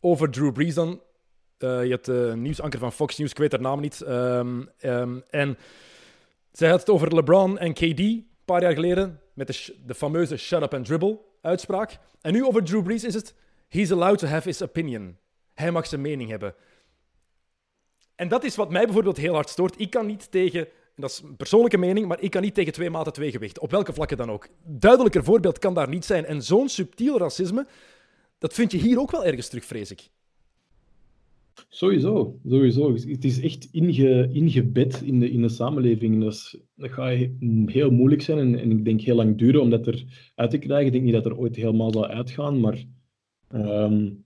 over 0.00 0.30
Drew 0.30 0.52
Brees 0.52 0.74
dan. 0.74 1.00
Uh, 1.62 1.84
je 1.84 1.90
hebt 1.90 2.04
de 2.04 2.32
nieuwsanker 2.36 2.78
van 2.78 2.92
Fox 2.92 3.16
News, 3.16 3.30
ik 3.30 3.38
weet 3.38 3.52
haar 3.52 3.60
naam 3.60 3.80
niet. 3.80 4.00
Um, 4.08 4.68
um, 4.82 5.22
en 5.30 5.58
zij 6.52 6.68
had 6.70 6.80
het 6.80 6.90
over 6.90 7.14
LeBron 7.14 7.58
en 7.58 7.72
KD 7.72 7.98
een 7.98 8.26
paar 8.44 8.62
jaar 8.62 8.72
geleden, 8.72 9.20
met 9.34 9.46
de, 9.46 9.74
de 9.86 9.94
fameuze 9.94 10.36
shut 10.36 10.62
up 10.62 10.74
and 10.74 10.84
dribble 10.84 11.18
uitspraak. 11.40 11.98
En 12.20 12.32
nu 12.32 12.44
over 12.44 12.64
Drew 12.64 12.82
Brees 12.82 13.04
is 13.04 13.14
het, 13.14 13.34
he's 13.68 13.90
allowed 13.90 14.18
to 14.18 14.26
have 14.26 14.48
his 14.48 14.62
opinion. 14.62 15.16
Hij 15.54 15.70
mag 15.70 15.86
zijn 15.86 16.00
mening 16.00 16.30
hebben. 16.30 16.54
En 18.14 18.28
dat 18.28 18.44
is 18.44 18.56
wat 18.56 18.70
mij 18.70 18.84
bijvoorbeeld 18.84 19.16
heel 19.16 19.34
hard 19.34 19.48
stoort. 19.48 19.80
Ik 19.80 19.90
kan 19.90 20.06
niet 20.06 20.30
tegen, 20.30 20.68
dat 20.96 21.10
is 21.10 21.20
een 21.24 21.36
persoonlijke 21.36 21.78
mening, 21.78 22.06
maar 22.06 22.20
ik 22.20 22.30
kan 22.30 22.42
niet 22.42 22.54
tegen 22.54 22.72
twee 22.72 22.90
maten 22.90 23.12
twee 23.12 23.30
gewicht. 23.30 23.58
Op 23.58 23.70
welke 23.70 23.92
vlakken 23.92 24.16
dan 24.16 24.30
ook. 24.30 24.48
Duidelijker 24.64 25.24
voorbeeld 25.24 25.58
kan 25.58 25.74
daar 25.74 25.88
niet 25.88 26.04
zijn. 26.04 26.26
En 26.26 26.42
zo'n 26.42 26.68
subtiel 26.68 27.18
racisme, 27.18 27.66
dat 28.38 28.54
vind 28.54 28.72
je 28.72 28.78
hier 28.78 29.00
ook 29.00 29.10
wel 29.10 29.24
ergens 29.24 29.48
terug, 29.48 29.64
vrees 29.64 29.90
ik. 29.90 30.08
Sowieso, 31.68 32.38
sowieso. 32.48 32.94
Het 32.94 33.24
is 33.24 33.40
echt 33.40 33.68
inge, 33.72 34.28
ingebed 34.32 35.02
in 35.04 35.20
de, 35.20 35.30
in 35.30 35.42
de 35.42 35.48
samenleving. 35.48 36.22
Dat, 36.22 36.60
dat 36.74 36.90
gaat 36.90 37.18
heel 37.66 37.90
moeilijk 37.90 38.22
zijn 38.22 38.38
en, 38.38 38.58
en, 38.58 38.70
ik 38.70 38.84
denk 38.84 39.00
heel 39.00 39.16
lang 39.16 39.38
duren 39.38 39.60
om 39.60 39.70
dat 39.70 39.86
eruit 39.86 40.50
te 40.50 40.58
krijgen. 40.58 40.86
Ik 40.86 40.92
denk 40.92 41.04
niet 41.04 41.12
dat 41.12 41.26
er 41.26 41.36
ooit 41.36 41.56
helemaal 41.56 41.92
zal 41.92 42.06
uitgaan, 42.06 42.60
maar 42.60 42.84
um, 43.54 44.24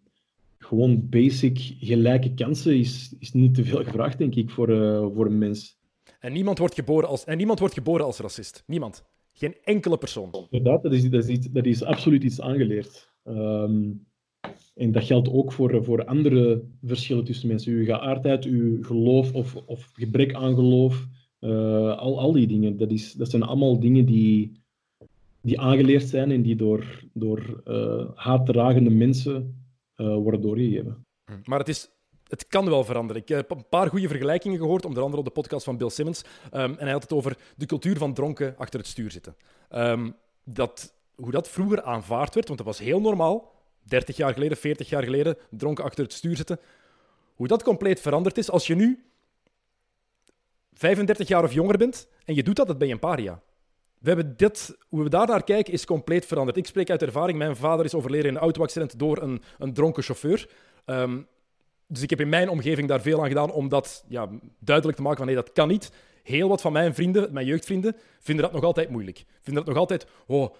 gewoon 0.58 1.08
basic 1.08 1.76
gelijke 1.78 2.34
kansen 2.34 2.78
is, 2.78 3.16
is 3.18 3.32
niet 3.32 3.54
te 3.54 3.64
veel 3.64 3.84
gevraagd, 3.84 4.18
denk 4.18 4.34
ik, 4.34 4.50
voor, 4.50 4.70
uh, 4.70 5.06
voor 5.14 5.26
een 5.26 5.38
mens. 5.38 5.78
En 6.18 6.32
niemand, 6.32 6.58
wordt 6.58 6.74
geboren 6.74 7.08
als, 7.08 7.24
en 7.24 7.36
niemand 7.36 7.58
wordt 7.58 7.74
geboren 7.74 8.04
als 8.04 8.18
racist. 8.18 8.62
Niemand. 8.66 9.04
Geen 9.32 9.56
enkele 9.62 9.98
persoon. 9.98 10.46
Inderdaad, 10.50 10.82
dat 10.82 10.92
is, 10.92 11.10
dat 11.10 11.28
is, 11.28 11.38
dat 11.38 11.66
is 11.66 11.82
absoluut 11.82 12.22
iets 12.22 12.40
aangeleerd. 12.40 13.12
Um, 13.24 14.06
en 14.74 14.92
dat 14.92 15.04
geldt 15.04 15.28
ook 15.28 15.52
voor, 15.52 15.84
voor 15.84 16.04
andere 16.04 16.64
verschillen 16.82 17.24
tussen 17.24 17.48
mensen. 17.48 17.72
Uw 17.72 17.84
geaardheid, 17.84 18.44
uw 18.44 18.82
geloof 18.82 19.32
of, 19.32 19.56
of 19.56 19.90
gebrek 19.92 20.34
aan 20.34 20.54
geloof. 20.54 21.06
Uh, 21.40 21.98
al, 21.98 22.20
al 22.20 22.32
die 22.32 22.46
dingen. 22.46 22.76
Dat, 22.76 22.90
is, 22.90 23.12
dat 23.12 23.30
zijn 23.30 23.42
allemaal 23.42 23.80
dingen 23.80 24.04
die, 24.04 24.62
die 25.40 25.60
aangeleerd 25.60 26.08
zijn 26.08 26.30
en 26.30 26.42
die 26.42 26.56
door, 26.56 27.04
door 27.12 27.62
uh, 27.64 28.04
haatdragende 28.14 28.90
mensen 28.90 29.62
worden 29.96 30.40
doorgegeven. 30.40 31.06
Hm. 31.24 31.32
Maar 31.44 31.58
het, 31.58 31.68
is, 31.68 31.90
het 32.28 32.46
kan 32.46 32.64
wel 32.64 32.84
veranderen. 32.84 33.22
Ik 33.22 33.28
heb 33.28 33.50
een 33.50 33.68
paar 33.68 33.88
goede 33.88 34.08
vergelijkingen 34.08 34.58
gehoord, 34.58 34.84
onder 34.84 35.02
andere 35.02 35.18
op 35.18 35.24
de 35.24 35.40
podcast 35.40 35.64
van 35.64 35.76
Bill 35.76 35.90
Simmons. 35.90 36.24
Um, 36.44 36.60
en 36.60 36.78
hij 36.78 36.92
had 36.92 37.02
het 37.02 37.12
over 37.12 37.38
de 37.56 37.66
cultuur 37.66 37.96
van 37.96 38.14
dronken 38.14 38.54
achter 38.56 38.78
het 38.78 38.88
stuur 38.88 39.10
zitten. 39.10 39.36
Um, 39.74 40.14
dat, 40.44 40.94
hoe 41.14 41.30
dat 41.30 41.48
vroeger 41.48 41.82
aanvaard 41.82 42.34
werd, 42.34 42.46
want 42.46 42.58
dat 42.58 42.68
was 42.68 42.78
heel 42.78 43.00
normaal. 43.00 43.52
30 43.84 44.16
jaar 44.16 44.32
geleden, 44.32 44.56
40 44.56 44.88
jaar 44.88 45.02
geleden, 45.02 45.36
dronken 45.50 45.84
achter 45.84 46.04
het 46.04 46.12
stuur 46.12 46.36
zitten. 46.36 46.60
Hoe 47.34 47.46
dat 47.46 47.62
compleet 47.62 48.00
veranderd 48.00 48.38
is 48.38 48.50
als 48.50 48.66
je 48.66 48.74
nu 48.74 49.04
35 50.72 51.28
jaar 51.28 51.44
of 51.44 51.52
jonger 51.52 51.78
bent 51.78 52.08
en 52.24 52.34
je 52.34 52.42
doet 52.42 52.56
dat, 52.56 52.66
dat 52.66 52.78
ben 52.78 52.86
je 52.86 52.94
een 52.94 53.00
paria. 53.00 53.42
We 53.98 54.10
hebben 54.10 54.36
dit, 54.36 54.76
hoe 54.88 55.02
we 55.02 55.08
daar 55.08 55.26
naar 55.26 55.44
kijken 55.44 55.72
is 55.72 55.84
compleet 55.84 56.26
veranderd. 56.26 56.56
Ik 56.56 56.66
spreek 56.66 56.90
uit 56.90 57.02
ervaring. 57.02 57.38
Mijn 57.38 57.56
vader 57.56 57.84
is 57.84 57.94
overleden 57.94 58.28
in 58.28 58.34
een 58.34 58.40
autoaccident 58.40 58.98
door 58.98 59.22
een, 59.22 59.42
een 59.58 59.72
dronken 59.72 60.02
chauffeur. 60.02 60.48
Um, 60.86 61.26
dus 61.86 62.02
ik 62.02 62.10
heb 62.10 62.20
in 62.20 62.28
mijn 62.28 62.48
omgeving 62.48 62.88
daar 62.88 63.00
veel 63.00 63.22
aan 63.22 63.28
gedaan 63.28 63.52
om 63.52 63.68
dat 63.68 64.04
ja, 64.08 64.28
duidelijk 64.58 64.96
te 64.96 65.02
maken 65.02 65.18
van 65.18 65.26
nee, 65.26 65.36
dat 65.36 65.52
kan 65.52 65.68
niet. 65.68 65.92
Heel 66.22 66.48
wat 66.48 66.60
van 66.60 66.72
mijn 66.72 66.94
vrienden, 66.94 67.32
mijn 67.32 67.46
jeugdvrienden, 67.46 67.96
vinden 68.20 68.44
dat 68.44 68.54
nog 68.54 68.64
altijd 68.64 68.88
moeilijk. 68.88 69.24
Vinden 69.40 69.64
dat 69.64 69.72
nog 69.72 69.82
altijd, 69.82 70.06
oh, 70.26 70.54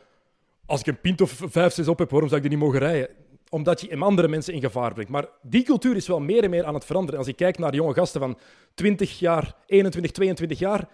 als 0.67 0.81
ik 0.81 0.87
een 0.87 1.01
pint 1.01 1.21
of 1.21 1.43
vijf, 1.47 1.73
zes 1.73 1.89
op 1.89 1.99
heb, 1.99 2.11
waarom 2.11 2.29
zou 2.29 2.41
ik 2.43 2.49
die 2.49 2.57
niet 2.59 2.67
mogen 2.67 2.81
rijden? 2.81 3.09
Omdat 3.49 3.81
je 3.81 3.99
andere 3.99 4.29
mensen 4.29 4.55
in 4.55 4.61
gevaar 4.61 4.93
brengt. 4.93 5.11
Maar 5.11 5.29
die 5.43 5.63
cultuur 5.63 5.97
is 5.97 6.07
wel 6.07 6.21
meer 6.21 6.45
en 6.45 6.51
meer 6.51 6.65
aan 6.65 6.75
het 6.75 6.85
veranderen. 6.85 7.19
Als 7.19 7.29
ik 7.29 7.37
kijk 7.37 7.59
naar 7.59 7.75
jonge 7.75 7.95
gasten 7.95 8.21
van 8.21 8.39
20 8.75 9.19
jaar, 9.19 9.55
21, 9.67 10.13
22 10.13 10.59
jaar, 10.59 10.89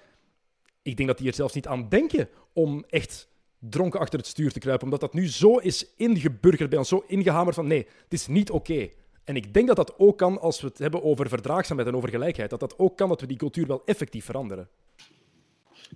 ik 0.83 0.96
denk 0.96 1.09
dat 1.09 1.18
die 1.18 1.28
er 1.28 1.35
zelfs 1.35 1.54
niet 1.54 1.66
aan 1.66 1.88
denken 1.88 2.28
om 2.52 2.85
echt 2.88 3.28
dronken 3.59 4.00
achter 4.00 4.18
het 4.18 4.28
stuur 4.28 4.52
te 4.52 4.59
kruipen. 4.59 4.85
Omdat 4.85 5.00
dat 5.00 5.14
nu 5.14 5.28
zo 5.28 5.56
is 5.56 5.94
ingeburgerd 5.96 6.70
bij 6.70 6.78
ons, 6.78 6.88
zo 6.88 7.04
ingehamerd 7.06 7.54
van 7.54 7.66
nee, 7.66 7.87
het 8.02 8.12
is 8.12 8.26
niet 8.26 8.50
oké. 8.50 8.88
En 9.24 9.37
ik 9.37 9.54
denk 9.54 9.66
dat 9.66 9.76
dat 9.76 9.98
ook 9.98 10.18
kan 10.18 10.40
als 10.40 10.61
we 10.61 10.66
het 10.66 10.78
hebben 10.78 11.02
over 11.02 11.28
verdraagzaamheid 11.28 11.88
en 11.88 11.96
over 11.96 12.09
gelijkheid. 12.09 12.50
Dat 12.50 12.61
dat 12.61 12.78
ook 12.78 12.96
kan 12.96 13.09
dat 13.09 13.20
we 13.20 13.26
die 13.26 13.37
cultuur 13.37 13.66
wel 13.66 13.83
effectief 13.85 14.24
veranderen. 14.24 14.68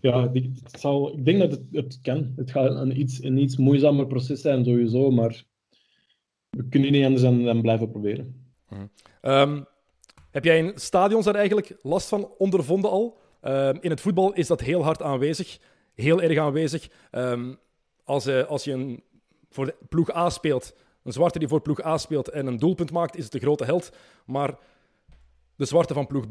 Ja, 0.00 0.30
het 0.32 0.80
zal, 0.80 1.16
ik 1.16 1.24
denk 1.24 1.38
dat 1.38 1.50
het, 1.50 1.62
het 1.72 1.98
kan. 2.02 2.32
Het 2.36 2.50
gaat 2.50 2.70
een 2.70 3.00
iets, 3.00 3.22
een 3.22 3.36
iets 3.36 3.56
moeizamer 3.56 4.06
proces 4.06 4.40
zijn 4.40 4.64
sowieso, 4.64 5.10
maar 5.10 5.44
we 6.50 6.68
kunnen 6.68 6.92
niet 6.92 7.04
anders 7.04 7.22
dan, 7.22 7.44
dan 7.44 7.60
blijven 7.60 7.90
proberen. 7.90 8.42
Um, 9.22 9.66
heb 10.30 10.44
jij 10.44 10.58
in 10.58 10.72
stadions 10.74 11.24
daar 11.24 11.34
eigenlijk 11.34 11.76
last 11.82 12.08
van 12.08 12.30
ondervonden 12.38 12.90
al? 12.90 13.18
Ehm, 13.40 13.76
in 13.80 13.90
het 13.90 14.00
voetbal 14.00 14.32
is 14.32 14.46
dat 14.46 14.60
heel 14.60 14.84
hard 14.84 15.02
aanwezig, 15.02 15.58
heel 15.94 16.22
erg 16.22 16.38
aanwezig. 16.38 16.88
Um, 17.12 17.58
als, 18.04 18.26
uh, 18.26 18.44
als 18.44 18.64
je 18.64 18.72
een, 18.72 19.02
voor 19.50 19.74
ploeg 19.88 20.14
A 20.14 20.30
speelt, 20.30 20.74
een 21.02 21.12
zwarte 21.12 21.38
die 21.38 21.48
voor 21.48 21.60
ploeg 21.60 21.84
A 21.84 21.98
speelt 21.98 22.28
en 22.28 22.46
een 22.46 22.58
doelpunt 22.58 22.90
maakt, 22.90 23.16
is 23.16 23.22
het 23.22 23.32
de 23.32 23.38
grote 23.38 23.64
held. 23.64 23.92
Maar 24.26 24.58
de 25.56 25.64
zwarte 25.64 25.94
van 25.94 26.06
ploeg 26.06 26.26
B, 26.26 26.30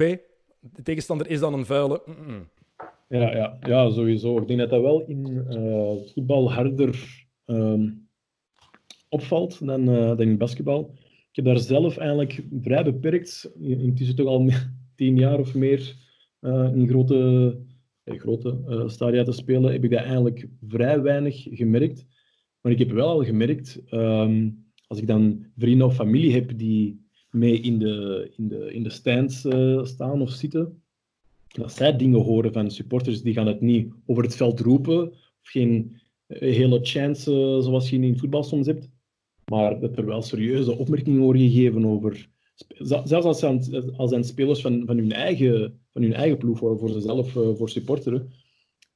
de 0.60 0.82
tegenstander 0.84 1.28
is 1.28 1.39
dan 1.39 1.54
een 1.54 1.65
vuile. 1.65 2.04
Ja, 3.13 3.36
ja, 3.36 3.58
ja, 3.62 3.89
sowieso. 3.89 4.38
Ik 4.38 4.47
denk 4.47 4.60
dat 4.60 4.69
dat 4.69 4.82
wel 4.82 5.02
in 5.02 5.45
uh, 5.52 6.13
voetbal 6.13 6.52
harder 6.52 7.26
um, 7.45 8.10
opvalt 9.10 9.65
dan, 9.65 9.89
uh, 9.89 10.08
dan 10.08 10.21
in 10.21 10.38
basketbal. 10.38 10.93
Ik 11.30 11.36
heb 11.36 11.45
daar 11.45 11.60
zelf 11.60 11.97
eigenlijk 11.97 12.43
vrij 12.62 12.84
beperkt, 12.84 13.52
intussen 13.60 14.15
toch 14.15 14.28
al 14.28 14.49
tien 14.95 15.17
jaar 15.17 15.39
of 15.39 15.54
meer, 15.54 15.95
uh, 16.41 16.71
in 16.76 16.88
grote, 16.88 17.58
eh, 18.04 18.19
grote 18.19 18.84
stadia 18.88 19.23
te 19.23 19.32
spelen, 19.32 19.71
heb 19.71 19.84
ik 19.84 19.91
dat 19.91 20.04
eigenlijk 20.04 20.47
vrij 20.67 21.02
weinig 21.02 21.43
gemerkt. 21.49 22.06
Maar 22.61 22.72
ik 22.72 22.80
heb 22.80 22.91
wel 22.91 23.09
al 23.09 23.24
gemerkt, 23.24 23.82
um, 23.91 24.66
als 24.88 24.99
ik 24.99 25.07
dan 25.07 25.45
vrienden 25.57 25.88
of 25.88 25.95
familie 25.95 26.34
heb 26.34 26.57
die 26.57 27.05
mee 27.30 27.59
in 27.59 27.80
de, 27.80 28.32
in 28.38 28.47
de, 28.47 28.74
in 28.74 28.84
de 28.84 28.89
stands 28.89 29.39
staan 29.84 30.22
of 30.22 30.30
zitten, 30.30 30.82
dat 31.54 31.74
zij 31.74 31.95
dingen 31.95 32.20
horen 32.20 32.54
van 32.54 32.72
supporters, 32.72 33.22
die 33.22 33.34
gaan 33.34 33.47
het 33.47 33.62
niet 33.62 33.93
over 34.06 34.24
het 34.24 34.36
veld 34.36 34.60
roepen, 34.60 35.12
of 35.12 35.49
geen 35.49 36.01
hele 36.28 36.80
chance 36.82 37.32
zoals 37.62 37.89
je 37.89 37.95
in 37.95 38.10
het 38.10 38.20
voetbal 38.20 38.43
soms 38.43 38.68
hebt, 38.68 38.89
maar 39.45 39.80
dat 39.80 39.97
er 39.97 40.06
wel 40.06 40.22
serieuze 40.22 40.78
opmerkingen 40.78 41.22
worden 41.22 41.41
gegeven 41.41 41.86
over 41.86 42.32
zelfs 42.78 43.12
als 43.12 43.39
zijn, 43.39 43.64
als 43.97 44.28
spelers 44.28 44.62
van, 44.62 44.84
van, 44.86 44.97
hun 44.97 45.12
eigen, 45.12 45.80
van 45.91 46.01
hun 46.01 46.14
eigen 46.14 46.38
ploeg, 46.38 46.58
voor, 46.58 46.80
voor 46.80 46.89
zichzelf, 46.89 47.36
eh, 47.36 47.56
voor 47.56 47.70
supporteren. 47.70 48.34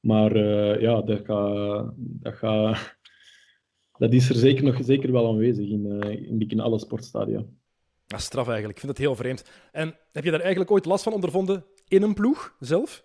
Maar 0.00 0.38
ja, 0.80 1.02
dat, 1.02 1.20
gaat, 1.24 1.92
dat, 1.96 2.34
gaat, 2.34 2.96
dat 3.98 4.12
is 4.12 4.28
er 4.28 4.34
zeker, 4.34 4.64
nog, 4.64 4.78
zeker 4.80 5.12
wel 5.12 5.28
aanwezig 5.28 5.68
in, 5.68 6.00
in, 6.02 6.48
in 6.48 6.60
alle 6.60 6.78
sportstadia. 6.78 7.44
Ja, 8.06 8.18
straf 8.18 8.46
eigenlijk. 8.46 8.78
Ik 8.78 8.84
vind 8.84 8.96
het 8.96 9.06
heel 9.06 9.16
vreemd. 9.16 9.44
En 9.72 9.96
heb 10.12 10.24
je 10.24 10.30
daar 10.30 10.40
eigenlijk 10.40 10.70
ooit 10.70 10.84
last 10.84 11.02
van 11.02 11.12
ondervonden 11.12 11.64
in 11.88 12.02
een 12.02 12.14
ploeg 12.14 12.56
zelf? 12.60 13.04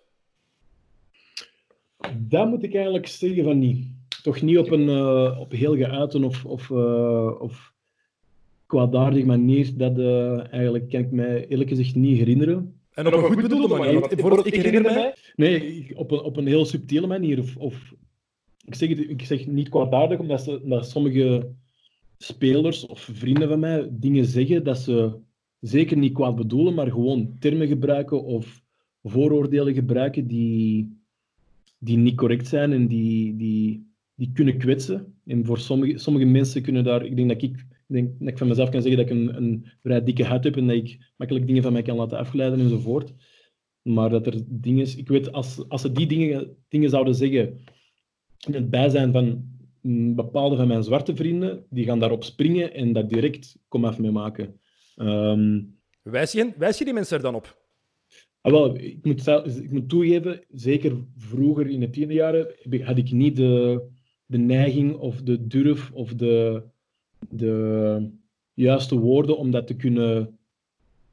Dat 2.18 2.48
moet 2.48 2.62
ik 2.62 2.74
eigenlijk 2.74 3.06
zeggen 3.06 3.44
van 3.44 3.58
niet. 3.58 3.86
Toch 4.22 4.40
niet 4.40 4.58
op 4.58 4.70
een 4.70 4.88
uh, 4.88 5.40
op 5.40 5.52
heel 5.52 5.76
geuiten 5.76 6.24
of, 6.24 6.44
of, 6.44 6.68
uh, 6.68 7.40
of 7.40 7.72
kwaadaardige 8.66 9.26
manier. 9.26 9.76
Dat 9.76 9.98
uh, 9.98 10.52
eigenlijk 10.52 10.90
kan 10.90 11.00
ik 11.00 11.10
mij 11.10 11.46
eerlijk 11.46 11.68
gezegd 11.68 11.94
niet 11.94 12.18
herinneren. 12.18 12.80
En 12.92 13.06
op 13.06 13.12
een 13.12 13.22
goed 13.22 13.42
bedoelde 13.42 13.76
manier? 13.76 14.22
Want 14.22 14.46
ik 14.46 14.54
herinner 14.54 14.82
mij... 14.82 15.14
Nee, 15.36 15.90
op 15.96 16.10
een, 16.10 16.20
op 16.20 16.36
een 16.36 16.46
heel 16.46 16.64
subtiele 16.64 17.06
manier. 17.06 17.38
Of, 17.38 17.56
of 17.56 17.94
ik, 18.64 18.74
zeg, 18.74 18.88
ik 18.88 19.22
zeg 19.22 19.46
niet 19.46 19.68
kwaadaardig, 19.68 20.18
omdat, 20.18 20.42
ze, 20.42 20.62
omdat 20.62 20.90
sommige 20.90 21.54
spelers 22.18 22.86
of 22.86 23.08
vrienden 23.12 23.48
van 23.48 23.58
mij 23.58 23.88
dingen 23.90 24.24
zeggen 24.24 24.64
dat 24.64 24.78
ze 24.78 25.18
zeker 25.60 25.96
niet 25.96 26.12
kwaad 26.12 26.36
bedoelen, 26.36 26.74
maar 26.74 26.90
gewoon 26.90 27.36
termen 27.38 27.66
gebruiken 27.66 28.24
of 28.24 28.63
vooroordelen 29.04 29.74
gebruiken 29.74 30.26
die, 30.26 30.98
die 31.78 31.96
niet 31.96 32.16
correct 32.16 32.46
zijn 32.46 32.72
en 32.72 32.86
die, 32.86 33.36
die, 33.36 33.92
die 34.14 34.32
kunnen 34.32 34.58
kwetsen. 34.58 35.14
En 35.26 35.44
voor 35.44 35.58
sommige, 35.58 35.98
sommige 35.98 36.26
mensen 36.26 36.62
kunnen 36.62 36.84
daar, 36.84 37.04
ik 37.04 37.16
denk 37.16 37.28
dat 37.28 37.42
ik, 37.42 37.66
denk 37.86 38.18
dat 38.18 38.28
ik 38.28 38.38
van 38.38 38.48
mezelf 38.48 38.68
kan 38.68 38.82
zeggen 38.82 39.00
dat 39.00 39.10
ik 39.10 39.16
een, 39.16 39.36
een 39.36 39.66
vrij 39.82 40.04
dikke 40.04 40.24
huid 40.24 40.44
heb 40.44 40.56
en 40.56 40.66
dat 40.66 40.76
ik 40.76 41.12
makkelijk 41.16 41.46
dingen 41.46 41.62
van 41.62 41.72
mij 41.72 41.82
kan 41.82 41.96
laten 41.96 42.18
afgeleiden 42.18 42.60
enzovoort. 42.60 43.12
Maar 43.82 44.10
dat 44.10 44.26
er 44.26 44.40
dingen, 44.46 44.98
ik 44.98 45.08
weet, 45.08 45.32
als, 45.32 45.68
als 45.68 45.80
ze 45.80 45.92
die 45.92 46.06
dingen, 46.06 46.56
dingen 46.68 46.90
zouden 46.90 47.14
zeggen 47.14 47.60
in 48.46 48.54
het 48.54 48.70
bijzijn 48.70 49.12
van 49.12 49.52
bepaalde 50.14 50.56
van 50.56 50.68
mijn 50.68 50.82
zwarte 50.82 51.16
vrienden, 51.16 51.66
die 51.70 51.84
gaan 51.84 51.98
daarop 51.98 52.24
springen 52.24 52.74
en 52.74 52.92
dat 52.92 53.08
direct 53.08 53.58
komaf 53.68 53.98
mee 53.98 54.10
maken. 54.10 54.60
Um, 54.96 55.78
wijs, 56.02 56.32
je, 56.32 56.52
wijs 56.56 56.78
je 56.78 56.84
die 56.84 56.94
mensen 56.94 57.16
er 57.16 57.22
dan 57.22 57.34
op? 57.34 57.63
Ah, 58.44 58.74
ik, 58.76 59.04
moet 59.04 59.26
ik 59.62 59.70
moet 59.70 59.88
toegeven, 59.88 60.44
zeker 60.50 61.04
vroeger 61.16 61.66
in 61.66 61.80
de 61.80 61.90
tiende 61.90 62.14
jaren 62.14 62.54
had 62.82 62.98
ik 62.98 63.12
niet 63.12 63.36
de, 63.36 63.82
de 64.26 64.38
neiging 64.38 64.94
of 64.94 65.22
de 65.22 65.46
durf 65.46 65.92
of 65.92 66.14
de, 66.14 66.62
de 67.28 68.10
juiste 68.54 68.98
woorden 68.98 69.38
om 69.38 69.50
dat 69.50 69.66
te 69.66 69.76
kunnen, 69.76 70.38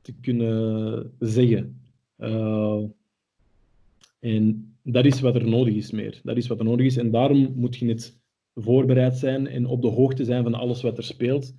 te 0.01 0.13
kunnen 0.21 1.13
zeggen. 1.19 1.81
Uh, 2.17 2.83
en 4.19 4.75
dat 4.83 5.05
is 5.05 5.21
wat 5.21 5.35
er 5.35 5.49
nodig 5.49 5.73
is 5.73 5.91
meer. 5.91 6.19
Dat 6.23 6.37
is 6.37 6.47
wat 6.47 6.59
er 6.59 6.65
nodig 6.65 6.85
is. 6.85 6.97
En 6.97 7.11
daarom 7.11 7.53
moet 7.55 7.75
je 7.75 7.85
net 7.85 8.19
voorbereid 8.55 9.17
zijn 9.17 9.47
en 9.47 9.65
op 9.65 9.81
de 9.81 9.87
hoogte 9.87 10.25
zijn 10.25 10.43
van 10.43 10.53
alles 10.53 10.81
wat 10.81 10.97
er 10.97 11.03
speelt. 11.03 11.53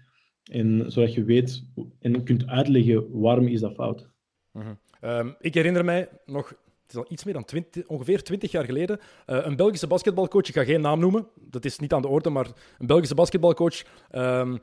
En 0.50 0.92
zodat 0.92 1.14
je 1.14 1.24
weet 1.24 1.66
en 1.98 2.24
kunt 2.24 2.46
uitleggen 2.46 3.20
waarom 3.20 3.46
is 3.46 3.60
dat 3.60 3.74
fout. 3.74 4.10
Uh 4.52 4.68
um, 5.00 5.36
ik 5.40 5.54
herinner 5.54 5.84
mij 5.84 6.08
nog, 6.24 6.48
het 6.48 6.58
is 6.88 6.96
al 6.96 7.06
iets 7.08 7.24
meer 7.24 7.34
dan 7.34 7.44
20, 7.44 7.86
ongeveer 7.86 8.22
20 8.22 8.50
jaar 8.50 8.64
geleden, 8.64 8.98
uh, 9.26 9.44
een 9.44 9.56
Belgische 9.56 9.86
basketbalcoach, 9.86 10.48
ik 10.48 10.54
ga 10.54 10.64
geen 10.64 10.80
naam 10.80 11.00
noemen, 11.00 11.26
dat 11.34 11.64
is 11.64 11.78
niet 11.78 11.92
aan 11.92 12.02
de 12.02 12.08
orde, 12.08 12.30
maar 12.30 12.46
een 12.78 12.86
Belgische 12.86 13.14
basketbalcoach 13.14 13.82
um, 14.12 14.60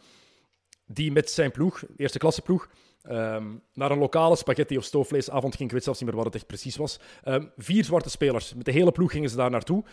die 0.85 1.11
met 1.11 1.29
zijn 1.29 1.51
ploeg, 1.51 1.83
eerste 1.97 2.17
klasse 2.17 2.41
ploeg, 2.41 2.69
um, 3.09 3.61
naar 3.73 3.91
een 3.91 3.97
lokale 3.97 4.35
spaghetti- 4.35 4.77
of 4.77 4.83
stoofvleesavond 4.83 5.55
ging. 5.55 5.69
Ik 5.69 5.75
weet 5.75 5.83
zelfs 5.83 5.99
niet 5.99 6.09
meer 6.09 6.17
wat 6.17 6.25
het 6.25 6.35
echt 6.35 6.47
precies 6.47 6.75
was. 6.75 6.99
vier 7.57 7.83
zwarte 7.83 8.09
spelers, 8.09 8.53
met 8.53 8.65
de 8.65 8.71
hele 8.71 8.91
ploeg 8.91 9.11
gingen 9.11 9.29
ze 9.29 9.35
daar 9.35 9.49
naartoe. 9.49 9.83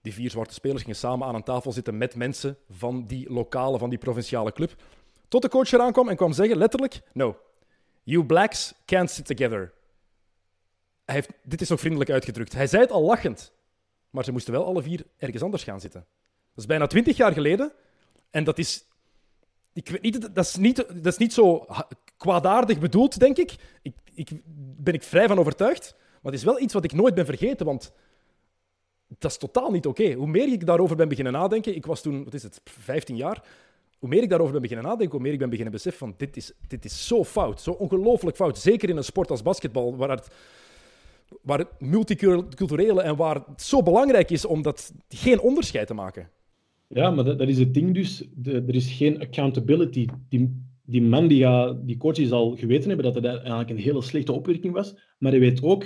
Die 0.00 0.14
vier 0.14 0.30
zwarte 0.30 0.54
spelers 0.54 0.82
gingen 0.82 0.96
samen 0.96 1.26
aan 1.26 1.34
een 1.34 1.42
tafel 1.42 1.72
zitten 1.72 1.98
met 1.98 2.14
mensen 2.14 2.56
van 2.70 3.04
die 3.06 3.32
lokale, 3.32 3.78
van 3.78 3.90
die 3.90 3.98
provinciale 3.98 4.52
club. 4.52 4.74
Tot 5.28 5.42
de 5.42 5.48
coach 5.48 5.72
eraan 5.72 5.92
kwam 5.92 6.08
en 6.08 6.16
kwam 6.16 6.32
zeggen, 6.32 6.56
letterlijk, 6.56 7.00
no, 7.12 7.36
you 8.06 8.24
blacks 8.24 8.74
can't 8.84 9.10
sit 9.10 9.26
together. 9.26 9.72
Hij 11.04 11.14
heeft, 11.14 11.30
dit 11.42 11.60
is 11.60 11.68
nog 11.68 11.80
vriendelijk 11.80 12.10
uitgedrukt. 12.10 12.52
Hij 12.52 12.66
zei 12.66 12.82
het 12.82 12.90
al 12.90 13.02
lachend, 13.02 13.52
maar 14.10 14.24
ze 14.24 14.32
moesten 14.32 14.52
wel 14.52 14.64
alle 14.64 14.82
vier 14.82 15.06
ergens 15.16 15.42
anders 15.42 15.62
gaan 15.64 15.80
zitten. 15.80 16.00
Dat 16.54 16.64
is 16.64 16.66
bijna 16.66 16.86
twintig 16.86 17.16
jaar 17.16 17.32
geleden 17.32 17.72
en 18.30 18.44
dat 18.44 18.58
is, 18.58 18.84
ik 19.72 19.88
weet 19.88 20.02
niet, 20.02 20.34
dat 20.34 20.44
is 20.44 20.56
niet, 20.56 20.76
dat 20.76 21.06
is 21.06 21.16
niet 21.16 21.32
zo 21.32 21.66
kwaadaardig 22.16 22.78
bedoeld, 22.78 23.18
denk 23.18 23.36
ik. 23.36 23.54
ik. 23.82 23.94
Ik 24.14 24.30
ben 24.76 24.94
ik 24.94 25.02
vrij 25.02 25.26
van 25.26 25.38
overtuigd, 25.38 25.94
maar 25.98 26.32
het 26.32 26.40
is 26.40 26.46
wel 26.46 26.60
iets 26.60 26.72
wat 26.72 26.84
ik 26.84 26.92
nooit 26.92 27.14
ben 27.14 27.26
vergeten, 27.26 27.66
want 27.66 27.92
dat 29.18 29.30
is 29.30 29.36
totaal 29.36 29.70
niet 29.70 29.86
oké. 29.86 30.12
Hoe 30.12 30.26
meer 30.26 30.52
ik 30.52 30.66
daarover 30.66 30.96
ben 30.96 31.08
beginnen 31.08 31.32
nadenken, 31.32 31.74
ik 31.74 31.86
was 31.86 32.02
toen, 32.02 32.24
wat 32.24 32.34
is 32.34 32.42
het, 32.42 32.60
15 32.64 33.16
jaar. 33.16 33.44
Hoe 34.06 34.14
meer 34.14 34.24
ik 34.24 34.30
daarover 34.30 34.52
ben 34.52 34.62
beginnen 34.62 34.86
nadenken, 34.86 35.14
hoe 35.14 35.22
meer 35.22 35.32
ik 35.32 35.38
ben 35.38 35.48
beginnen 35.48 35.72
beseffen 35.74 36.06
van 36.06 36.14
dit 36.16 36.36
is, 36.36 36.52
dit 36.68 36.84
is 36.84 37.06
zo 37.06 37.24
fout, 37.24 37.60
zo 37.60 37.70
ongelooflijk 37.70 38.36
fout. 38.36 38.58
Zeker 38.58 38.88
in 38.88 38.96
een 38.96 39.04
sport 39.04 39.30
als 39.30 39.42
basketbal, 39.42 39.96
waar 39.96 40.10
het, 40.10 40.28
waar 41.42 41.58
het 41.58 41.68
multiculturele 41.78 43.02
en 43.02 43.16
waar 43.16 43.34
het 43.46 43.62
zo 43.62 43.82
belangrijk 43.82 44.30
is 44.30 44.44
om 44.44 44.62
dat 44.62 44.92
geen 45.08 45.40
onderscheid 45.40 45.86
te 45.86 45.94
maken. 45.94 46.30
Ja, 46.88 47.10
maar 47.10 47.24
dat, 47.24 47.38
dat 47.38 47.48
is 47.48 47.58
het 47.58 47.74
ding 47.74 47.94
dus. 47.94 48.28
Er 48.44 48.74
is 48.74 48.92
geen 48.92 49.20
accountability. 49.20 50.06
Die, 50.28 50.62
die 50.82 51.02
man, 51.02 51.28
die, 51.28 51.46
die 51.84 51.96
coach, 51.96 52.26
zal 52.26 52.56
geweten 52.56 52.88
hebben 52.88 53.12
dat 53.12 53.14
het 53.14 53.24
eigenlijk 53.24 53.70
een 53.70 53.76
hele 53.76 54.02
slechte 54.02 54.32
opwerking 54.32 54.74
was. 54.74 54.94
Maar 55.18 55.30
hij 55.30 55.40
weet 55.40 55.62
ook, 55.62 55.84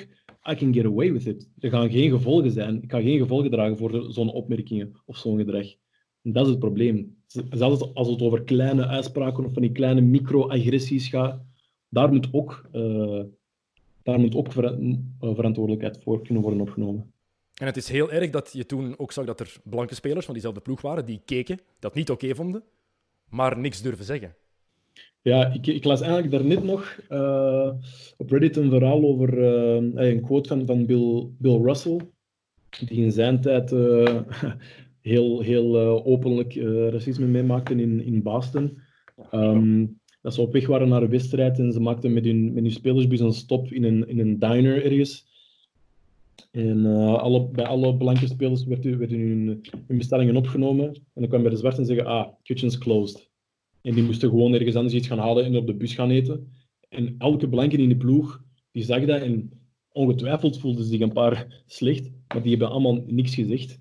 I 0.51 0.55
can 0.55 0.75
get 0.75 0.85
away 0.85 1.13
with 1.13 1.27
it. 1.27 1.51
Er 1.59 1.71
gaan 1.71 1.91
geen 1.91 2.11
gevolgen 2.11 2.51
zijn. 2.51 2.83
Ik 2.83 2.91
ga 2.91 3.01
geen 3.01 3.19
gevolgen 3.19 3.51
dragen 3.51 3.77
voor 3.77 4.07
zo'n 4.09 4.33
opmerkingen 4.33 5.01
of 5.05 5.17
zo'n 5.17 5.39
gedrag. 5.39 5.67
Dat 6.23 6.45
is 6.45 6.51
het 6.51 6.59
probleem. 6.59 7.19
Zelfs 7.51 7.95
als 7.95 8.09
het 8.09 8.23
over 8.23 8.43
kleine 8.43 8.87
uitspraken 8.87 9.45
of 9.45 9.53
van 9.53 9.63
die 9.63 9.73
kleine 9.73 10.01
micro-agressies 10.01 11.09
gaat, 11.09 11.43
daar 11.89 12.13
moet 12.13 12.29
ook, 12.33 12.69
uh, 12.73 13.23
daar 14.03 14.21
moet 14.21 14.35
ook 14.35 14.53
ver 14.53 14.65
eh, 14.65 15.35
verantwoordelijkheid 15.35 16.03
voor 16.03 16.23
kunnen 16.23 16.43
worden 16.43 16.61
opgenomen. 16.61 17.13
En 17.55 17.67
het 17.67 17.77
is 17.77 17.89
heel 17.89 18.11
erg 18.13 18.31
dat 18.31 18.53
je 18.53 18.67
toen 18.67 18.99
ook 18.99 19.13
zag 19.13 19.25
dat 19.25 19.41
er 19.41 19.57
blanke 19.65 19.95
spelers 19.95 20.25
van 20.25 20.35
diezelfde 20.35 20.61
ploeg 20.61 20.81
waren 20.81 21.05
die 21.05 21.21
keken, 21.25 21.59
dat 21.79 21.95
niet 21.95 22.11
oké 22.11 22.35
vonden, 22.35 22.63
maar 23.29 23.59
niks 23.59 23.83
durven 23.83 24.05
zeggen. 24.05 24.35
Ja, 25.23 25.53
ik, 25.53 25.67
ik 25.67 25.85
las 25.85 26.01
eigenlijk 26.01 26.33
daarnet 26.33 26.65
nog 26.65 26.99
uh, 27.09 27.73
op 28.17 28.31
Reddit 28.31 28.57
een 28.57 28.71
verhaal 28.71 29.05
over 29.05 29.43
een 29.95 30.23
quote 30.23 30.49
van, 30.49 30.67
van 30.67 30.87
Bill, 30.87 31.29
Bill 31.39 31.61
Russell, 31.63 32.01
die 32.87 33.03
in 33.03 33.13
zijn 33.13 33.41
tijd 33.41 33.71
heel, 35.03 35.41
heel 35.41 36.05
openlijk 36.05 36.55
racisme 36.91 37.27
meemaakte 37.27 37.75
in, 37.75 38.05
in 38.05 38.23
Boston. 38.23 38.79
Um, 39.33 40.01
dat 40.23 40.35
ze 40.35 40.41
op 40.41 40.53
weg 40.53 40.67
waren 40.67 40.89
naar 40.89 41.03
een 41.03 41.11
wedstrijd 41.11 41.59
en 41.59 41.73
ze 41.73 41.81
maakten 41.81 42.13
met 42.13 42.25
hun, 42.25 42.53
met 42.53 42.63
hun 42.63 42.73
spelersbus 42.73 43.21
een 43.21 43.33
stop 43.33 43.73
in 43.73 43.85
een, 43.85 44.09
in 44.09 44.19
een 44.19 44.39
diner 44.39 44.85
ergens. 44.85 45.29
En 46.51 46.87
alle, 47.17 47.49
bij 47.49 47.65
alle 47.65 47.97
blanke 47.97 48.27
spelers 48.27 48.65
werden, 48.65 48.99
werden 48.99 49.19
hun, 49.19 49.61
hun 49.87 49.99
bestellingen 49.99 50.37
opgenomen. 50.37 50.87
En 50.87 51.03
dan 51.15 51.29
kwam 51.29 51.43
bij 51.43 51.51
de 51.51 51.57
zwarte 51.57 51.81
en 51.81 51.87
zeggen, 51.87 52.07
ah, 52.07 52.29
kitchen's 52.43 52.79
closed. 52.79 53.31
En 53.83 53.95
die 53.95 54.05
moesten 54.05 54.29
gewoon 54.29 54.55
ergens 54.55 54.75
anders 54.75 54.95
iets 54.95 55.07
gaan 55.07 55.19
halen 55.19 55.45
en 55.45 55.57
op 55.57 55.67
de 55.67 55.75
bus 55.75 55.95
gaan 55.95 56.11
eten. 56.11 56.53
En 56.89 57.15
elke 57.19 57.49
blanke 57.49 57.77
in 57.77 57.89
de 57.89 57.97
ploeg, 57.97 58.43
die 58.73 58.85
zag 58.85 59.05
dat 59.05 59.21
en 59.21 59.51
ongetwijfeld 59.93 60.59
voelden 60.59 60.85
ze 60.85 60.91
zich 60.91 61.01
een 61.01 61.13
paar 61.13 61.47
slecht, 61.67 62.11
maar 62.29 62.43
die 62.43 62.51
hebben 62.51 62.71
allemaal 62.71 63.05
niks 63.07 63.35
gezegd. 63.35 63.79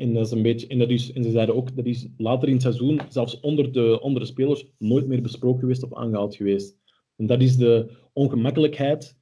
En, 0.00 0.14
dat 0.14 0.26
is 0.26 0.30
een 0.30 0.42
beetje, 0.42 0.66
en, 0.66 0.78
dat 0.78 0.90
is, 0.90 1.12
en 1.12 1.24
ze 1.24 1.30
zeiden 1.30 1.54
ook, 1.54 1.76
dat 1.76 1.86
is 1.86 2.08
later 2.16 2.48
in 2.48 2.54
het 2.54 2.62
seizoen, 2.62 3.00
zelfs 3.08 3.40
onder 3.40 3.72
de, 3.72 4.00
onder 4.00 4.20
de 4.20 4.28
spelers, 4.28 4.66
nooit 4.78 5.06
meer 5.06 5.22
besproken 5.22 5.60
geweest 5.60 5.82
of 5.82 5.94
aangehaald 5.94 6.36
geweest. 6.36 6.76
En 7.16 7.26
dat 7.26 7.40
is 7.40 7.56
de 7.56 7.90
ongemakkelijkheid 8.12 9.18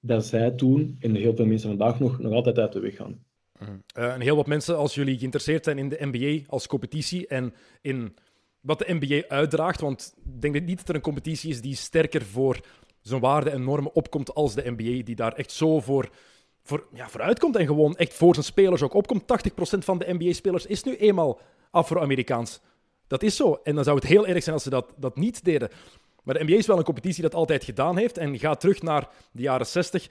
dat 0.00 0.26
zij 0.26 0.50
toen, 0.50 0.96
en 1.00 1.14
heel 1.14 1.36
veel 1.36 1.46
mensen 1.46 1.68
vandaag 1.68 2.00
nog, 2.00 2.18
nog 2.18 2.32
altijd 2.32 2.58
uit 2.58 2.72
de 2.72 2.80
weg 2.80 2.96
gaan. 2.96 3.26
Uh, 3.60 4.14
en 4.14 4.20
heel 4.20 4.36
wat 4.36 4.46
mensen, 4.46 4.76
als 4.76 4.94
jullie 4.94 5.18
geïnteresseerd 5.18 5.64
zijn 5.64 5.78
in 5.78 5.88
de 5.88 5.98
NBA 6.00 6.44
als 6.46 6.66
competitie 6.66 7.26
en 7.26 7.54
in 7.80 8.14
wat 8.60 8.78
de 8.78 8.96
NBA 9.00 9.28
uitdraagt. 9.28 9.80
Want 9.80 10.14
ik 10.24 10.40
denk 10.40 10.66
niet 10.66 10.78
dat 10.78 10.88
er 10.88 10.94
een 10.94 11.00
competitie 11.00 11.50
is 11.50 11.60
die 11.60 11.74
sterker 11.74 12.22
voor 12.22 12.60
zijn 13.00 13.20
waarden 13.20 13.52
en 13.52 13.64
normen 13.64 13.94
opkomt 13.94 14.34
als 14.34 14.54
de 14.54 14.70
NBA, 14.70 15.04
die 15.04 15.14
daar 15.14 15.32
echt 15.32 15.52
zo 15.52 15.80
voor, 15.80 16.10
voor, 16.68 16.86
ja, 16.92 17.08
vooruitkomt 17.08 17.56
en 17.56 17.66
gewoon 17.66 17.96
echt 17.96 18.14
voor 18.14 18.34
zijn 18.34 18.46
spelers 18.46 18.82
ook 18.82 18.94
opkomt. 18.94 19.22
80% 19.22 19.24
van 19.78 19.98
de 19.98 20.14
NBA-spelers 20.14 20.66
is 20.66 20.82
nu 20.82 20.96
eenmaal 20.96 21.40
Afro-Amerikaans. 21.70 22.60
Dat 23.06 23.22
is 23.22 23.36
zo. 23.36 23.60
En 23.62 23.74
dan 23.74 23.84
zou 23.84 23.96
het 23.96 24.06
heel 24.06 24.26
erg 24.26 24.42
zijn 24.42 24.54
als 24.54 24.64
ze 24.64 24.70
dat, 24.70 24.92
dat 24.96 25.16
niet 25.16 25.44
deden. 25.44 25.70
Maar 26.22 26.34
de 26.34 26.44
NBA 26.44 26.54
is 26.54 26.66
wel 26.66 26.78
een 26.78 26.84
competitie 26.84 27.22
dat 27.22 27.34
altijd 27.34 27.64
gedaan 27.64 27.96
heeft. 27.96 28.18
En 28.18 28.38
ga 28.38 28.54
terug 28.54 28.82
naar 28.82 29.08
de 29.32 29.42
jaren 29.42 29.66
60. 29.66 30.08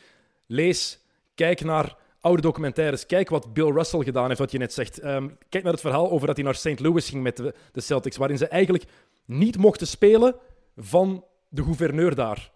Lees, 0.47 0.99
kijk 1.35 1.63
naar 1.63 1.97
oude 2.19 2.41
documentaires. 2.41 3.05
Kijk 3.05 3.29
wat 3.29 3.53
Bill 3.53 3.71
Russell 3.71 4.03
gedaan 4.03 4.27
heeft, 4.27 4.39
wat 4.39 4.51
je 4.51 4.57
net 4.57 4.73
zegt. 4.73 5.03
Um, 5.03 5.37
kijk 5.49 5.63
naar 5.63 5.73
het 5.73 5.81
verhaal 5.81 6.11
over 6.11 6.27
dat 6.27 6.35
hij 6.35 6.45
naar 6.45 6.55
St. 6.55 6.79
Louis 6.79 7.09
ging 7.09 7.23
met 7.23 7.37
de, 7.37 7.53
Celtics, 7.73 8.17
waarin 8.17 8.37
ze 8.37 8.47
eigenlijk 8.47 8.85
niet 9.25 9.57
mochten 9.57 9.87
spelen 9.87 10.35
van 10.75 11.25
de 11.49 11.63
gouverneur 11.63 12.15
daar, 12.15 12.51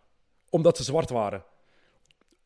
omdat 0.50 0.78
ze 0.78 0.84
zwart 0.84 1.10
waren. 1.10 1.44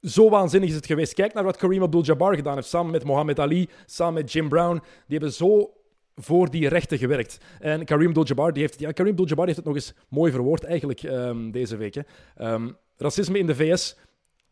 Zo 0.06 0.30
waanzinnig 0.30 0.70
is 0.70 0.76
het 0.76 0.86
geweest. 0.86 1.14
Kijk 1.14 1.34
naar 1.34 1.43
wat 1.43 1.58
Kareem 1.58 1.84
Abdul-Jabbar 1.84 2.36
gedaan 2.36 2.56
heeft, 2.56 2.68
samen 2.68 2.91
met 2.91 3.03
Mohammed 3.03 3.39
Ali, 3.39 3.70
samen 3.86 4.14
met 4.14 4.32
Jim 4.32 4.49
Brown. 4.49 4.74
Die 5.08 5.18
hebben 5.18 5.34
zo 5.34 5.74
voor 6.16 6.49
die 6.49 6.68
rechten 6.68 6.97
gewerkt. 6.97 7.38
En 7.60 7.86
Karim 7.86 8.08
Abdul-Jabbar 8.08 8.51
heeft, 8.53 8.80
ja, 8.80 8.91
Karim 8.91 9.12
Abdul-Jabbar 9.12 9.45
heeft 9.45 9.58
het 9.58 9.66
nog 9.66 9.76
eens 9.76 9.93
mooi 10.10 10.32
verwoord 10.32 10.64
eigenlijk 10.64 11.03
ehm, 11.03 11.51
deze 11.51 11.78
week. 11.78 12.03
Ehm, 12.36 12.70
racisme 12.97 13.39
in 13.39 13.47
de 13.47 13.56
VS, 13.56 13.97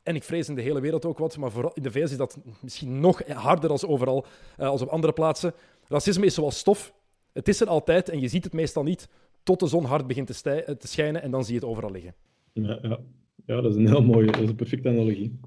en 0.04 0.16
ik 0.16 0.24
vrees 0.24 0.50
in 0.50 0.56
de 0.56 0.62
hele 0.62 0.80
wereld 0.80 1.06
ook 1.06 1.18
wat, 1.18 1.38
maar 1.38 1.52
vooral 1.52 1.74
in 1.74 1.84
de 1.84 1.92
VS 1.92 2.12
is 2.12 2.18
dat 2.18 2.38
misschien 2.62 3.00
nog 3.00 3.28
harder 3.28 3.70
als 3.70 3.86
overal, 3.86 4.26
uh, 4.60 4.68
als 4.68 4.82
op 4.82 4.88
andere 4.88 5.14
plaatsen. 5.14 5.54
Racisme 5.88 6.26
is 6.26 6.34
zoals 6.34 6.58
stof. 6.58 6.94
Het 7.34 7.48
is 7.48 7.62
er 7.62 7.68
altijd 7.68 8.10
en 8.10 8.20
je 8.20 8.28
ziet 8.28 8.44
het 8.44 8.54
meestal 8.54 8.84
niet 8.84 9.08
tot 9.44 9.60
de 9.60 9.68
zon 9.68 9.86
hard 9.86 10.08
begint 10.08 10.42
te, 10.42 10.52
eh, 10.52 10.76
te 10.76 10.88
schijnen 10.88 11.22
en 11.22 11.32
dan 11.32 11.44
zie 11.44 11.54
je 11.54 11.60
het 11.60 11.70
overal 11.70 11.92
liggen. 11.92 12.16
Ja, 12.54 12.80
ja. 12.82 13.00
Ja, 13.46 13.62
dat 13.62 13.72
is 13.72 13.76
een 13.76 13.88
heel 13.88 14.04
mooie, 14.04 14.32
dat 14.32 14.42
is 14.42 14.50
een 14.50 14.56
perfecte 14.56 14.90
analogie. 14.90 15.40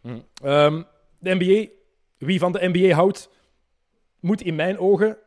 Hm. 0.00 0.08
Um, 0.44 0.84
de 1.18 1.34
NBA, 1.34 1.70
wie 2.18 2.38
van 2.38 2.52
de 2.52 2.68
NBA 2.72 2.94
houdt, 2.94 3.30
moet 4.20 4.42
in 4.42 4.54
mijn 4.54 4.78
ogen 4.78 5.18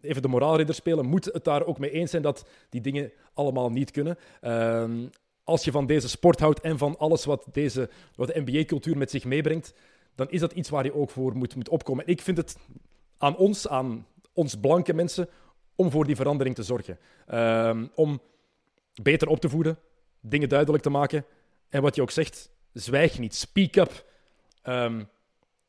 even 0.00 0.22
de 0.22 0.28
moraalridder 0.28 0.74
spelen, 0.74 1.06
moet 1.06 1.24
het 1.24 1.44
daar 1.44 1.64
ook 1.64 1.78
mee 1.78 1.90
eens 1.90 2.10
zijn 2.10 2.22
dat 2.22 2.48
die 2.68 2.80
dingen 2.80 3.12
allemaal 3.34 3.70
niet 3.70 3.90
kunnen. 3.90 4.18
Um, 4.42 5.10
als 5.44 5.64
je 5.64 5.70
van 5.70 5.86
deze 5.86 6.08
sport 6.08 6.40
houdt 6.40 6.60
en 6.60 6.78
van 6.78 6.98
alles 6.98 7.24
wat, 7.24 7.46
deze, 7.52 7.90
wat 8.14 8.28
de 8.28 8.40
NBA-cultuur 8.40 8.96
met 8.96 9.10
zich 9.10 9.24
meebrengt, 9.24 9.74
dan 10.14 10.30
is 10.30 10.40
dat 10.40 10.52
iets 10.52 10.68
waar 10.68 10.84
je 10.84 10.94
ook 10.94 11.10
voor 11.10 11.36
moet, 11.36 11.54
moet 11.54 11.68
opkomen. 11.68 12.06
Ik 12.06 12.20
vind 12.20 12.36
het 12.36 12.56
aan 13.18 13.36
ons, 13.36 13.68
aan 13.68 14.06
ons 14.32 14.54
blanke 14.54 14.94
mensen, 14.94 15.28
om 15.74 15.90
voor 15.90 16.06
die 16.06 16.16
verandering 16.16 16.54
te 16.54 16.62
zorgen. 16.62 16.98
Um, 17.34 17.90
om 17.94 18.20
beter 19.02 19.28
op 19.28 19.40
te 19.40 19.48
voeden, 19.48 19.78
dingen 20.20 20.48
duidelijk 20.48 20.82
te 20.82 20.90
maken. 20.90 21.24
En 21.70 21.82
wat 21.82 21.94
je 21.94 22.02
ook 22.02 22.10
zegt, 22.10 22.50
zwijg 22.72 23.18
niet, 23.18 23.34
speak 23.34 23.76
up. 23.76 24.04
Um, 24.64 25.08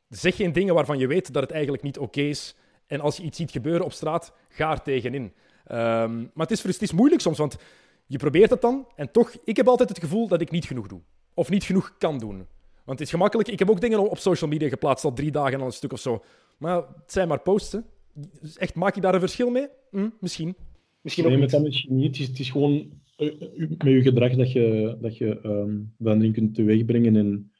zeg 0.07 0.35
geen 0.35 0.51
dingen 0.51 0.73
waarvan 0.73 0.97
je 0.97 1.07
weet 1.07 1.33
dat 1.33 1.43
het 1.43 1.51
eigenlijk 1.51 1.83
niet 1.83 1.97
oké 1.97 2.21
is. 2.21 2.55
En 2.87 2.99
als 2.99 3.17
je 3.17 3.23
iets 3.23 3.37
ziet 3.37 3.51
gebeuren 3.51 3.85
op 3.85 3.93
straat, 3.93 4.33
ga 4.49 4.71
er 4.71 4.81
tegenin. 4.81 5.23
Um, 5.23 6.31
maar 6.33 6.47
het 6.47 6.51
is, 6.51 6.63
het 6.63 6.81
is 6.81 6.91
moeilijk 6.91 7.21
soms, 7.21 7.37
want 7.37 7.57
je 8.05 8.17
probeert 8.17 8.49
het 8.49 8.61
dan 8.61 8.87
en 8.95 9.11
toch, 9.11 9.35
ik 9.43 9.57
heb 9.57 9.67
altijd 9.67 9.89
het 9.89 9.99
gevoel 9.99 10.27
dat 10.27 10.41
ik 10.41 10.51
niet 10.51 10.65
genoeg 10.65 10.87
doe. 10.87 11.01
Of 11.33 11.49
niet 11.49 11.63
genoeg 11.63 11.95
kan 11.97 12.19
doen. 12.19 12.47
Want 12.83 12.99
het 12.99 13.01
is 13.01 13.09
gemakkelijk. 13.09 13.49
Ik 13.49 13.59
heb 13.59 13.69
ook 13.69 13.81
dingen 13.81 14.09
op 14.09 14.17
social 14.17 14.49
media 14.49 14.69
geplaatst, 14.69 15.05
al 15.05 15.13
drie 15.13 15.31
dagen 15.31 15.59
al 15.59 15.65
een 15.65 15.71
stuk 15.71 15.93
of 15.93 15.99
zo. 15.99 16.23
Maar 16.57 16.75
het 16.75 17.11
zijn 17.11 17.27
maar 17.27 17.39
posts. 17.39 17.71
Hè. 17.71 17.79
Dus 18.13 18.57
echt, 18.57 18.75
maak 18.75 18.95
je 18.95 19.01
daar 19.01 19.13
een 19.13 19.19
verschil 19.19 19.49
mee? 19.49 19.67
Hm, 19.91 20.09
misschien. 20.19 20.55
Misschien 21.01 21.25
ook 21.25 21.31
nee, 21.31 21.39
niet. 21.39 21.51
met 21.51 21.59
dat 21.59 21.69
misschien 21.69 21.95
niet. 21.95 22.07
Het 22.07 22.19
is, 22.19 22.27
het 22.27 22.39
is 22.39 22.49
gewoon 22.49 23.00
met 23.77 23.93
je 23.93 24.01
gedrag 24.01 24.35
dat 24.35 24.51
je, 24.51 24.97
dat 25.01 25.17
je 25.17 25.39
verandering 25.97 26.33
kunt 26.33 26.55
teweegbrengen. 26.55 27.15
En, 27.15 27.51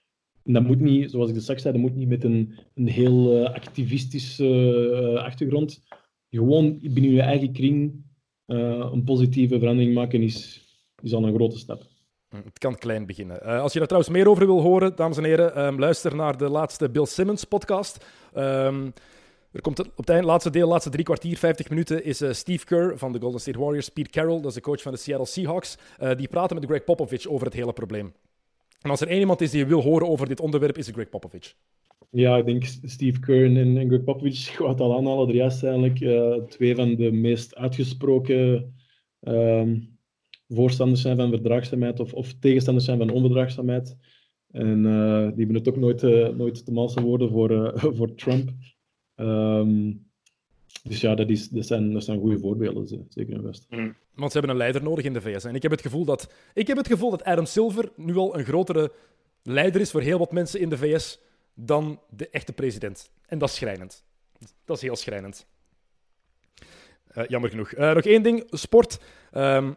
dat 0.43 0.63
moet 0.63 0.79
niet, 0.79 1.11
zoals 1.11 1.29
ik 1.29 1.35
de 1.35 1.41
straks 1.41 1.61
zei, 1.61 1.73
dat 1.73 1.81
moet 1.81 1.95
niet 1.95 2.07
met 2.07 2.23
een, 2.23 2.53
een 2.75 2.87
heel 2.87 3.37
uh, 3.37 3.45
activistische 3.45 4.45
uh, 5.13 5.23
achtergrond. 5.23 5.83
Gewoon 6.29 6.79
binnen 6.81 7.11
je 7.11 7.21
eigen 7.21 7.51
kring 7.51 8.03
een 8.45 9.03
positieve 9.03 9.59
verandering 9.59 9.93
maken 9.93 10.21
is, 10.21 10.65
is 11.01 11.13
al 11.13 11.27
een 11.27 11.33
grote 11.33 11.57
stap. 11.57 11.83
Het 12.43 12.57
kan 12.57 12.77
klein 12.77 13.05
beginnen. 13.05 13.41
Als 13.61 13.73
je 13.73 13.79
daar 13.79 13.87
trouwens 13.87 14.13
meer 14.13 14.29
over 14.29 14.45
wil 14.45 14.61
horen, 14.61 14.95
dames 14.95 15.17
en 15.17 15.23
heren, 15.23 15.65
um, 15.65 15.79
luister 15.79 16.15
naar 16.15 16.37
de 16.37 16.49
laatste 16.49 16.89
Bill 16.89 17.05
Simmons 17.05 17.43
podcast. 17.43 18.05
Um, 18.37 18.93
er 19.51 19.61
komt 19.61 19.79
op 19.79 19.97
het 19.97 20.09
einde, 20.09 20.25
laatste 20.25 20.49
deel, 20.49 20.67
laatste 20.67 20.89
drie 20.89 21.03
kwartier, 21.03 21.37
50 21.37 21.69
minuten, 21.69 22.03
is 22.03 22.21
uh, 22.21 22.31
Steve 22.31 22.65
Kerr 22.65 22.97
van 22.97 23.11
de 23.11 23.19
Golden 23.19 23.39
State 23.39 23.59
Warriors, 23.59 23.89
Pete 23.89 24.09
Carroll, 24.09 24.41
dat 24.41 24.45
is 24.45 24.53
de 24.53 24.61
coach 24.61 24.81
van 24.81 24.91
de 24.91 24.97
Seattle 24.97 25.25
Seahawks. 25.25 25.77
Uh, 26.01 26.15
die 26.15 26.27
praten 26.27 26.55
met 26.55 26.65
Greg 26.65 26.83
Popovich 26.83 27.27
over 27.27 27.45
het 27.45 27.55
hele 27.55 27.73
probleem. 27.73 28.13
En 28.81 28.89
als 28.89 29.01
er 29.01 29.07
één 29.07 29.19
iemand 29.19 29.41
is 29.41 29.51
die 29.51 29.65
wil 29.65 29.81
horen 29.81 30.07
over 30.07 30.27
dit 30.27 30.39
onderwerp, 30.39 30.77
is 30.77 30.85
het 30.85 30.95
Greg 30.95 31.09
Popovich. 31.09 31.53
Ja, 32.09 32.37
ik 32.37 32.45
denk 32.45 32.63
Steve 32.83 33.19
Kerr 33.19 33.45
en, 33.45 33.77
en 33.77 33.87
Greg 33.87 34.03
Popovich, 34.03 34.57
wat 34.57 34.79
al 34.79 34.97
aanhalen, 34.97 35.27
er 35.27 35.35
juist 35.35 35.63
eigenlijk 35.63 35.99
uh, 35.99 36.33
twee 36.33 36.75
van 36.75 36.95
de 36.95 37.11
meest 37.11 37.55
uitgesproken 37.55 38.73
um, 39.21 39.97
voorstanders 40.47 41.01
zijn 41.01 41.17
van 41.17 41.29
verdraagzaamheid 41.29 41.99
of, 41.99 42.13
of, 42.13 42.33
tegenstanders 42.33 42.85
zijn 42.85 42.97
van 42.97 43.09
onverdraagzaamheid. 43.09 43.97
En 44.51 44.81
die 44.81 45.37
hebben 45.37 45.55
het 45.55 45.69
ook 45.69 45.77
nooit, 45.77 46.03
uh, 46.03 46.27
nooit 46.27 46.65
te 46.65 46.71
malse 46.71 47.01
woorden 47.01 47.29
voor, 47.29 47.73
voor 47.97 48.15
Trump. 48.15 48.49
Um, 49.21 50.09
dus 50.83 51.01
ja, 51.01 51.15
dat, 51.15 51.29
is, 51.29 51.49
dat, 51.49 51.65
zijn, 51.65 51.93
dat 51.93 52.03
zijn 52.03 52.19
goede 52.19 52.39
voorbeelden, 52.39 53.05
zeker 53.09 53.33
en 53.33 53.41
vast. 53.41 53.65
Mm. 53.69 53.95
Want 54.15 54.31
ze 54.31 54.37
hebben 54.37 54.55
een 54.55 54.61
leider 54.61 54.83
nodig 54.83 55.05
in 55.05 55.13
de 55.13 55.21
VS. 55.21 55.43
En 55.43 55.55
ik 55.55 55.61
heb, 55.61 55.71
het 55.71 55.81
gevoel 55.81 56.05
dat, 56.05 56.33
ik 56.53 56.67
heb 56.67 56.77
het 56.77 56.87
gevoel 56.87 57.09
dat 57.09 57.23
Adam 57.23 57.45
Silver 57.45 57.91
nu 57.95 58.15
al 58.15 58.37
een 58.37 58.45
grotere 58.45 58.91
leider 59.43 59.81
is 59.81 59.91
voor 59.91 60.01
heel 60.01 60.17
wat 60.17 60.31
mensen 60.31 60.59
in 60.59 60.69
de 60.69 60.77
VS 60.77 61.19
dan 61.53 61.99
de 62.09 62.29
echte 62.29 62.53
president. 62.53 63.11
En 63.25 63.37
dat 63.37 63.49
is 63.49 63.55
schrijnend. 63.55 64.03
Dat 64.65 64.75
is 64.75 64.81
heel 64.81 64.95
schrijnend. 64.95 65.45
Uh, 67.17 67.23
jammer 67.27 67.49
genoeg. 67.49 67.73
Uh, 67.73 67.93
nog 67.93 68.03
één 68.03 68.23
ding. 68.23 68.43
Sport 68.49 68.99
um, 69.33 69.75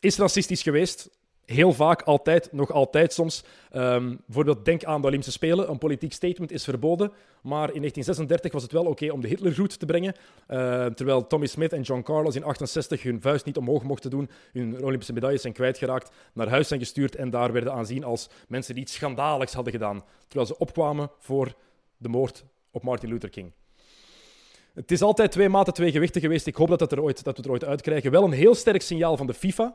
is 0.00 0.18
racistisch 0.18 0.62
geweest. 0.62 1.10
Heel 1.46 1.72
vaak, 1.72 2.02
altijd, 2.02 2.52
nog 2.52 2.72
altijd 2.72 3.12
soms. 3.12 3.44
Um, 3.72 4.20
bijvoorbeeld, 4.26 4.64
denk 4.64 4.84
aan 4.84 5.00
de 5.00 5.06
Olympische 5.06 5.32
Spelen. 5.32 5.70
Een 5.70 5.78
politiek 5.78 6.12
statement 6.12 6.52
is 6.52 6.64
verboden. 6.64 7.12
Maar 7.42 7.68
in 7.72 7.80
1936 7.80 8.52
was 8.52 8.62
het 8.62 8.72
wel 8.72 8.84
oké 8.84 9.10
om 9.10 9.20
de 9.20 9.28
Hitlergroet 9.28 9.78
te 9.78 9.86
brengen. 9.86 10.14
Uh, 10.48 10.86
terwijl 10.86 11.26
Tommy 11.26 11.46
Smith 11.46 11.72
en 11.72 11.82
John 11.82 12.02
Carlos 12.02 12.36
in 12.36 12.44
68 12.44 13.02
hun 13.02 13.20
vuist 13.20 13.44
niet 13.44 13.56
omhoog 13.56 13.82
mochten 13.82 14.10
doen. 14.10 14.30
Hun 14.52 14.84
Olympische 14.84 15.12
medailles 15.12 15.40
zijn 15.40 15.52
kwijtgeraakt. 15.52 16.10
Naar 16.32 16.48
huis 16.48 16.68
zijn 16.68 16.80
gestuurd 16.80 17.16
en 17.16 17.30
daar 17.30 17.52
werden 17.52 17.72
aanzien 17.72 18.04
als 18.04 18.28
mensen 18.48 18.74
die 18.74 18.82
iets 18.82 18.94
schandaligs 18.94 19.52
hadden 19.52 19.72
gedaan. 19.72 20.04
Terwijl 20.28 20.46
ze 20.46 20.58
opkwamen 20.58 21.10
voor 21.18 21.54
de 21.96 22.08
moord 22.08 22.44
op 22.70 22.82
Martin 22.82 23.08
Luther 23.08 23.30
King. 23.30 23.52
Het 24.74 24.90
is 24.90 25.02
altijd 25.02 25.32
twee 25.32 25.48
maten, 25.48 25.72
twee 25.72 25.90
gewichten 25.90 26.20
geweest. 26.20 26.46
Ik 26.46 26.56
hoop 26.56 26.68
dat, 26.68 26.78
dat, 26.78 26.92
er 26.92 27.02
ooit, 27.02 27.24
dat 27.24 27.36
we 27.36 27.42
er 27.42 27.50
ooit 27.50 27.64
uitkrijgen. 27.64 28.10
Wel 28.10 28.24
een 28.24 28.32
heel 28.32 28.54
sterk 28.54 28.82
signaal 28.82 29.16
van 29.16 29.26
de 29.26 29.34
FIFA. 29.34 29.74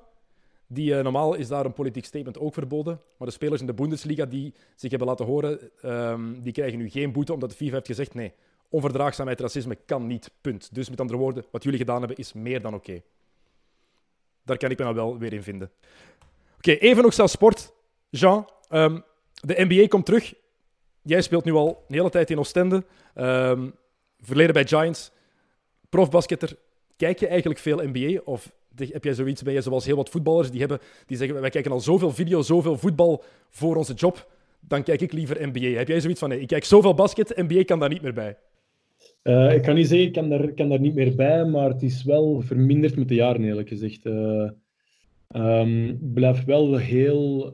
Die, 0.74 0.93
uh, 0.93 1.01
normaal 1.01 1.34
is 1.34 1.47
daar 1.47 1.65
een 1.65 1.74
politiek 1.74 2.05
statement 2.05 2.39
ook 2.39 2.53
verboden. 2.53 3.01
Maar 3.17 3.28
de 3.28 3.34
spelers 3.34 3.61
in 3.61 3.67
de 3.67 3.74
Bundesliga 3.74 4.26
die 4.26 4.53
zich 4.76 4.89
hebben 4.89 5.07
laten 5.07 5.26
horen, 5.26 5.59
um, 5.86 6.41
die 6.41 6.53
krijgen 6.53 6.78
nu 6.78 6.89
geen 6.89 7.11
boete 7.11 7.34
omdat 7.34 7.49
de 7.49 7.55
FIFA 7.55 7.74
heeft 7.74 7.88
gezegd 7.88 8.13
nee, 8.13 8.34
onverdraagzaamheid, 8.69 9.39
racisme 9.39 9.78
kan 9.86 10.07
niet, 10.07 10.32
punt. 10.41 10.69
Dus 10.74 10.89
met 10.89 10.99
andere 10.99 11.19
woorden, 11.19 11.45
wat 11.51 11.63
jullie 11.63 11.80
gedaan 11.80 11.99
hebben 11.99 12.17
is 12.17 12.34
meer 12.34 12.61
dan 12.61 12.74
oké. 12.74 13.01
Daar 14.43 14.57
kan 14.57 14.72
ik 14.72 14.78
me 14.78 14.84
nou 14.84 14.95
wel 14.95 15.17
weer 15.17 15.34
in 15.34 15.43
vinden. 15.43 15.72
Oké, 16.57 16.72
even 16.72 17.03
nog 17.03 17.13
zelfs 17.13 17.34
sport. 17.34 17.74
Jean, 18.09 18.49
um, 18.69 19.03
de 19.34 19.65
NBA 19.67 19.88
komt 19.88 20.05
terug. 20.05 20.34
Jij 21.01 21.22
speelt 21.22 21.43
nu 21.43 21.53
al 21.53 21.86
een 21.88 21.95
hele 21.95 22.09
tijd 22.09 22.30
in 22.30 22.39
Oostende. 22.39 22.84
Um, 23.15 23.76
verleden 24.19 24.53
bij 24.53 24.67
Giants. 24.67 25.11
Profbasketter. 25.89 26.57
Kijk 26.95 27.19
je 27.19 27.28
eigenlijk 27.28 27.59
veel 27.59 27.78
NBA? 27.78 28.22
Of 28.24 28.51
heb 28.76 29.03
jij 29.03 29.13
zoiets 29.13 29.43
bij 29.43 29.53
je, 29.53 29.61
zoals 29.61 29.86
heel 29.86 29.95
wat 29.95 30.09
voetballers 30.09 30.51
die, 30.51 30.59
hebben, 30.59 30.80
die 31.05 31.17
zeggen: 31.17 31.41
Wij 31.41 31.49
kijken 31.49 31.72
al 31.72 31.80
zoveel 31.80 32.11
video, 32.11 32.41
zoveel 32.41 32.78
voetbal 32.78 33.24
voor 33.49 33.76
onze 33.76 33.93
job. 33.93 34.30
Dan 34.67 34.84
kijk 34.84 35.01
ik 35.01 35.11
liever 35.11 35.47
NBA. 35.47 35.78
Heb 35.78 35.88
jij 35.88 36.01
zoiets 36.01 36.19
van: 36.19 36.30
nee, 36.30 36.39
Ik 36.39 36.47
kijk 36.47 36.63
zoveel 36.63 36.93
basket, 36.93 37.34
NBA 37.36 37.63
kan 37.63 37.80
daar 37.80 37.89
niet 37.89 38.01
meer 38.01 38.13
bij? 38.13 38.38
Uh, 39.24 39.53
ik 39.53 39.61
kan 39.61 39.76
niet 39.76 39.88
zeggen, 39.88 40.07
ik 40.07 40.13
kan 40.13 40.30
daar, 40.30 40.53
kan 40.53 40.69
daar 40.69 40.80
niet 40.80 40.95
meer 40.95 41.15
bij, 41.15 41.45
maar 41.45 41.69
het 41.69 41.82
is 41.82 42.03
wel 42.03 42.41
verminderd 42.41 42.95
met 42.95 43.07
de 43.07 43.15
jaren, 43.15 43.43
eerlijk 43.43 43.67
gezegd. 43.67 44.05
Uh, 44.05 44.49
blijf 45.99 46.43
wel 46.45 46.76
heel. 46.76 47.53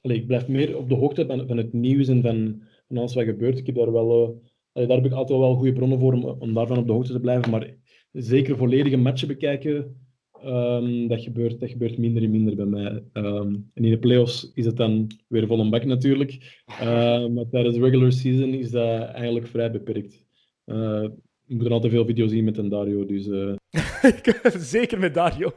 Allez, 0.00 0.18
ik 0.18 0.26
blijf 0.26 0.48
meer 0.48 0.76
op 0.76 0.88
de 0.88 0.94
hoogte 0.94 1.26
van, 1.26 1.56
het 1.56 1.72
nieuws 1.72 2.08
en 2.08 2.22
van, 2.22 2.62
alles 2.98 3.14
wat 3.14 3.24
gebeurt. 3.24 3.58
Ik 3.58 3.66
heb 3.66 3.74
daar 3.74 3.92
wel. 3.92 4.40
Uh, 4.74 4.88
daar 4.88 4.96
heb 4.96 5.06
ik 5.06 5.12
altijd 5.12 5.38
wel 5.38 5.54
goede 5.54 5.72
bronnen 5.72 5.98
voor 5.98 6.12
om, 6.12 6.24
om 6.24 6.54
daarvan 6.54 6.78
op 6.78 6.86
de 6.86 6.92
hoogte 6.92 7.12
te 7.12 7.20
blijven. 7.20 7.50
Maar 7.50 7.74
zeker 8.14 8.56
volledige 8.56 8.96
matchen 8.96 9.28
bekijken, 9.28 9.96
um, 10.44 11.08
dat, 11.08 11.22
gebeurt, 11.22 11.60
dat 11.60 11.70
gebeurt 11.70 11.98
minder 11.98 12.22
en 12.22 12.30
minder 12.30 12.56
bij 12.56 12.64
mij. 12.66 13.02
Um, 13.12 13.70
en 13.74 13.84
in 13.84 13.90
de 13.90 13.98
playoffs 13.98 14.50
is 14.54 14.66
het 14.66 14.76
dan 14.76 15.10
weer 15.28 15.46
vol 15.46 15.60
een 15.60 15.70
bak 15.70 15.84
natuurlijk. 15.84 16.62
Uh, 16.82 17.26
maar 17.26 17.48
tijdens 17.50 17.76
de 17.76 17.82
regular 17.82 18.12
season 18.12 18.54
is 18.54 18.70
dat 18.70 19.08
eigenlijk 19.08 19.46
vrij 19.46 19.70
beperkt. 19.70 20.24
Uh, 20.66 21.04
ik 21.46 21.56
moet 21.56 21.66
er 21.66 21.72
altijd 21.72 21.92
veel 21.92 22.06
video's 22.06 22.30
zien 22.30 22.44
met 22.44 22.58
een 22.58 22.68
Dario, 22.68 23.06
dus... 23.06 23.26
Uh... 23.32 23.54
Zeker 24.58 24.98
met 24.98 25.14
Dario. 25.14 25.52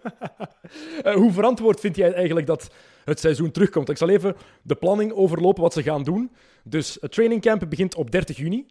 uh, 1.05 1.15
hoe 1.21 1.31
verantwoord 1.31 1.79
vind 1.79 1.95
jij 1.95 2.13
eigenlijk 2.13 2.47
dat 2.47 2.71
het 3.05 3.19
seizoen 3.19 3.51
terugkomt? 3.51 3.89
Ik 3.89 3.97
zal 3.97 4.09
even 4.09 4.35
de 4.63 4.75
planning 4.75 5.11
overlopen 5.11 5.63
wat 5.63 5.73
ze 5.73 5.83
gaan 5.83 6.03
doen. 6.03 6.31
Dus 6.63 6.97
het 7.01 7.11
trainingcamp 7.11 7.65
begint 7.69 7.95
op 7.95 8.11
30 8.11 8.37
juni. 8.37 8.65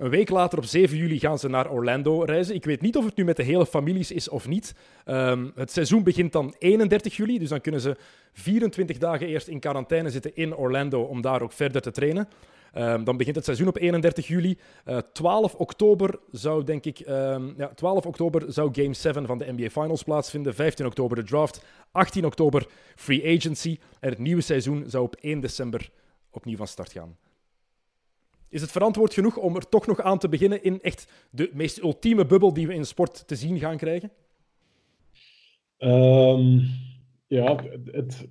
Een 0.00 0.10
week 0.10 0.30
later, 0.30 0.58
op 0.58 0.64
7 0.64 0.96
juli, 0.96 1.18
gaan 1.18 1.38
ze 1.38 1.48
naar 1.48 1.70
Orlando 1.70 2.22
reizen. 2.22 2.54
Ik 2.54 2.64
weet 2.64 2.80
niet 2.80 2.96
of 2.96 3.04
het 3.04 3.16
nu 3.16 3.24
met 3.24 3.36
de 3.36 3.42
hele 3.42 3.66
families 3.66 4.10
is 4.10 4.28
of 4.28 4.48
niet. 4.48 4.74
Um, 5.06 5.52
het 5.54 5.70
seizoen 5.72 6.02
begint 6.02 6.32
dan 6.32 6.54
31 6.58 7.16
juli, 7.16 7.38
dus 7.38 7.48
dan 7.48 7.60
kunnen 7.60 7.80
ze 7.80 7.96
24 8.32 8.98
dagen 8.98 9.26
eerst 9.26 9.48
in 9.48 9.60
quarantaine 9.60 10.10
zitten 10.10 10.36
in 10.36 10.56
Orlando 10.56 11.02
om 11.02 11.20
daar 11.20 11.42
ook 11.42 11.52
verder 11.52 11.82
te 11.82 11.90
trainen. 11.90 12.28
Um, 12.74 13.04
dan 13.04 13.16
begint 13.16 13.36
het 13.36 13.44
seizoen 13.44 13.68
op 13.68 13.76
31 13.76 14.26
juli. 14.26 14.58
Uh, 14.86 14.98
12 15.12 15.54
oktober 15.54 16.18
zou, 16.30 16.64
denk 16.64 16.84
ik, 16.84 16.98
um, 17.08 17.54
ja, 17.56 17.68
12 17.74 18.06
oktober 18.06 18.52
zou 18.52 18.68
Game 18.72 18.94
7 18.94 19.26
van 19.26 19.38
de 19.38 19.52
NBA 19.52 19.68
Finals 19.68 20.02
plaatsvinden. 20.02 20.54
15 20.54 20.86
oktober 20.86 21.16
de 21.16 21.24
draft. 21.24 21.64
18 21.92 22.24
oktober 22.24 22.66
free 22.96 23.36
agency. 23.36 23.78
En 24.00 24.10
het 24.10 24.18
nieuwe 24.18 24.42
seizoen 24.42 24.84
zou 24.86 25.04
op 25.04 25.16
1 25.20 25.40
december 25.40 25.90
opnieuw 26.30 26.56
van 26.56 26.66
start 26.66 26.92
gaan. 26.92 27.29
Is 28.50 28.60
het 28.60 28.70
verantwoord 28.70 29.14
genoeg 29.14 29.36
om 29.36 29.56
er 29.56 29.68
toch 29.68 29.86
nog 29.86 30.00
aan 30.00 30.18
te 30.18 30.28
beginnen 30.28 30.62
in 30.62 30.80
echt 30.80 31.12
de 31.30 31.50
meest 31.52 31.82
ultieme 31.82 32.26
bubbel 32.26 32.52
die 32.52 32.66
we 32.66 32.74
in 32.74 32.86
sport 32.86 33.26
te 33.26 33.34
zien 33.34 33.58
gaan 33.58 33.76
krijgen? 33.76 34.10
Um, 35.78 36.62
ja, 37.26 37.64
het, 37.84 38.28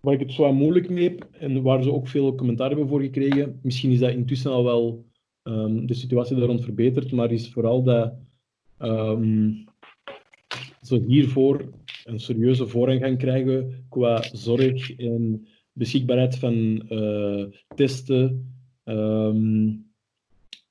waar 0.00 0.14
ik 0.14 0.20
het 0.20 0.32
zo 0.32 0.52
moeilijk 0.52 0.88
mee 0.88 1.08
heb 1.08 1.28
en 1.32 1.62
waar 1.62 1.82
ze 1.82 1.92
ook 1.92 2.08
veel 2.08 2.34
commentaar 2.34 2.68
hebben 2.68 2.88
voor 2.88 3.00
gekregen, 3.00 3.58
misschien 3.62 3.90
is 3.90 3.98
dat 3.98 4.10
intussen 4.10 4.50
al 4.50 4.64
wel 4.64 5.04
um, 5.42 5.86
de 5.86 5.94
situatie 5.94 6.36
daar 6.36 6.46
rond 6.46 6.64
verbeterd, 6.64 7.12
maar 7.12 7.32
is 7.32 7.52
vooral 7.52 7.82
dat 7.82 8.14
um, 8.78 9.64
ze 10.82 11.04
hiervoor 11.06 11.70
een 12.04 12.20
serieuze 12.20 12.66
voorrang 12.66 13.00
gaan 13.00 13.16
krijgen 13.16 13.86
qua 13.88 14.22
zorg 14.32 14.96
en 14.96 15.46
beschikbaarheid 15.72 16.38
van 16.38 16.86
uh, 16.88 17.44
testen. 17.74 18.54
Um, 18.88 19.86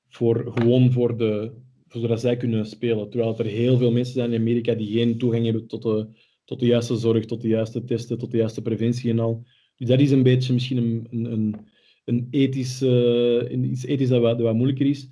voor, 0.08 0.52
gewoon 0.54 0.92
voor 0.92 1.16
de, 1.16 1.52
zodat 1.88 2.20
zij 2.20 2.36
kunnen 2.36 2.66
spelen. 2.66 3.10
Terwijl 3.10 3.38
er 3.38 3.44
heel 3.44 3.78
veel 3.78 3.92
mensen 3.92 4.14
zijn 4.14 4.32
in 4.32 4.40
Amerika 4.40 4.74
die 4.74 4.92
geen 4.92 5.18
toegang 5.18 5.44
hebben 5.44 5.66
tot 5.66 5.82
de, 5.82 6.08
tot 6.44 6.60
de 6.60 6.66
juiste 6.66 6.96
zorg, 6.96 7.24
tot 7.24 7.40
de 7.40 7.48
juiste 7.48 7.84
testen, 7.84 8.18
tot 8.18 8.30
de 8.30 8.36
juiste 8.36 8.62
preventie 8.62 9.10
en 9.10 9.18
al. 9.18 9.46
Dus 9.76 9.88
dat 9.88 10.00
is 10.00 10.10
een 10.10 10.22
beetje 10.22 10.52
misschien 10.52 10.76
een, 10.76 11.06
een, 11.10 11.56
een, 12.04 12.28
ethisch, 12.30 12.82
uh, 12.82 13.70
iets 13.70 13.84
ethisch 13.84 14.08
dat 14.08 14.38
wat, 14.40 14.54
moeilijker 14.54 14.86
is. 14.86 15.10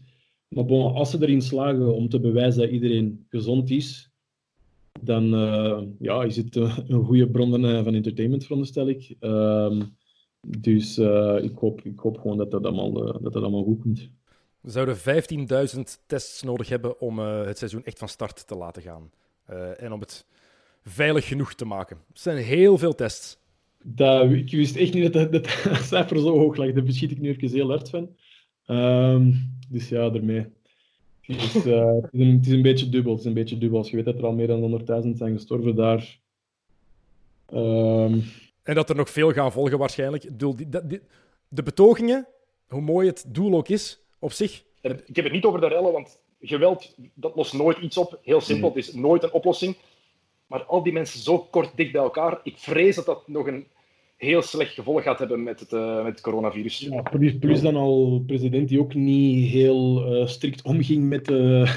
Maar 0.49 0.65
bon, 0.65 0.95
als 0.95 1.11
ze 1.11 1.19
erin 1.21 1.43
slagen 1.43 1.95
om 1.95 2.09
te 2.09 2.21
bewijzen 2.21 2.61
dat 2.61 2.71
iedereen 2.71 3.25
gezond 3.29 3.71
is, 3.71 4.11
dan 5.01 5.35
uh, 5.35 5.83
ja, 5.99 6.23
is 6.23 6.37
het 6.37 6.57
een 6.57 7.05
goede 7.05 7.31
bron 7.31 7.51
van, 7.51 7.65
uh, 7.65 7.85
van 7.85 7.95
entertainment, 7.95 8.43
veronderstel 8.43 8.89
ik. 8.89 9.17
Uh, 9.21 9.81
dus 10.45 10.99
ik, 11.43 11.57
hoop, 11.59 11.81
ik 11.81 11.99
hoop 11.99 12.19
gewoon 12.19 12.37
dat 12.37 12.51
dat 12.51 12.65
allemaal, 12.65 12.93
dat 12.93 13.33
dat 13.33 13.37
allemaal 13.43 13.65
goed 13.65 13.81
komt. 13.81 14.09
We 14.61 14.71
zouden 14.71 14.97
15.000 15.77 15.81
tests 16.07 16.43
nodig 16.43 16.69
hebben 16.69 17.01
om 17.01 17.19
het 17.19 17.59
seizoen 17.59 17.85
echt 17.85 17.99
van 17.99 18.09
start 18.09 18.47
te 18.47 18.57
laten 18.57 18.83
gaan. 18.83 19.11
en 19.79 19.93
om 19.93 20.01
het 20.01 20.27
veilig 20.85 21.27
genoeg 21.27 21.55
te 21.55 21.65
maken. 21.65 21.97
Het 22.09 22.21
zijn 22.21 22.37
heel 22.37 22.79
veel 22.79 22.95
tests. 22.95 23.39
Dat, 23.83 24.31
ik 24.31 24.51
wist 24.51 24.77
echt 24.77 24.95
niet 24.95 25.13
dat 25.13 25.33
dat, 25.33 25.47
cijfer 25.91 26.19
zo 26.19 26.39
hoog 26.39 26.57
lag. 26.57 26.73
Daar 26.73 26.83
beschiet 26.83 27.11
ik 27.11 27.21
nu 27.21 27.29
even 27.29 27.51
heel 27.51 27.69
hard 27.69 27.91
van. 27.91 28.09
Um, 28.67 29.57
dus 29.69 29.89
ja, 29.89 30.11
daarmee. 30.11 30.47
Dus, 31.27 31.67
uh, 31.67 31.95
het, 32.03 32.09
is 32.13 32.21
een, 32.21 32.37
het, 32.37 32.47
is 32.47 32.53
een, 32.53 32.63
beetje 32.63 32.89
dubbel. 32.89 33.13
Het 33.13 33.21
is 33.21 33.27
een 33.27 33.35
beetje 33.35 33.59
dubbel. 33.59 33.79
Als 33.79 33.91
je 33.91 33.97
weet 33.97 34.05
dat 34.05 34.19
er 34.19 34.27
al 34.27 34.33
meer 34.33 34.47
dan 34.47 34.81
100.000 35.05 35.11
zijn 35.11 35.35
gestorven 35.35 35.75
daar. 35.75 36.19
Um... 37.53 38.25
En 38.65 38.75
dat 38.75 38.91
er 38.91 38.97
nog 38.97 39.11
veel 39.11 39.33
gaan 39.33 39.53
volgen 39.53 39.79
waarschijnlijk. 39.79 40.39
De, 40.39 41.01
de 41.49 41.63
betogingen, 41.63 42.27
hoe 42.69 42.81
mooi 42.81 43.09
het 43.09 43.25
doel 43.29 43.55
ook 43.55 43.69
is 43.69 44.01
op 44.19 44.33
zich. 44.33 44.65
Ik 44.81 45.17
heb 45.17 45.25
het 45.25 45.33
niet 45.33 45.45
over 45.45 45.61
de 45.61 45.69
rellen, 45.69 45.93
want 45.93 46.19
geweld 46.41 46.95
dat 47.15 47.37
lost 47.37 47.53
nooit 47.53 47.79
iets 47.79 47.97
op. 47.97 48.19
Heel 48.23 48.41
simpel, 48.41 48.69
het 48.69 48.79
is 48.79 48.93
nooit 48.93 49.23
een 49.23 49.33
oplossing. 49.33 49.77
Maar 50.47 50.63
al 50.63 50.83
die 50.83 50.93
mensen 50.93 51.21
zo 51.21 51.39
kort 51.39 51.77
dicht 51.77 51.93
bij 51.93 52.03
elkaar, 52.03 52.41
ik 52.43 52.59
vrees 52.59 52.97
dat 52.97 53.07
dat 53.07 53.29
nog 53.29 53.47
een 53.47 53.67
heel 54.17 54.43
slecht 54.43 54.75
gevolg 54.75 55.03
gaat 55.03 55.19
hebben 55.19 55.43
met 55.43 55.61
het, 55.61 55.73
uh, 55.73 55.97
met 55.97 56.13
het 56.13 56.21
coronavirus. 56.21 56.79
Ja, 56.79 57.03
plus, 57.03 57.39
plus 57.39 57.61
dan 57.61 57.77
al 57.77 58.23
president 58.27 58.69
die 58.69 58.81
ook 58.81 58.95
niet 58.95 59.51
heel 59.51 60.15
uh, 60.15 60.27
strikt 60.27 60.63
omging 60.63 61.09
met, 61.09 61.31
uh, 61.31 61.71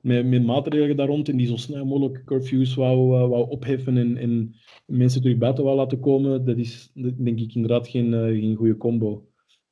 met, 0.00 0.26
met, 0.26 0.44
maatregelen 0.44 0.96
daar 0.96 1.06
rond 1.06 1.28
en 1.28 1.36
die 1.36 1.46
zo 1.46 1.56
snel 1.56 1.84
mogelijk 1.84 2.24
curfews 2.24 2.74
wou, 2.74 3.28
wou 3.28 3.50
opheffen 3.50 3.96
en, 3.96 4.16
en, 4.16 4.54
mensen 4.86 5.22
terug 5.22 5.38
buiten 5.38 5.64
wou 5.64 5.76
laten 5.76 6.00
komen. 6.00 6.44
Dat 6.44 6.56
is 6.56 6.90
denk 6.94 7.40
ik 7.40 7.54
inderdaad 7.54 7.88
geen, 7.88 8.12
geen 8.12 8.56
goede 8.56 8.76
combo. 8.76 9.24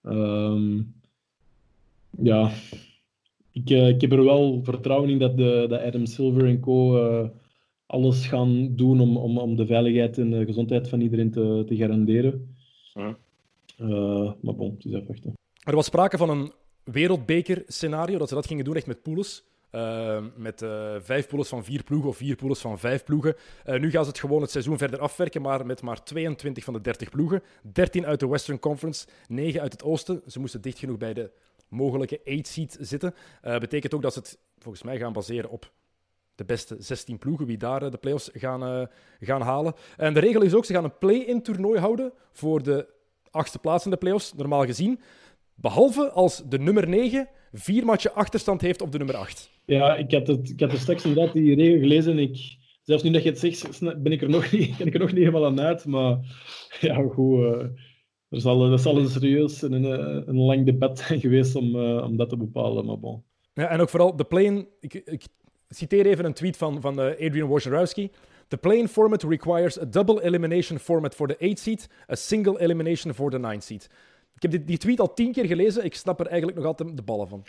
Um, 0.02 0.94
ja, 2.22 2.50
ik, 3.52 3.70
ik 3.70 4.00
heb 4.00 4.12
er 4.12 4.24
wel 4.24 4.60
vertrouwen 4.62 5.10
in 5.10 5.18
dat, 5.18 5.36
de, 5.36 5.66
dat 5.68 5.80
Adam 5.80 6.06
Silver 6.06 6.46
en 6.46 6.60
co 6.60 6.96
alles 7.88 8.26
gaan 8.26 8.76
doen 8.76 9.00
om, 9.00 9.16
om, 9.16 9.38
om 9.38 9.56
de 9.56 9.66
veiligheid 9.66 10.18
en 10.18 10.30
de 10.30 10.44
gezondheid 10.44 10.88
van 10.88 11.00
iedereen 11.00 11.30
te, 11.30 11.62
te 11.66 11.76
garanderen. 11.76 12.56
Ja. 12.94 13.18
Uh, 13.80 14.32
maar 14.40 14.54
bon, 14.54 14.70
het 14.70 14.84
is 14.84 14.92
even 14.92 15.36
Er 15.64 15.74
was 15.74 15.86
sprake 15.86 16.16
van 16.16 16.30
een 16.30 16.52
wereldbeker-scenario, 16.84 18.18
dat 18.18 18.28
ze 18.28 18.34
dat 18.34 18.46
gingen 18.46 18.64
doen 18.64 18.76
echt 18.76 18.86
met 18.86 19.02
pools. 19.02 19.44
Uh, 19.72 20.24
met 20.36 20.62
uh, 20.62 20.94
vijf 21.00 21.26
pools 21.28 21.48
van 21.48 21.64
vier 21.64 21.82
ploegen 21.82 22.08
of 22.08 22.16
vier 22.16 22.36
pools 22.36 22.60
van 22.60 22.78
vijf 22.78 23.04
ploegen. 23.04 23.36
Uh, 23.66 23.80
nu 23.80 23.90
gaan 23.90 24.04
ze 24.04 24.10
het 24.10 24.18
gewoon 24.18 24.42
het 24.42 24.50
seizoen 24.50 24.78
verder 24.78 25.00
afwerken, 25.00 25.42
maar 25.42 25.66
met 25.66 25.82
maar 25.82 26.04
22 26.04 26.64
van 26.64 26.74
de 26.74 26.80
30 26.80 27.08
ploegen. 27.08 27.42
13 27.62 28.06
uit 28.06 28.20
de 28.20 28.28
Western 28.28 28.58
Conference, 28.58 29.06
9 29.26 29.60
uit 29.60 29.72
het 29.72 29.82
Oosten. 29.82 30.22
Ze 30.26 30.40
moesten 30.40 30.60
dicht 30.60 30.78
genoeg 30.78 30.96
bij 30.96 31.14
de 31.14 31.30
mogelijke 31.68 32.18
8-seed 32.18 32.76
zitten. 32.80 33.14
betekent 33.42 33.94
ook 33.94 34.02
dat 34.02 34.12
ze 34.12 34.18
het 34.18 34.38
volgens 34.58 34.82
mij 34.82 34.98
gaan 34.98 35.12
baseren 35.12 35.50
op 35.50 35.72
de 36.34 36.44
beste 36.44 36.76
16 36.78 37.18
ploegen, 37.18 37.46
wie 37.46 37.56
daar 37.56 37.82
eh, 37.82 37.90
de 37.90 37.98
playoffs 37.98 38.30
gaan, 38.32 38.88
gaan 39.20 39.42
halen. 39.42 39.74
En 39.96 40.14
de 40.14 40.20
regel 40.20 40.42
is 40.42 40.54
ook, 40.54 40.64
ze 40.64 40.72
gaan 40.72 40.84
een 40.84 40.98
play-in 40.98 41.42
toernooi 41.42 41.80
houden 41.80 42.12
voor 42.32 42.62
de 42.62 42.88
achtste 43.30 43.58
plaats 43.58 43.84
in 43.84 43.90
de 43.90 43.96
playoffs, 43.96 44.32
normaal 44.34 44.64
gezien. 44.64 45.00
Behalve 45.54 46.10
als 46.10 46.42
de 46.48 46.58
nummer 46.58 46.88
9 46.88 47.28
vier 47.52 47.84
matchen 47.84 48.14
achterstand 48.14 48.60
heeft 48.60 48.82
op 48.82 48.92
de 48.92 48.98
nummer 48.98 49.16
8. 49.16 49.50
Ja, 49.64 49.96
ik 49.96 50.12
had, 50.12 50.26
het, 50.26 50.50
ik 50.50 50.60
had 50.60 50.72
er 50.72 50.78
straks 50.78 51.04
inderdaad 51.04 51.32
die 51.32 51.54
regel 51.54 51.78
gelezen 51.78 52.12
en 52.12 52.18
ik, 52.18 52.56
zelfs 52.82 53.02
nu 53.02 53.10
dat 53.10 53.22
je 53.22 53.28
het 53.28 53.38
zegt, 53.38 53.80
ben 54.02 54.12
ik 54.12 54.22
er 54.22 54.28
nog 54.28 54.52
niet, 54.52 54.76
ben 54.76 54.86
ik 54.86 54.94
er 54.94 55.00
nog 55.00 55.12
niet 55.12 55.18
helemaal 55.18 55.46
aan 55.46 55.60
uit. 55.60 55.84
Maar 55.86 56.18
ja, 56.80 56.94
goed, 56.94 57.40
uh, 57.40 57.60
er 58.28 58.40
zal, 58.40 58.72
er 58.72 58.78
zal 58.78 58.98
een 58.98 59.08
serieus 59.08 59.62
en 59.62 59.72
een, 59.72 59.84
een 60.28 60.38
lang 60.38 60.64
debat 60.64 60.98
zijn 61.06 61.20
geweest 61.20 61.54
om, 61.54 61.76
uh, 61.76 62.02
om 62.04 62.16
dat 62.16 62.28
te 62.28 62.36
bepalen. 62.36 62.86
Maar 62.86 62.98
bon. 62.98 63.22
Ja, 63.54 63.68
en 63.68 63.80
ook 63.80 63.88
vooral 63.88 64.16
de 64.16 64.24
play-in. 64.24 64.68
Ik, 64.80 64.94
ik 64.94 65.22
citeer 65.68 66.06
even 66.06 66.24
een 66.24 66.32
tweet 66.32 66.56
van, 66.56 66.80
van 66.80 66.98
Adrian 66.98 67.48
Wojnarowski. 67.48 68.10
The 68.48 68.56
play-in 68.56 68.88
format 68.88 69.22
requires 69.22 69.78
a 69.78 69.84
double 69.84 70.22
elimination 70.22 70.78
format 70.78 71.14
for 71.14 71.26
the 71.26 71.36
8 71.38 71.58
seed, 71.58 71.88
a 72.10 72.14
single 72.14 72.58
elimination 72.58 73.14
for 73.14 73.30
the 73.30 73.38
9 73.38 73.60
seed. 73.60 73.88
Ik 74.38 74.42
heb 74.42 74.50
die, 74.50 74.64
die, 74.64 74.78
tweet 74.78 75.00
al 75.00 75.14
tien 75.14 75.32
keer 75.32 75.46
gelezen. 75.46 75.84
Ik 75.84 75.94
snap 75.94 76.20
er 76.20 76.26
eigenlijk 76.26 76.58
nog 76.58 76.66
altijd 76.66 76.96
de 76.96 77.02
ballen 77.02 77.28
van. 77.28 77.42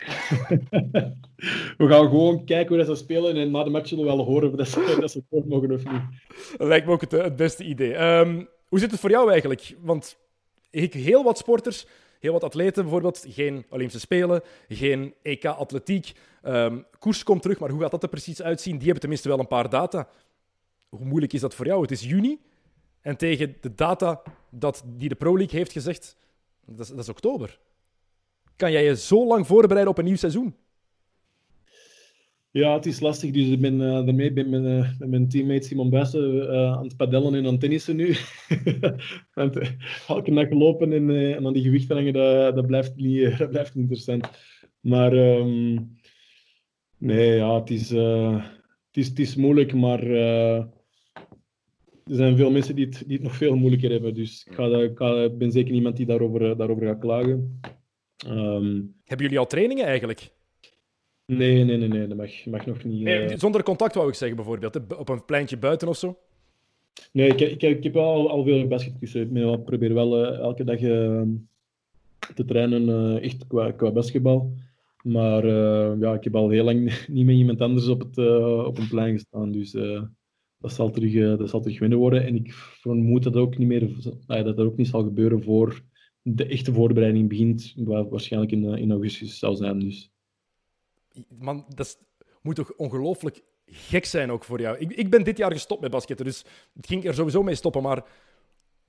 we 1.78 1.86
gaan 1.88 2.08
gewoon 2.08 2.44
kijken 2.44 2.76
hoe 2.76 2.84
ze 2.84 2.94
spelen 2.94 3.36
en 3.36 3.50
na 3.50 3.64
de 3.64 3.70
match 3.70 3.88
zullen 3.88 4.04
we 4.04 4.10
wel 4.10 4.24
horen 4.24 4.60
of 4.60 4.68
ze, 4.68 4.96
dat 5.00 5.10
ze 5.10 5.22
het 5.30 5.48
mogen 5.48 5.72
of 5.72 5.84
niet. 5.84 6.02
Dat 6.56 6.68
lijkt 6.68 6.86
me 6.86 6.92
ook 6.92 7.00
het, 7.00 7.12
het 7.12 7.36
beste 7.36 7.64
idee. 7.64 7.94
Um, 7.94 8.48
hoe 8.68 8.78
zit 8.78 8.90
het 8.90 9.00
voor 9.00 9.10
jou 9.10 9.30
eigenlijk? 9.30 9.76
Want 9.80 10.16
ik, 10.70 10.94
heel 10.94 11.24
wat 11.24 11.38
sporters 11.38 11.86
heel 12.20 12.32
wat 12.32 12.44
atleten 12.44 12.82
bijvoorbeeld, 12.82 13.24
geen 13.28 13.64
Olympische 13.70 14.00
Spelen, 14.00 14.42
geen 14.68 15.14
EK 15.22 15.44
Atletiek. 15.44 16.12
Um, 16.44 16.84
koers 16.98 17.22
komt 17.22 17.42
terug, 17.42 17.58
maar 17.58 17.70
hoe 17.70 17.80
gaat 17.80 17.90
dat 17.90 18.02
er 18.02 18.08
precies 18.08 18.42
uitzien? 18.42 18.72
Die 18.72 18.82
hebben 18.82 19.00
tenminste 19.00 19.28
wel 19.28 19.38
een 19.38 19.46
paar 19.46 19.70
data. 19.70 20.08
Hoe 20.88 21.04
moeilijk 21.04 21.32
is 21.32 21.40
dat 21.40 21.54
voor 21.54 21.66
jou? 21.66 21.82
Het 21.82 21.90
is 21.90 22.02
juni 22.02 22.40
en 23.00 23.16
tegen 23.16 23.56
de 23.60 23.74
data 23.74 24.22
dat 24.50 24.82
die 24.86 25.08
de 25.08 25.14
Pro 25.14 25.36
League 25.36 25.58
heeft 25.58 25.72
gezegd, 25.72 26.16
dat 26.76 26.88
is, 26.88 26.94
dat 26.94 27.08
oktober. 27.08 27.58
Kan 28.56 28.72
jij 28.72 28.84
je 28.84 28.96
zo 28.96 29.26
lang 29.26 29.46
voorbereiden 29.46 29.90
op 29.90 29.98
een 29.98 30.04
nieuw 30.04 30.16
seizoen? 30.16 30.54
Ja, 32.52 32.74
het 32.74 32.86
is 32.86 33.00
lastig. 33.00 33.30
Dus 33.30 33.48
ik 33.48 33.60
ben 33.60 33.80
uh, 33.80 34.04
daarmee 34.04 34.32
ben 34.32 34.48
mijn, 34.48 34.64
uh, 34.64 34.98
met 34.98 35.08
mijn 35.08 35.28
teammate 35.28 35.66
Simon 35.66 35.90
Buijsen 35.90 36.34
uh, 36.34 36.72
aan 36.72 36.84
het 36.84 36.96
padellen 36.96 37.34
en 37.34 37.44
aan 37.44 37.50
het 37.50 37.60
tennissen 37.60 37.96
nu. 37.96 38.16
en, 39.34 39.52
elke 40.08 40.34
dag 40.34 40.50
lopen 40.50 40.92
en, 40.92 41.10
en 41.10 41.46
aan 41.46 41.52
die 41.52 41.62
gewichten 41.62 41.96
hangen, 41.96 42.12
dat, 42.12 42.54
dat, 42.54 42.66
blijft 42.66 42.96
niet, 42.96 43.38
dat 43.38 43.50
blijft 43.50 43.74
interessant. 43.74 44.28
Maar 44.80 45.12
um, 45.12 45.96
nee, 46.98 47.36
ja, 47.36 47.54
het 47.54 47.70
is, 47.70 47.90
het, 47.90 48.42
is, 48.92 49.08
het 49.08 49.18
is 49.18 49.36
moeilijk, 49.36 49.74
maar 49.74 50.02
er 52.06 52.14
zijn 52.14 52.36
veel 52.36 52.50
mensen 52.50 52.74
die 52.74 52.84
het, 52.84 53.02
die 53.06 53.16
het 53.16 53.22
nog 53.22 53.36
veel 53.36 53.56
moeilijker 53.56 53.90
hebben. 53.90 54.14
Dus 54.14 54.46
ik, 54.46 54.54
ga, 54.54 54.64
ik 54.64 54.98
ga, 54.98 55.28
ben 55.28 55.52
zeker 55.52 55.72
niemand 55.72 55.96
die 55.96 56.06
daarover, 56.06 56.56
daarover 56.56 56.86
gaat 56.86 56.98
klagen. 56.98 57.60
Um, 58.26 58.94
hebben 59.04 59.26
jullie 59.26 59.38
al 59.38 59.46
trainingen 59.46 59.84
eigenlijk? 59.84 60.32
Nee, 61.26 61.64
nee, 61.64 61.76
nee, 61.76 61.88
nee, 61.88 62.06
dat 62.06 62.16
mag, 62.16 62.46
mag 62.46 62.66
nog 62.66 62.84
niet. 62.84 63.02
Nee, 63.02 63.30
uh... 63.30 63.38
Zonder 63.38 63.62
contact 63.62 63.94
wou 63.94 64.08
ik 64.08 64.14
zeggen, 64.14 64.36
bijvoorbeeld. 64.36 64.96
Op 64.96 65.08
een 65.08 65.24
pleintje 65.24 65.56
buiten 65.56 65.88
of 65.88 65.96
zo? 65.96 66.18
Nee, 67.12 67.28
ik, 67.28 67.40
ik, 67.40 67.62
ik 67.62 67.82
heb 67.82 67.94
wel 67.94 68.30
al 68.30 68.44
veel 68.44 68.66
basket 68.66 69.00
dus 69.00 69.14
Ik 69.14 69.64
probeer 69.64 69.94
wel 69.94 70.24
uh, 70.24 70.38
elke 70.38 70.64
dag 70.64 70.80
uh, 70.80 71.22
te 72.34 72.44
trainen, 72.44 73.20
echt 73.22 73.46
qua, 73.46 73.70
qua 73.70 73.90
basketbal. 73.90 74.52
Maar 75.02 75.46
ja, 75.98 76.14
ik 76.14 76.24
heb 76.24 76.36
al 76.36 76.48
heel 76.48 76.64
lang 76.64 76.80
niet 77.08 77.26
met 77.26 77.36
iemand 77.36 77.60
anders 77.60 77.88
op, 77.88 78.00
het, 78.00 78.18
op 78.66 78.78
een 78.78 78.88
plein 78.88 79.12
gestaan. 79.12 79.52
Dus 79.52 79.76
dat, 80.60 80.72
zal 80.72 80.90
terug, 80.90 81.38
dat 81.38 81.50
zal 81.50 81.60
terug 81.60 81.78
winnen 81.78 81.98
worden. 81.98 82.24
En 82.24 82.34
ik 82.34 82.52
vermoed 82.52 83.22
dat, 83.22 83.36
ook 83.36 83.58
niet 83.58 83.68
meer, 83.68 83.88
dat 84.26 84.44
dat 84.44 84.58
ook 84.58 84.76
niet 84.76 84.88
zal 84.88 85.02
gebeuren 85.02 85.42
voor 85.42 85.82
de 86.22 86.46
echte 86.46 86.72
voorbereiding 86.72 87.28
begint. 87.28 87.74
Waarschijnlijk 87.76 88.52
in, 88.52 88.64
in 88.64 88.90
augustus 88.90 89.38
zal 89.38 89.56
zijn. 89.56 89.78
Dus 89.78 90.12
man, 91.38 91.64
dat 91.68 91.98
moet 92.42 92.56
toch 92.56 92.72
ongelooflijk 92.76 93.42
gek 93.66 94.04
zijn 94.04 94.30
ook 94.30 94.44
voor 94.44 94.60
jou. 94.60 94.78
Ik, 94.78 94.92
ik 94.92 95.10
ben 95.10 95.24
dit 95.24 95.36
jaar 95.36 95.52
gestopt 95.52 95.80
met 95.80 95.90
basketten, 95.90 96.26
dus 96.26 96.44
het 96.74 96.86
ging 96.86 97.04
er 97.04 97.14
sowieso 97.14 97.42
mee 97.42 97.54
stoppen. 97.54 97.82
Maar 97.82 98.04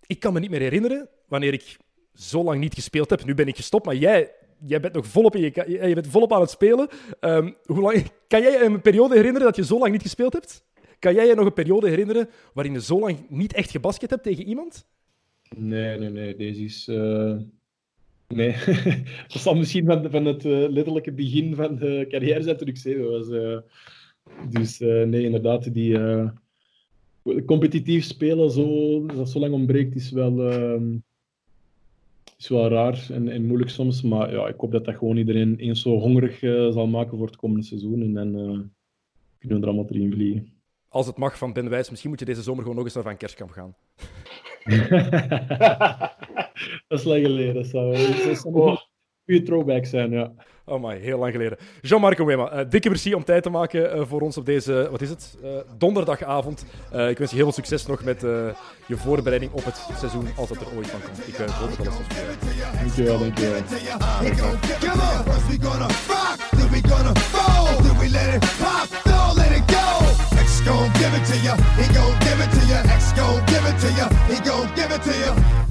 ik 0.05 0.19
kan 0.19 0.33
me 0.33 0.39
niet 0.39 0.49
meer 0.49 0.59
herinneren 0.59 1.09
wanneer 1.27 1.53
ik 1.53 1.77
zo 2.13 2.43
lang 2.43 2.59
niet 2.59 2.73
gespeeld 2.73 3.09
heb. 3.09 3.25
Nu 3.25 3.33
ben 3.33 3.47
ik 3.47 3.55
gestopt, 3.55 3.85
maar 3.85 3.95
jij 3.95 4.31
jij 4.65 4.79
bent 4.79 4.93
nog 4.93 5.07
volop, 5.07 5.35
in 5.35 5.41
je, 5.41 5.87
je 5.87 5.93
bent 5.93 6.07
volop 6.07 6.33
aan 6.33 6.41
het 6.41 6.49
spelen. 6.49 6.87
Um, 7.19 7.55
hoe 7.63 7.81
lang, 7.81 8.11
kan 8.27 8.41
jij 8.41 8.61
een 8.61 8.81
periode 8.81 9.15
herinneren 9.15 9.47
dat 9.47 9.55
je 9.55 9.65
zo 9.65 9.79
lang 9.79 9.91
niet 9.91 10.01
gespeeld 10.01 10.33
hebt? 10.33 10.65
Kan 11.01 11.13
jij 11.13 11.27
je 11.27 11.35
nog 11.35 11.45
een 11.45 11.53
periode 11.53 11.89
herinneren 11.89 12.29
waarin 12.53 12.73
je 12.73 12.81
zo 12.81 12.99
lang 12.99 13.29
niet 13.29 13.53
echt 13.53 13.71
gebasket 13.71 14.09
hebt 14.09 14.23
tegen 14.23 14.47
iemand? 14.47 14.87
Nee, 15.57 15.97
nee, 15.99 16.09
nee. 16.09 16.35
Deze 16.35 16.63
is... 16.63 16.87
Uh... 16.87 17.37
Nee, 18.27 18.55
dat 19.31 19.41
zal 19.41 19.55
misschien 19.55 19.85
van, 19.85 20.11
van 20.11 20.25
het 20.25 20.45
uh, 20.45 20.69
letterlijke 20.69 21.11
begin 21.11 21.55
van 21.55 21.75
de 21.75 22.05
carrière 22.09 22.43
zijn 22.43 22.57
toen 22.57 22.67
ik 22.67 22.77
zeven 22.77 23.09
was. 23.09 23.27
Uh, 23.27 23.57
dus 24.49 24.79
nee, 24.79 25.23
inderdaad, 25.23 25.73
die 25.73 25.97
competitief 27.45 28.03
spelen, 28.03 28.51
zo, 28.51 29.05
dat 29.05 29.29
zo 29.29 29.39
lang 29.39 29.53
ontbreekt, 29.53 29.95
is 29.95 30.11
wel, 30.11 30.51
uh, 30.53 30.97
is 32.37 32.47
wel 32.47 32.67
raar 32.67 33.07
en, 33.11 33.27
en, 33.27 33.45
moeilijk 33.45 33.71
soms. 33.71 34.01
Maar 34.01 34.31
ja, 34.31 34.47
ik 34.47 34.59
hoop 34.59 34.71
dat 34.71 34.85
dat 34.85 34.95
gewoon 34.95 35.17
iedereen 35.17 35.55
eens 35.57 35.81
zo 35.81 35.97
hongerig 35.97 36.39
zal 36.73 36.87
maken 36.87 37.17
voor 37.17 37.27
het 37.27 37.35
komende 37.35 37.65
seizoen. 37.65 38.01
En 38.01 38.13
dan 38.13 38.31
kunnen 39.39 39.59
we 39.59 39.65
er 39.65 39.73
allemaal 39.73 39.89
erin 39.89 40.11
vliegen. 40.11 40.60
Als 40.91 41.05
het 41.07 41.17
mag 41.17 41.37
van 41.37 41.53
Ben 41.53 41.69
Wijs, 41.69 41.89
misschien 41.89 42.09
moet 42.09 42.19
je 42.19 42.25
deze 42.25 42.41
zomer 42.41 42.61
gewoon 42.61 42.75
nog 42.75 42.85
eens 42.85 42.93
naar 42.93 43.03
Van 43.03 43.17
Kerstkamp 43.17 43.51
gaan. 43.51 43.75
dat 46.87 46.99
is 46.99 47.03
lang 47.03 47.25
geleden. 47.25 47.53
Dat 47.61 47.65
zou, 47.65 47.95
oh. 48.43 48.67
een 48.67 48.77
goede 49.25 49.41
throwback 49.43 49.85
zijn, 49.85 50.11
ja. 50.11 50.33
Oh 50.65 50.83
my, 50.83 50.97
heel 50.97 51.17
lang 51.19 51.31
geleden. 51.31 51.57
Jean-Marc 51.81 52.17
Wema, 52.17 52.53
uh, 52.53 52.69
dikke 52.69 52.89
merci 52.89 53.13
om 53.13 53.23
tijd 53.23 53.43
te 53.43 53.49
maken 53.49 53.97
uh, 53.97 54.05
voor 54.05 54.21
ons 54.21 54.37
op 54.37 54.45
deze, 54.45 54.87
wat 54.91 55.01
is 55.01 55.09
het, 55.09 55.37
uh, 55.43 55.49
donderdagavond. 55.77 56.65
ik 56.91 57.17
wens 57.17 57.29
je 57.29 57.35
heel 57.35 57.45
veel 57.45 57.51
succes 57.51 57.85
nog 57.85 58.03
met 58.03 58.21
je 58.21 58.97
voorbereiding 58.97 59.51
op 59.51 59.65
het 59.65 59.87
seizoen, 59.97 60.27
als 60.37 60.49
dat 60.49 60.61
er 60.61 60.75
ooit 60.75 60.87
van 60.87 61.01
komt. 61.01 61.27
Ik 61.27 61.35
hoop 61.35 61.77
dat 61.77 61.87
alles 61.87 62.05
spelen. 62.05 62.37
Dankjewel, 62.79 63.19
dankjewel. 63.19 63.61
Gon' 70.63 70.93
give 70.93 71.13
it 71.13 71.25
to 71.25 71.37
you, 71.37 71.55
he 71.75 71.93
gon' 71.93 72.19
give 72.19 72.39
it 72.39 72.51
to 72.51 72.65
you, 72.67 72.75
X 72.91 73.11
gon' 73.13 73.43
give 73.47 73.65
it 73.65 73.79
to 73.79 73.89
you, 73.97 74.35
he 74.35 74.39
gon' 74.47 74.75
give 74.75 74.91
it 74.91 75.01
to 75.01 75.17
you. 75.17 75.70